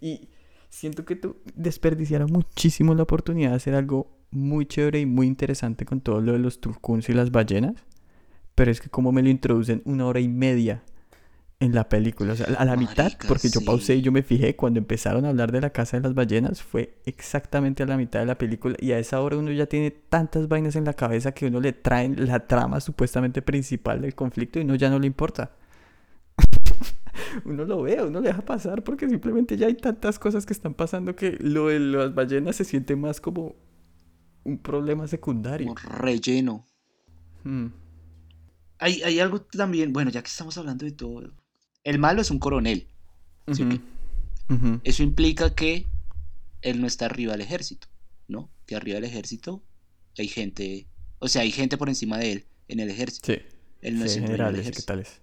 Y 0.00 0.28
siento 0.70 1.04
que 1.04 1.14
tú 1.14 1.36
desperdiciaron 1.54 2.32
muchísimo 2.32 2.96
la 2.96 3.04
oportunidad 3.04 3.50
de 3.50 3.56
hacer 3.56 3.76
algo 3.76 4.13
muy 4.34 4.66
chévere 4.66 5.00
y 5.00 5.06
muy 5.06 5.26
interesante 5.26 5.84
con 5.84 6.00
todo 6.00 6.20
lo 6.20 6.32
de 6.32 6.38
los 6.38 6.60
tulcuns 6.60 7.08
y 7.08 7.12
las 7.12 7.30
ballenas. 7.30 7.74
Pero 8.54 8.70
es 8.70 8.80
que 8.80 8.88
como 8.88 9.12
me 9.12 9.22
lo 9.22 9.30
introducen 9.30 9.82
una 9.84 10.06
hora 10.06 10.20
y 10.20 10.28
media 10.28 10.82
en 11.60 11.74
la 11.74 11.88
película. 11.88 12.32
O 12.32 12.36
sea, 12.36 12.46
a 12.58 12.64
la 12.64 12.76
mitad, 12.76 13.12
porque 13.26 13.48
yo 13.48 13.60
pausé 13.64 13.96
y 13.96 14.02
yo 14.02 14.12
me 14.12 14.22
fijé 14.22 14.56
cuando 14.56 14.78
empezaron 14.78 15.24
a 15.24 15.30
hablar 15.30 15.52
de 15.52 15.60
la 15.60 15.70
casa 15.70 15.96
de 15.96 16.02
las 16.02 16.14
ballenas, 16.14 16.62
fue 16.62 16.98
exactamente 17.04 17.82
a 17.82 17.86
la 17.86 17.96
mitad 17.96 18.20
de 18.20 18.26
la 18.26 18.38
película. 18.38 18.76
Y 18.80 18.92
a 18.92 18.98
esa 18.98 19.20
hora 19.20 19.36
uno 19.36 19.50
ya 19.50 19.66
tiene 19.66 19.90
tantas 19.90 20.48
vainas 20.48 20.76
en 20.76 20.84
la 20.84 20.94
cabeza 20.94 21.32
que 21.32 21.46
uno 21.46 21.60
le 21.60 21.72
traen 21.72 22.26
la 22.26 22.46
trama 22.46 22.80
supuestamente 22.80 23.42
principal 23.42 24.00
del 24.00 24.14
conflicto 24.14 24.58
y 24.58 24.62
uno 24.62 24.74
ya 24.74 24.90
no 24.90 24.98
le 24.98 25.06
importa. 25.06 25.52
uno 27.44 27.64
lo 27.64 27.82
ve, 27.82 28.02
uno 28.02 28.20
le 28.20 28.28
deja 28.28 28.42
pasar 28.42 28.82
porque 28.82 29.08
simplemente 29.08 29.56
ya 29.56 29.66
hay 29.66 29.74
tantas 29.74 30.18
cosas 30.18 30.46
que 30.46 30.52
están 30.52 30.74
pasando 30.74 31.16
que 31.16 31.36
lo 31.40 31.68
de 31.68 31.80
las 31.80 32.14
ballenas 32.14 32.56
se 32.56 32.64
siente 32.64 32.96
más 32.96 33.20
como 33.20 33.54
un 34.44 34.58
problema 34.58 35.08
secundario. 35.08 35.70
Un 35.70 35.76
relleno. 35.76 36.66
Hmm. 37.42 37.68
Hay, 38.78 39.02
hay 39.02 39.20
algo 39.20 39.42
también, 39.42 39.92
bueno, 39.92 40.10
ya 40.10 40.22
que 40.22 40.28
estamos 40.28 40.56
hablando 40.58 40.84
de 40.84 40.92
todo, 40.92 41.32
el 41.84 41.98
malo 41.98 42.20
es 42.20 42.30
un 42.30 42.38
coronel. 42.38 42.88
Eso 44.84 45.02
implica 45.02 45.54
que 45.54 45.86
él 46.62 46.80
no 46.80 46.86
está 46.86 47.06
arriba 47.06 47.32
del 47.32 47.42
ejército, 47.42 47.88
¿no? 48.28 48.50
Que 48.66 48.76
arriba 48.76 48.96
del 48.96 49.04
ejército 49.04 49.62
hay 50.18 50.28
gente, 50.28 50.86
o 51.18 51.28
sea, 51.28 51.42
hay 51.42 51.50
gente 51.50 51.76
por 51.76 51.88
encima 51.88 52.18
de 52.18 52.32
él 52.32 52.46
en 52.68 52.80
el 52.80 52.90
ejército. 52.90 53.32
Sí. 53.32 53.38
Él 53.80 53.98
no 53.98 54.04
es 54.04 54.14
generales, 54.14 54.70
¿qué 54.70 54.82
tales? 54.82 55.20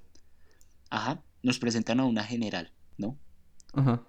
Ajá. 0.89 1.23
Nos 1.41 1.57
presentan 1.57 1.99
a 1.99 2.05
una 2.05 2.23
general, 2.23 2.71
¿no? 2.97 3.17
Ajá. 3.73 4.03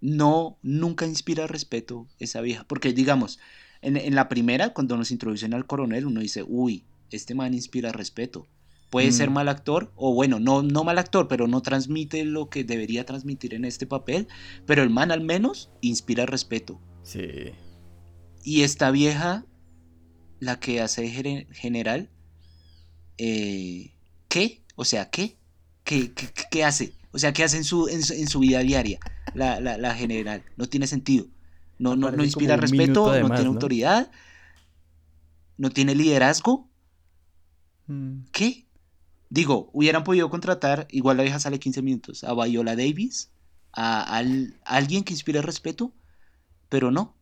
No, 0.00 0.58
nunca 0.62 1.06
inspira 1.06 1.46
respeto 1.46 2.06
esa 2.18 2.42
vieja. 2.42 2.64
Porque, 2.64 2.92
digamos, 2.92 3.38
en, 3.82 3.96
en 3.96 4.14
la 4.14 4.28
primera, 4.28 4.72
cuando 4.72 4.96
nos 4.96 5.10
introducen 5.10 5.54
al 5.54 5.66
coronel, 5.66 6.06
uno 6.06 6.20
dice, 6.20 6.44
uy, 6.46 6.84
este 7.10 7.34
man 7.34 7.54
inspira 7.54 7.92
respeto. 7.92 8.46
Puede 8.90 9.12
ser 9.12 9.28
mm. 9.28 9.32
mal 9.34 9.48
actor, 9.48 9.92
o 9.96 10.14
bueno, 10.14 10.40
no, 10.40 10.62
no 10.62 10.82
mal 10.82 10.98
actor, 10.98 11.28
pero 11.28 11.46
no 11.46 11.60
transmite 11.60 12.24
lo 12.24 12.48
que 12.48 12.64
debería 12.64 13.04
transmitir 13.04 13.52
en 13.52 13.64
este 13.64 13.86
papel. 13.86 14.28
Pero 14.66 14.82
el 14.82 14.90
man 14.90 15.10
al 15.10 15.20
menos 15.20 15.70
inspira 15.82 16.24
respeto. 16.24 16.80
Sí. 17.02 17.52
Y 18.42 18.62
esta 18.62 18.90
vieja, 18.90 19.44
la 20.40 20.58
que 20.58 20.80
hace 20.80 21.08
general, 21.08 22.08
eh, 23.18 23.92
¿qué? 24.28 24.62
O 24.74 24.84
sea, 24.84 25.10
¿qué? 25.10 25.36
¿Qué, 25.84 26.12
qué, 26.50 26.64
hace? 26.64 26.94
O 27.12 27.18
sea, 27.18 27.32
¿qué 27.32 27.44
hace 27.44 27.58
en 27.58 27.64
su, 27.64 27.88
en 27.88 28.02
su, 28.02 28.38
vida 28.40 28.60
diaria 28.60 29.00
la, 29.34 29.58
la, 29.60 29.94
general? 29.94 30.44
No 30.56 30.66
tiene 30.66 30.86
sentido. 30.86 31.26
No, 31.78 31.96
no, 31.96 32.10
no 32.10 32.24
inspira 32.24 32.56
respeto, 32.56 33.06
no 33.20 33.30
tiene 33.30 33.46
autoridad, 33.46 34.10
no 35.56 35.70
tiene 35.70 35.94
liderazgo. 35.94 36.68
Mm. 37.86 38.24
¿Qué? 38.32 38.66
Digo, 39.30 39.70
hubieran 39.72 40.04
podido 40.04 40.30
contratar, 40.30 40.88
igual 40.90 41.18
la 41.18 41.22
vieja 41.22 41.38
sale 41.38 41.58
15 41.58 41.82
minutos, 41.82 42.24
a 42.24 42.34
Viola 42.34 42.74
Davis, 42.74 43.30
a, 43.72 44.22
alguien 44.64 45.04
que 45.04 45.12
inspire 45.12 45.42
respeto, 45.42 45.92
pero 46.68 46.90
no. 46.90 47.16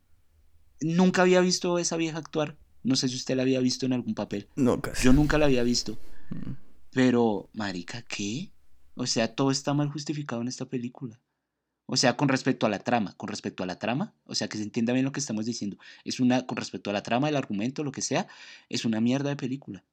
Nunca 0.81 1.23
había 1.23 1.41
visto 1.41 1.77
a 1.77 1.81
esa 1.81 1.97
vieja 1.97 2.19
actuar. 2.19 2.57
No 2.83 2.97
sé 2.97 3.09
si 3.09 3.17
usted 3.17 3.37
la 3.37 3.43
había 3.43 3.61
visto 3.61 3.87
en 3.87 3.93
algún 3.93 4.15
papel. 4.15 4.49
No, 4.55 4.81
casi. 4.81 5.05
Yo 5.05 5.13
nunca 5.13 5.39
la 5.39 5.47
había 5.47 5.63
visto. 5.65 5.99
Mm. 6.31 6.53
Pero, 6.93 7.51
marica, 7.53 8.03
¿qué? 8.03 8.53
O 8.95 9.07
sea, 9.07 9.35
todo 9.35 9.51
está 9.51 9.75
mal 9.75 9.91
justificado 9.91 10.41
en 10.41 10.49
esta 10.49 10.67
película. 10.67 11.21
O 11.87 11.97
sea, 11.97 12.16
con 12.16 12.28
respecto 12.28 12.66
a 12.66 12.68
la 12.68 12.80
trama, 12.80 13.14
con 13.16 13.28
respecto 13.28 13.62
a 13.62 13.66
la 13.66 13.78
trama, 13.78 14.12
o 14.26 14.34
sea, 14.34 14.49
que 14.49 14.59
se 14.59 14.64
entienda 14.64 14.93
bien 14.93 15.05
lo 15.05 15.12
que 15.12 15.20
estamos 15.20 15.47
diciendo. 15.47 15.78
Es 16.05 16.18
una, 16.18 16.47
con 16.47 16.57
respecto 16.57 16.91
a 16.91 16.93
la 16.93 17.03
trama, 17.03 17.28
el 17.28 17.37
argumento, 17.37 17.84
lo 17.84 17.93
que 17.93 18.03
sea, 18.03 18.26
es 18.68 18.84
una 18.84 19.01
mierda 19.01 19.30
de 19.30 19.37
película. 19.37 19.84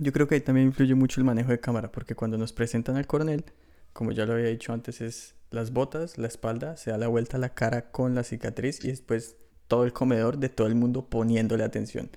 Yo 0.00 0.12
creo 0.12 0.26
que 0.26 0.36
ahí 0.36 0.40
también 0.40 0.68
influye 0.68 0.94
mucho 0.94 1.20
el 1.20 1.24
manejo 1.24 1.50
de 1.50 1.60
cámara, 1.60 1.92
porque 1.92 2.14
cuando 2.14 2.38
nos 2.38 2.52
presentan 2.52 2.96
al 2.96 3.06
coronel, 3.06 3.44
como 3.92 4.12
ya 4.12 4.24
lo 4.24 4.34
había 4.34 4.46
dicho 4.46 4.72
antes, 4.72 5.00
es 5.00 5.34
las 5.50 5.72
botas, 5.72 6.18
la 6.18 6.28
espalda, 6.28 6.76
se 6.76 6.90
da 6.90 6.98
la 6.98 7.08
vuelta 7.08 7.36
a 7.36 7.40
la 7.40 7.54
cara 7.54 7.90
con 7.90 8.14
la 8.14 8.22
cicatriz 8.22 8.84
y 8.84 8.88
después 8.88 9.36
todo 9.66 9.84
el 9.84 9.92
comedor 9.92 10.38
de 10.38 10.48
todo 10.48 10.66
el 10.66 10.74
mundo 10.74 11.10
poniéndole 11.10 11.64
atención. 11.64 12.10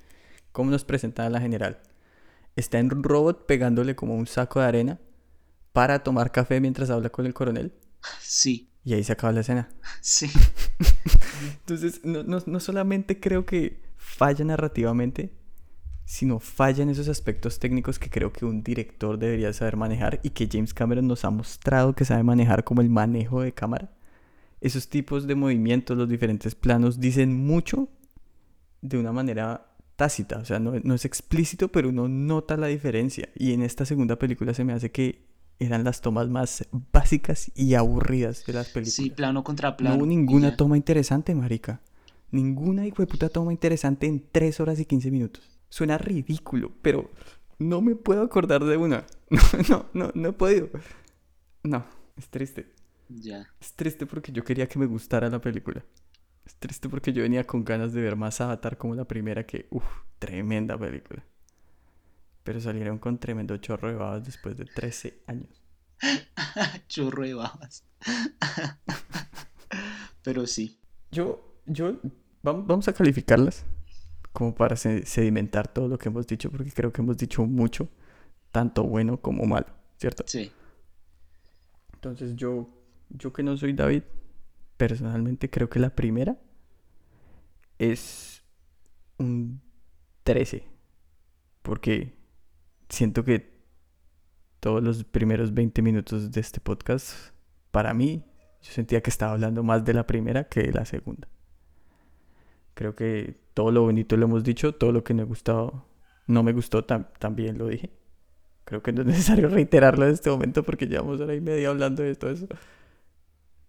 ¿Cómo 0.52 0.72
nos 0.72 0.86
presentan 0.86 1.28
a 1.28 1.30
la 1.30 1.42
general? 1.42 1.80
Está 2.56 2.80
en 2.80 2.94
un 2.94 3.04
robot 3.04 3.46
pegándole 3.46 3.96
como 3.96 4.16
un 4.16 4.28
saco 4.28 4.60
de 4.60 4.68
arena 4.68 5.00
para 5.74 6.04
tomar 6.04 6.32
café 6.32 6.60
mientras 6.60 6.90
habla 6.90 7.10
con 7.10 7.26
el 7.26 7.34
coronel. 7.34 7.74
Sí. 8.20 8.70
Y 8.84 8.94
ahí 8.94 9.04
se 9.04 9.14
acaba 9.14 9.34
la 9.34 9.42
escena. 9.42 9.70
Sí. 10.02 10.30
Entonces, 11.60 12.02
no, 12.04 12.24
no, 12.24 12.40
no 12.46 12.60
solamente 12.60 13.20
creo 13.20 13.46
que 13.46 13.82
falla 13.98 14.44
narrativamente, 14.44 15.32
sino 16.06 16.40
falla 16.40 16.84
en 16.84 16.90
esos 16.90 17.08
aspectos 17.08 17.60
técnicos 17.60 18.00
que 18.00 18.10
creo 18.10 18.34
que 18.34 18.46
un 18.46 18.64
director 18.64 19.18
debería 19.18 19.54
saber 19.54 19.78
manejar 19.78 20.20
y 20.24 20.32
que 20.32 20.50
James 20.52 20.74
Cameron 20.74 21.08
nos 21.08 21.24
ha 21.24 21.30
mostrado 21.30 21.94
que 21.94 22.06
sabe 22.06 22.24
manejar 22.24 22.64
como 22.64 22.82
el 22.82 22.90
manejo 22.90 23.42
de 23.42 23.54
cámara. 23.54 23.92
Esos 24.60 24.90
tipos 24.90 25.26
de 25.26 25.36
movimientos, 25.36 25.98
los 25.98 26.10
diferentes 26.10 26.54
planos, 26.56 27.00
dicen 27.00 27.34
mucho 27.34 27.88
de 28.82 28.98
una 28.98 29.12
manera 29.12 29.74
tácita, 29.96 30.40
o 30.40 30.46
sea, 30.46 30.60
no, 30.60 30.74
no 30.84 30.96
es 30.96 31.06
explícito, 31.06 31.70
pero 31.70 31.90
uno 31.90 32.08
nota 32.08 32.58
la 32.58 32.68
diferencia. 32.68 33.30
Y 33.36 33.54
en 33.54 33.62
esta 33.62 33.86
segunda 33.86 34.18
película 34.18 34.54
se 34.54 34.64
me 34.64 34.74
hace 34.74 34.92
que 34.92 35.31
eran 35.62 35.84
las 35.84 36.02
tomas 36.02 36.28
más 36.28 36.68
básicas 36.92 37.52
y 37.56 37.76
aburridas 37.76 38.44
de 38.46 38.54
las 38.54 38.70
películas. 38.70 38.96
Sí, 38.96 39.12
plano 39.12 39.44
contra 39.44 39.78
plano. 39.78 39.96
No 39.96 40.02
hubo 40.02 40.08
ninguna 40.08 40.58
toma 40.58 40.76
interesante, 40.76 41.36
marica. 41.36 41.82
Ninguna 42.32 42.88
hijo 42.88 43.04
de 43.04 43.08
puta 43.08 43.30
toma 43.30 43.52
interesante 43.52 44.08
en 44.08 44.26
3 44.32 44.60
horas 44.60 44.80
y 44.80 44.86
15 44.86 45.12
minutos. 45.12 45.60
Suena 45.70 46.00
ridículo, 46.00 46.72
pero 46.82 47.12
no 47.60 47.82
me 47.82 47.96
puedo 47.96 48.24
acordar 48.24 48.64
de 48.64 48.78
una. 48.78 49.06
No, 49.70 49.86
no, 49.94 50.12
no, 50.16 50.30
he 50.30 50.34
podido. 50.34 50.70
No, 51.64 51.86
es 52.18 52.28
triste. 52.28 52.74
Ya. 53.08 53.48
Es 53.60 53.74
triste 53.74 54.06
porque 54.06 54.32
yo 54.32 54.44
quería 54.44 54.68
que 54.68 54.80
me 54.80 54.88
gustara 54.88 55.30
la 55.30 55.40
película. 55.40 55.86
Es 56.44 56.56
triste 56.56 56.90
porque 56.90 57.14
yo 57.14 57.22
venía 57.22 57.46
con 57.46 57.64
ganas 57.64 57.94
de 57.94 58.02
ver 58.02 58.16
más 58.16 58.42
Avatar 58.42 58.78
como 58.78 58.96
la 58.96 59.06
primera 59.06 59.46
que, 59.46 59.68
uff, 59.70 59.86
tremenda 60.18 60.78
película. 60.78 61.24
Pero 62.44 62.60
salieron 62.60 62.98
con 62.98 63.20
tremendo 63.20 63.58
chorro 63.58 63.90
de 63.90 63.96
babas 63.96 64.26
después 64.26 64.58
de 64.58 64.66
13 64.66 65.24
años. 65.28 65.64
chorro 66.88 67.24
de 67.24 67.34
babas. 67.34 67.86
Pero 70.24 70.48
sí. 70.48 70.80
Yo, 71.12 71.60
yo, 71.66 72.00
vamos 72.42 72.88
a 72.88 72.94
calificarlas 72.94 73.66
como 74.34 74.56
para 74.56 74.76
sedimentar 74.76 75.68
todo 75.68 75.88
lo 75.88 75.98
que 75.98 76.10
hemos 76.10 76.26
dicho, 76.26 76.50
porque 76.50 76.72
creo 76.72 76.92
que 76.92 77.02
hemos 77.02 77.18
dicho 77.18 77.46
mucho, 77.46 77.90
tanto 78.52 78.84
bueno 78.84 79.20
como 79.20 79.46
malo, 79.46 79.68
¿cierto? 79.98 80.24
Sí. 80.26 80.52
Entonces 81.94 82.36
yo, 82.36 82.70
yo 83.10 83.34
que 83.34 83.44
no 83.44 83.58
soy 83.58 83.74
David, 83.74 84.04
personalmente 84.78 85.50
creo 85.50 85.70
que 85.70 85.80
la 85.80 85.96
primera 85.96 86.40
es 87.78 88.42
un 89.18 89.62
13, 90.24 90.66
porque 91.62 92.21
siento 92.92 93.24
que 93.24 93.52
todos 94.60 94.84
los 94.84 95.04
primeros 95.04 95.54
20 95.54 95.82
minutos 95.82 96.32
de 96.32 96.40
este 96.40 96.60
podcast, 96.60 97.34
para 97.72 97.94
mí, 97.94 98.24
yo 98.62 98.72
sentía 98.72 99.02
que 99.02 99.10
estaba 99.10 99.32
hablando 99.34 99.64
más 99.64 99.84
de 99.84 99.94
la 99.94 100.06
primera 100.06 100.44
que 100.44 100.62
de 100.62 100.72
la 100.72 100.86
segunda. 100.86 101.28
Creo 102.76 102.96
que 102.96 103.40
todo 103.54 103.72
lo 103.72 103.82
bonito 103.82 104.16
lo 104.18 104.26
hemos 104.26 104.44
dicho, 104.44 104.74
todo 104.74 104.92
lo 104.92 105.04
que 105.04 105.14
me 105.14 105.24
gustado, 105.24 105.86
no 106.28 106.44
me 106.44 106.54
gustó 106.54 106.86
también 106.86 107.58
lo 107.58 107.68
dije. 107.68 107.90
Creo 108.66 108.84
que 108.84 108.94
no 108.94 109.02
es 109.02 109.08
necesario 109.08 109.50
reiterarlo 109.50 110.06
en 110.06 110.14
este 110.14 110.30
momento 110.30 110.64
porque 110.64 110.86
llevamos 110.86 111.20
hora 111.20 111.34
y 111.34 111.42
media 111.42 111.70
hablando 111.70 112.04
de 112.04 112.16
todo 112.16 112.32
eso. 112.32 112.48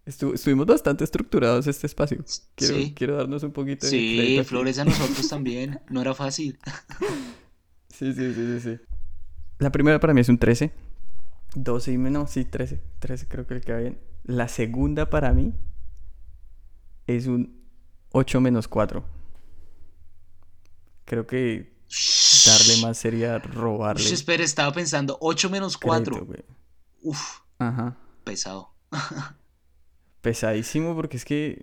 estuvimos 0.05 0.67
bastante 0.67 1.05
estructurados 1.05 1.67
este 1.67 1.87
espacio. 1.87 2.23
Quiero, 2.55 2.77
quiero 2.95 3.17
darnos 3.17 3.43
un 3.43 3.53
poquito 3.53 3.87
de. 3.87 3.91
Sí, 3.91 4.43
flores 4.45 4.79
a 4.79 4.85
nosotros 4.85 5.27
también. 5.31 5.81
No 5.89 6.03
era 6.03 6.15
fácil. 6.15 6.59
sí, 7.89 8.13
sí, 8.13 8.35
sí, 8.35 8.61
sí, 8.61 8.61
sí. 8.61 8.79
La 9.63 9.71
primera 9.71 10.01
para 10.01 10.13
mí 10.13 10.21
es 10.21 10.29
un 10.29 10.39
13. 10.39 10.73
12 11.55 11.93
y 11.93 11.97
menos, 11.97 12.33
sí, 12.33 12.45
13. 12.45 12.83
13 12.99 13.29
creo 13.29 13.47
que 13.47 13.55
le 13.55 13.61
queda 13.61 13.79
bien. 13.79 14.01
La 14.25 14.49
segunda 14.49 15.09
para 15.09 15.33
mí 15.33 15.55
es 17.07 17.29
un 17.29 17.63
8 18.11 18.41
menos 18.41 18.67
4. 18.67 19.05
Creo 21.05 21.29
que 21.29 21.77
darle 22.45 22.83
más 22.83 22.99
sería 22.99 23.39
robarle. 23.39 24.03
Ush, 24.03 24.13
espera, 24.13 24.43
estaba 24.43 24.73
pensando 24.73 25.17
8 25.21 25.49
menos 25.49 25.79
4. 25.79 26.27
Uf. 27.03 27.21
Ajá. 27.61 27.97
Pesado. 28.25 28.75
Pesadísimo 30.23 30.97
porque 30.97 31.19
es 31.19 31.25
que 31.25 31.63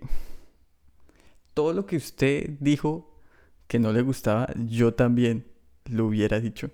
todo 1.52 1.74
lo 1.74 1.84
que 1.84 1.98
usted 1.98 2.56
dijo 2.60 3.20
que 3.66 3.78
no 3.78 3.92
le 3.92 4.00
gustaba, 4.00 4.48
yo 4.56 4.94
también 4.94 5.46
lo 5.84 6.06
hubiera 6.06 6.40
dicho. 6.40 6.70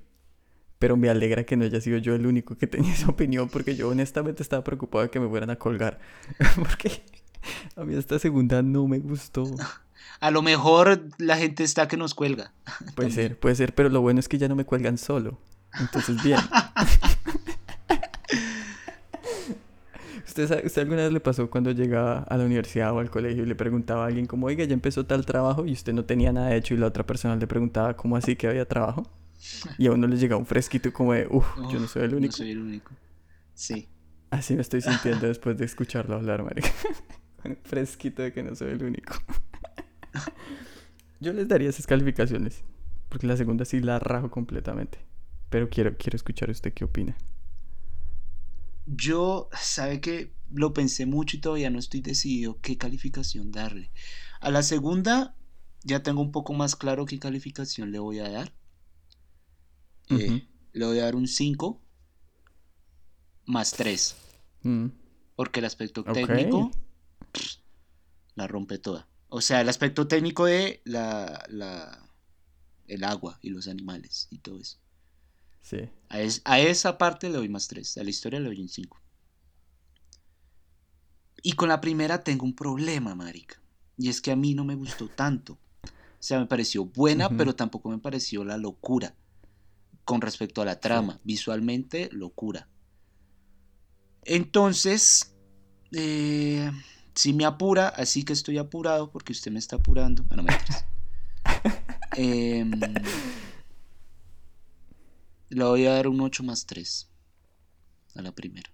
Pero 0.78 0.96
me 0.96 1.08
alegra 1.08 1.44
que 1.44 1.56
no 1.56 1.64
haya 1.64 1.80
sido 1.80 1.98
yo 1.98 2.14
el 2.14 2.26
único 2.26 2.56
que 2.56 2.66
tenía 2.66 2.92
esa 2.94 3.08
opinión 3.08 3.48
porque 3.48 3.76
yo 3.76 3.88
honestamente 3.88 4.42
estaba 4.42 4.64
preocupado 4.64 5.04
de 5.04 5.10
que 5.10 5.20
me 5.20 5.28
fueran 5.28 5.50
a 5.50 5.56
colgar. 5.56 5.98
porque 6.56 7.02
a 7.76 7.84
mí 7.84 7.94
esta 7.94 8.18
segunda 8.18 8.62
no 8.62 8.86
me 8.86 8.98
gustó. 8.98 9.44
A 10.20 10.30
lo 10.30 10.40
mejor 10.40 11.08
la 11.18 11.36
gente 11.36 11.62
está 11.62 11.88
que 11.88 11.98
nos 11.98 12.14
cuelga. 12.14 12.52
Puede 12.94 13.10
ser, 13.10 13.38
puede 13.38 13.54
ser, 13.54 13.74
pero 13.74 13.90
lo 13.90 14.00
bueno 14.00 14.18
es 14.18 14.28
que 14.28 14.38
ya 14.38 14.48
no 14.48 14.56
me 14.56 14.64
cuelgan 14.64 14.96
solo. 14.96 15.38
Entonces, 15.78 16.22
bien. 16.22 16.38
¿Usted, 20.26 20.64
¿Usted 20.64 20.82
alguna 20.82 21.02
vez 21.02 21.12
le 21.12 21.20
pasó 21.20 21.50
cuando 21.50 21.70
llegaba 21.70 22.20
a 22.20 22.36
la 22.36 22.44
universidad 22.44 22.92
o 22.92 22.98
al 22.98 23.10
colegio 23.10 23.42
y 23.42 23.46
le 23.46 23.54
preguntaba 23.54 24.04
a 24.04 24.06
alguien 24.06 24.26
como, 24.26 24.46
oiga, 24.46 24.64
ya 24.64 24.74
empezó 24.74 25.04
tal 25.04 25.26
trabajo 25.26 25.66
y 25.66 25.72
usted 25.72 25.92
no 25.92 26.04
tenía 26.04 26.32
nada 26.32 26.54
hecho 26.54 26.72
y 26.72 26.78
la 26.78 26.86
otra 26.86 27.06
persona 27.06 27.36
le 27.36 27.46
preguntaba 27.46 27.94
cómo 27.94 28.16
así 28.16 28.36
que 28.36 28.46
había 28.46 28.66
trabajo? 28.66 29.06
Y 29.78 29.86
a 29.86 29.92
uno 29.92 30.06
le 30.06 30.16
llegaba 30.16 30.38
un 30.38 30.46
fresquito 30.46 30.92
como 30.92 31.12
de, 31.12 31.26
uff, 31.30 31.46
yo 31.70 31.78
no 31.78 31.86
soy 31.88 32.04
el 32.04 32.14
único. 32.14 32.32
No 32.32 32.36
soy 32.36 32.50
el 32.50 32.60
único. 32.60 32.92
Sí. 33.54 33.88
Así 34.30 34.54
me 34.54 34.62
estoy 34.62 34.80
sintiendo 34.80 35.26
después 35.28 35.56
de 35.56 35.64
escucharlo 35.64 36.16
hablar, 36.16 36.42
marica. 36.42 36.72
fresquito 37.64 38.22
de 38.22 38.32
que 38.32 38.42
no 38.42 38.54
soy 38.54 38.72
el 38.72 38.82
único. 38.82 39.14
yo 41.20 41.32
les 41.32 41.46
daría 41.46 41.68
esas 41.68 41.86
calificaciones. 41.86 42.62
Porque 43.08 43.26
la 43.26 43.36
segunda 43.36 43.64
sí 43.64 43.80
la 43.80 43.98
rajo 43.98 44.30
completamente. 44.30 44.98
Pero 45.48 45.68
quiero, 45.68 45.96
quiero 45.96 46.16
escuchar 46.16 46.50
usted 46.50 46.72
qué 46.72 46.84
opina. 46.84 47.16
Yo, 48.86 49.48
sabe 49.52 50.00
que 50.00 50.32
lo 50.52 50.72
pensé 50.72 51.06
mucho 51.06 51.36
y 51.36 51.40
todavía 51.40 51.70
no 51.70 51.78
estoy 51.78 52.00
decidido 52.00 52.60
qué 52.60 52.76
calificación 52.76 53.52
darle. 53.52 53.90
A 54.40 54.50
la 54.50 54.62
segunda 54.62 55.34
ya 55.82 56.02
tengo 56.02 56.20
un 56.20 56.32
poco 56.32 56.52
más 56.52 56.76
claro 56.76 57.06
qué 57.06 57.18
calificación 57.18 57.92
le 57.92 57.98
voy 57.98 58.18
a 58.18 58.28
dar. 58.28 58.52
Eh, 60.10 60.46
le 60.72 60.86
voy 60.86 60.98
a 60.98 61.04
dar 61.04 61.16
un 61.16 61.26
5 61.26 61.80
más 63.46 63.72
3. 63.72 64.16
Mm. 64.62 64.86
Porque 65.34 65.60
el 65.60 65.66
aspecto 65.66 66.04
técnico 66.04 66.70
la 68.34 68.46
rompe 68.46 68.78
toda. 68.78 69.08
O 69.28 69.40
sea, 69.40 69.60
el 69.60 69.68
aspecto 69.68 70.06
técnico 70.06 70.46
de 70.46 70.80
la, 70.84 71.44
la, 71.48 72.08
el 72.86 73.04
agua 73.04 73.38
y 73.42 73.50
los 73.50 73.68
animales 73.68 74.28
y 74.30 74.38
todo 74.38 74.60
eso. 74.60 74.78
Sí. 75.60 75.88
A, 76.08 76.60
esa 76.60 76.96
parte 76.96 77.28
le 77.28 77.36
doy 77.36 77.48
más 77.48 77.66
3. 77.66 77.98
A 77.98 78.04
la 78.04 78.10
historia 78.10 78.38
le 78.38 78.46
doy 78.46 78.60
un 78.60 78.68
5. 78.68 79.00
Y 81.42 81.52
con 81.52 81.68
la 81.68 81.80
primera 81.80 82.22
tengo 82.22 82.44
un 82.44 82.54
problema, 82.54 83.14
marica. 83.14 83.60
Y 83.98 84.08
es 84.08 84.20
que 84.20 84.30
a 84.30 84.36
mí 84.36 84.54
no 84.54 84.64
me 84.64 84.74
gustó 84.74 85.08
tanto. 85.08 85.54
O 85.84 86.22
sea, 86.26 86.38
me 86.38 86.46
pareció 86.46 86.84
buena, 86.84 87.28
pero 87.28 87.54
tampoco 87.54 87.88
me 87.90 87.98
pareció 87.98 88.44
la 88.44 88.56
locura. 88.56 89.14
Con 90.06 90.22
respecto 90.22 90.62
a 90.62 90.64
la 90.64 90.80
trama. 90.80 91.20
Visualmente, 91.24 92.08
locura. 92.12 92.68
Entonces, 94.22 95.36
eh, 95.92 96.70
si 97.14 97.34
me 97.34 97.44
apura, 97.44 97.88
así 97.88 98.24
que 98.24 98.32
estoy 98.32 98.56
apurado 98.56 99.10
porque 99.10 99.32
usted 99.32 99.50
me 99.50 99.58
está 99.58 99.76
apurando. 99.76 100.22
Bueno, 100.24 100.44
me 100.44 100.56
eh, 102.16 102.64
le 105.48 105.64
voy 105.64 105.86
a 105.86 105.92
dar 105.92 106.08
un 106.08 106.20
8 106.20 106.42
más 106.44 106.66
3 106.66 107.10
a 108.14 108.22
la 108.22 108.32
primera. 108.32 108.70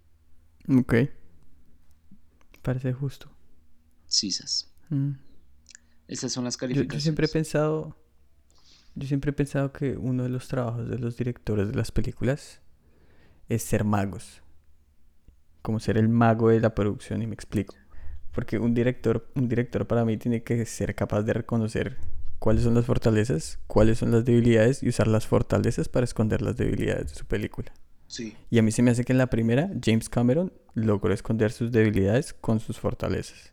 Ok. 0.69 0.95
Parece 2.63 2.93
justo. 2.93 3.35
Cisas. 4.07 4.71
Mm. 4.91 5.13
Esas 6.09 6.31
son 6.33 6.45
las 6.45 6.55
Yo, 6.55 6.61
calificaciones. 6.61 6.95
yo 6.95 7.01
siempre 7.03 7.27
he 7.27 7.29
pensado. 7.29 7.97
Yo 8.95 9.09
siempre 9.09 9.31
he 9.31 9.35
pensado 9.35 9.73
que 9.73 9.97
uno 9.97 10.23
de 10.23 10.29
los 10.29 10.49
trabajos 10.49 10.89
de 10.89 10.99
los 10.99 11.17
directores 11.17 11.69
de 11.69 11.75
las 11.75 11.91
películas 11.91 12.61
es 13.49 13.63
ser 13.63 13.85
magos. 13.85 14.43
Como 15.63 15.81
ser 15.81 15.97
el 15.97 16.09
mago 16.09 16.51
de 16.51 16.61
la 16.61 16.75
producción, 16.75 17.23
y 17.23 17.27
me 17.27 17.35
explico. 17.35 17.75
Porque 18.33 18.59
un 18.59 18.75
director, 18.75 19.29
un 19.35 19.49
director 19.49 19.87
para 19.87 20.05
mí 20.05 20.17
tiene 20.17 20.43
que 20.43 20.65
ser 20.67 20.95
capaz 20.95 21.23
de 21.23 21.33
reconocer 21.33 21.99
cuáles 22.39 22.65
son 22.65 22.75
las 22.75 22.87
fortalezas, 22.87 23.59
cuáles 23.67 23.99
son 23.99 24.11
las 24.11 24.25
debilidades 24.25 24.83
y 24.83 24.89
usar 24.89 25.07
las 25.07 25.27
fortalezas 25.27 25.89
para 25.89 26.05
esconder 26.05 26.43
las 26.43 26.57
debilidades 26.57 27.13
de 27.13 27.15
su 27.15 27.25
película. 27.25 27.73
Sí. 28.09 28.37
Y 28.51 28.59
a 28.59 28.63
mí 28.63 28.73
se 28.73 28.83
me 28.83 28.91
hace 28.91 29.05
que 29.05 29.13
en 29.13 29.19
la 29.19 29.29
primera 29.29 29.71
James 29.83 30.09
Cameron 30.09 30.53
logró 30.75 31.15
esconder 31.15 31.53
sus 31.53 31.73
debilidades 31.73 32.35
con 32.35 32.61
sus 32.61 32.79
fortalezas. 32.79 33.53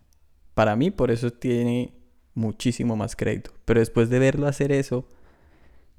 Para 0.53 0.75
mí 0.75 0.91
por 0.91 1.11
eso 1.11 1.31
tiene 1.31 1.93
muchísimo 2.33 2.95
más 2.95 3.15
crédito. 3.15 3.51
Pero 3.65 3.79
después 3.79 4.09
de 4.09 4.19
verlo 4.19 4.47
hacer 4.47 4.71
eso 4.71 5.07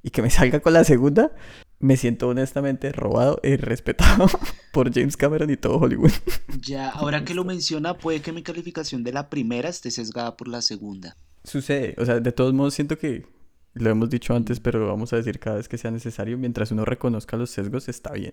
y 0.03 0.11
que 0.11 0.23
me 0.23 0.31
salga 0.31 0.61
con 0.61 0.73
la 0.73 0.85
segunda, 0.85 1.33
me 1.79 1.97
siento 1.97 2.29
honestamente 2.29 2.93
robado 2.93 3.41
y 3.43 3.57
respetado 3.57 4.27
por 4.73 4.93
James 4.93 5.17
Cameron 5.17 5.51
y 5.51 5.57
todo 5.57 5.79
Hollywood. 5.79 6.13
Ya, 6.61 6.91
ahora 6.91 7.25
que 7.25 7.35
lo 7.35 7.45
menciona, 7.45 7.97
puede 7.97 8.21
que 8.21 8.33
mi 8.33 8.43
calificación 8.43 9.03
de 9.03 9.13
la 9.13 9.31
primera 9.31 9.69
esté 9.69 9.91
sesgada 9.91 10.37
por 10.37 10.49
la 10.49 10.63
segunda. 10.63 11.17
Sucede, 11.45 11.95
o 11.99 12.05
sea, 12.05 12.21
de 12.21 12.33
todos 12.33 12.53
modos 12.53 12.75
siento 12.75 12.99
que 12.99 13.27
lo 13.75 13.91
hemos 13.91 14.11
dicho 14.11 14.35
antes, 14.35 14.61
pero 14.61 14.79
lo 14.79 14.89
vamos 14.89 15.13
a 15.13 15.17
decir 15.17 15.39
cada 15.39 15.57
vez 15.57 15.69
que 15.69 15.79
sea 15.79 15.91
necesario. 15.91 16.37
Mientras 16.37 16.71
uno 16.71 16.85
reconozca 16.85 17.37
los 17.37 17.51
sesgos, 17.51 17.89
está 17.89 18.13
bien. 18.13 18.33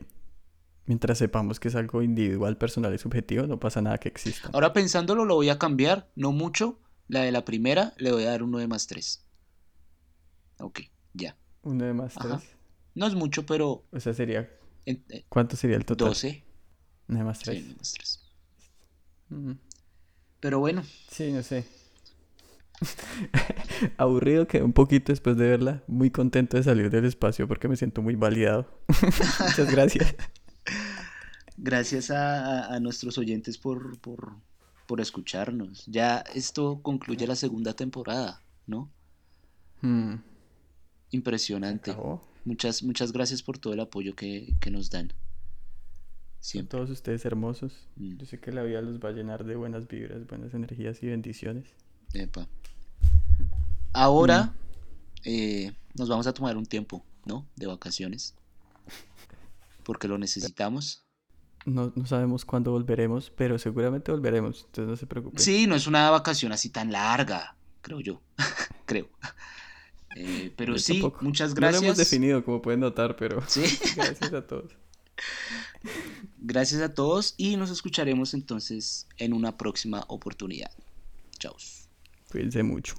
Mientras 0.86 1.18
sepamos 1.18 1.60
que 1.60 1.68
es 1.68 1.76
algo 1.76 2.02
individual, 2.02 2.58
personal 2.58 2.94
y 2.94 2.98
subjetivo, 2.98 3.46
no 3.46 3.60
pasa 3.60 3.82
nada 3.82 3.98
que 3.98 4.10
exista. 4.10 4.50
Ahora 4.54 4.74
pensándolo, 4.74 5.26
lo 5.26 5.36
voy 5.36 5.50
a 5.50 5.60
cambiar, 5.60 6.10
no 6.16 6.32
mucho. 6.32 6.80
La 7.10 7.22
de 7.22 7.32
la 7.32 7.46
primera 7.46 7.94
le 7.98 8.12
voy 8.12 8.24
a 8.24 8.32
dar 8.32 8.44
un 8.44 8.52
9 8.52 8.68
más 8.68 8.88
3. 8.88 9.26
Ok, 10.60 10.82
ya. 11.14 11.38
Uno 11.68 11.86
de 11.86 11.94
más 11.94 12.18
Ajá. 12.18 12.38
tres. 12.38 12.50
No 12.96 13.08
es 13.08 13.14
mucho, 13.16 13.46
pero. 13.46 13.84
O 13.92 14.00
sea, 14.00 14.14
sería. 14.14 14.50
eh, 14.86 15.26
¿Cuánto 15.30 15.56
sería 15.56 15.76
el 15.78 15.86
total? 15.86 16.10
12. 16.10 16.44
Uno 17.10 17.20
de 17.20 17.26
más 17.26 17.38
Sí, 17.40 17.44
tres. 17.46 17.62
9 17.64 17.76
más 17.78 17.94
3. 17.94 18.20
Mm. 19.30 19.52
Pero 20.40 20.60
bueno, 20.60 20.84
Sí, 21.10 21.32
no 21.32 21.44
sé. 21.44 21.66
Aburrido 23.98 24.48
quedé 24.48 24.64
un 24.64 24.74
poquito 24.74 25.12
después 25.12 25.36
de 25.38 25.48
verla. 25.50 25.84
Muy 25.88 26.12
contento 26.12 26.58
de 26.58 26.64
salir 26.64 26.90
del 26.90 27.06
espacio 27.06 27.48
porque 27.48 27.68
me 27.68 27.76
siento 27.76 28.02
muy 28.02 28.16
validado. 28.16 28.68
Muchas 29.40 29.72
gracias. 29.72 30.16
gracias 31.58 32.12
a, 32.12 32.66
a- 32.68 32.76
a 32.76 32.80
nuestros 32.80 33.18
oyentes 33.18 33.58
por, 33.58 34.00
por, 34.00 34.36
por 34.86 35.02
escucharnos. 35.02 35.86
Ya 35.88 36.20
esto 36.34 36.82
concluye 36.82 37.26
la 37.28 37.36
segunda 37.36 37.74
temporada, 37.74 38.44
¿no? 38.68 38.92
Mm, 39.82 40.16
Impresionante. 41.12 41.96
Muchas, 42.46 42.84
muchas 42.84 43.12
gracias 43.12 43.44
por 43.44 43.58
todo 43.58 43.74
el 43.74 43.80
apoyo 43.80 44.16
que, 44.16 44.54
que 44.60 44.72
nos 44.72 44.90
dan. 44.90 45.10
Son 45.10 45.18
Siempre. 46.40 46.78
todos 46.78 46.90
ustedes 46.90 47.26
hermosos. 47.26 47.88
Mm. 47.96 48.18
Yo 48.18 48.26
sé 48.26 48.40
que 48.40 48.52
la 48.52 48.64
vida 48.64 48.82
los 48.82 49.00
va 49.00 49.10
a 49.10 49.12
llenar 49.12 49.44
de 49.44 49.56
buenas 49.56 49.88
vibras, 49.88 50.26
buenas 50.28 50.54
energías 50.54 51.02
y 51.02 51.08
bendiciones. 51.08 51.66
Epa. 52.14 52.48
Ahora 53.94 54.54
eh, 55.24 55.74
nos 55.96 56.08
vamos 56.08 56.28
a 56.28 56.34
tomar 56.34 56.56
un 56.58 56.66
tiempo, 56.66 57.04
¿no? 57.26 57.48
De 57.56 57.68
vacaciones. 57.68 58.36
Porque 59.84 60.08
lo 60.08 60.18
necesitamos. 60.18 61.04
No, 61.66 61.92
no 61.96 62.06
sabemos 62.06 62.46
cuándo 62.46 62.72
volveremos, 62.72 63.30
pero 63.30 63.58
seguramente 63.58 64.12
volveremos. 64.12 64.66
Entonces 64.68 64.90
no 64.90 64.96
se 64.96 65.08
preocupen. 65.08 65.40
Sí, 65.40 65.68
no 65.68 65.76
es 65.76 65.88
una 65.88 66.10
vacación 66.10 66.52
así 66.52 66.70
tan 66.70 66.92
larga, 66.92 67.58
creo 67.82 68.00
yo. 68.00 68.22
creo. 68.86 69.10
Eh, 70.16 70.52
pero 70.56 70.74
Yo 70.74 70.80
sí, 70.80 70.94
tampoco. 71.02 71.24
muchas 71.26 71.54
No 71.54 71.62
lo 71.62 71.68
hemos 71.68 71.82
gracias. 71.82 71.98
definido, 72.10 72.44
como 72.44 72.62
pueden 72.62 72.80
notar, 72.80 73.16
pero 73.16 73.42
Sí, 73.48 73.62
gracias 73.96 74.34
a 74.34 74.46
todos. 74.48 74.72
gracias 76.40 76.82
a 76.82 76.94
todos 76.94 77.34
y 77.38 77.56
nos 77.58 77.70
escucharemos 77.70 78.34
entonces 78.34 79.08
en 79.18 79.34
una 79.34 79.58
próxima 79.58 80.06
oportunidad. 80.08 80.72
Chao. 81.40 81.56
Cuídense 82.32 82.64
mucho. 82.64 82.96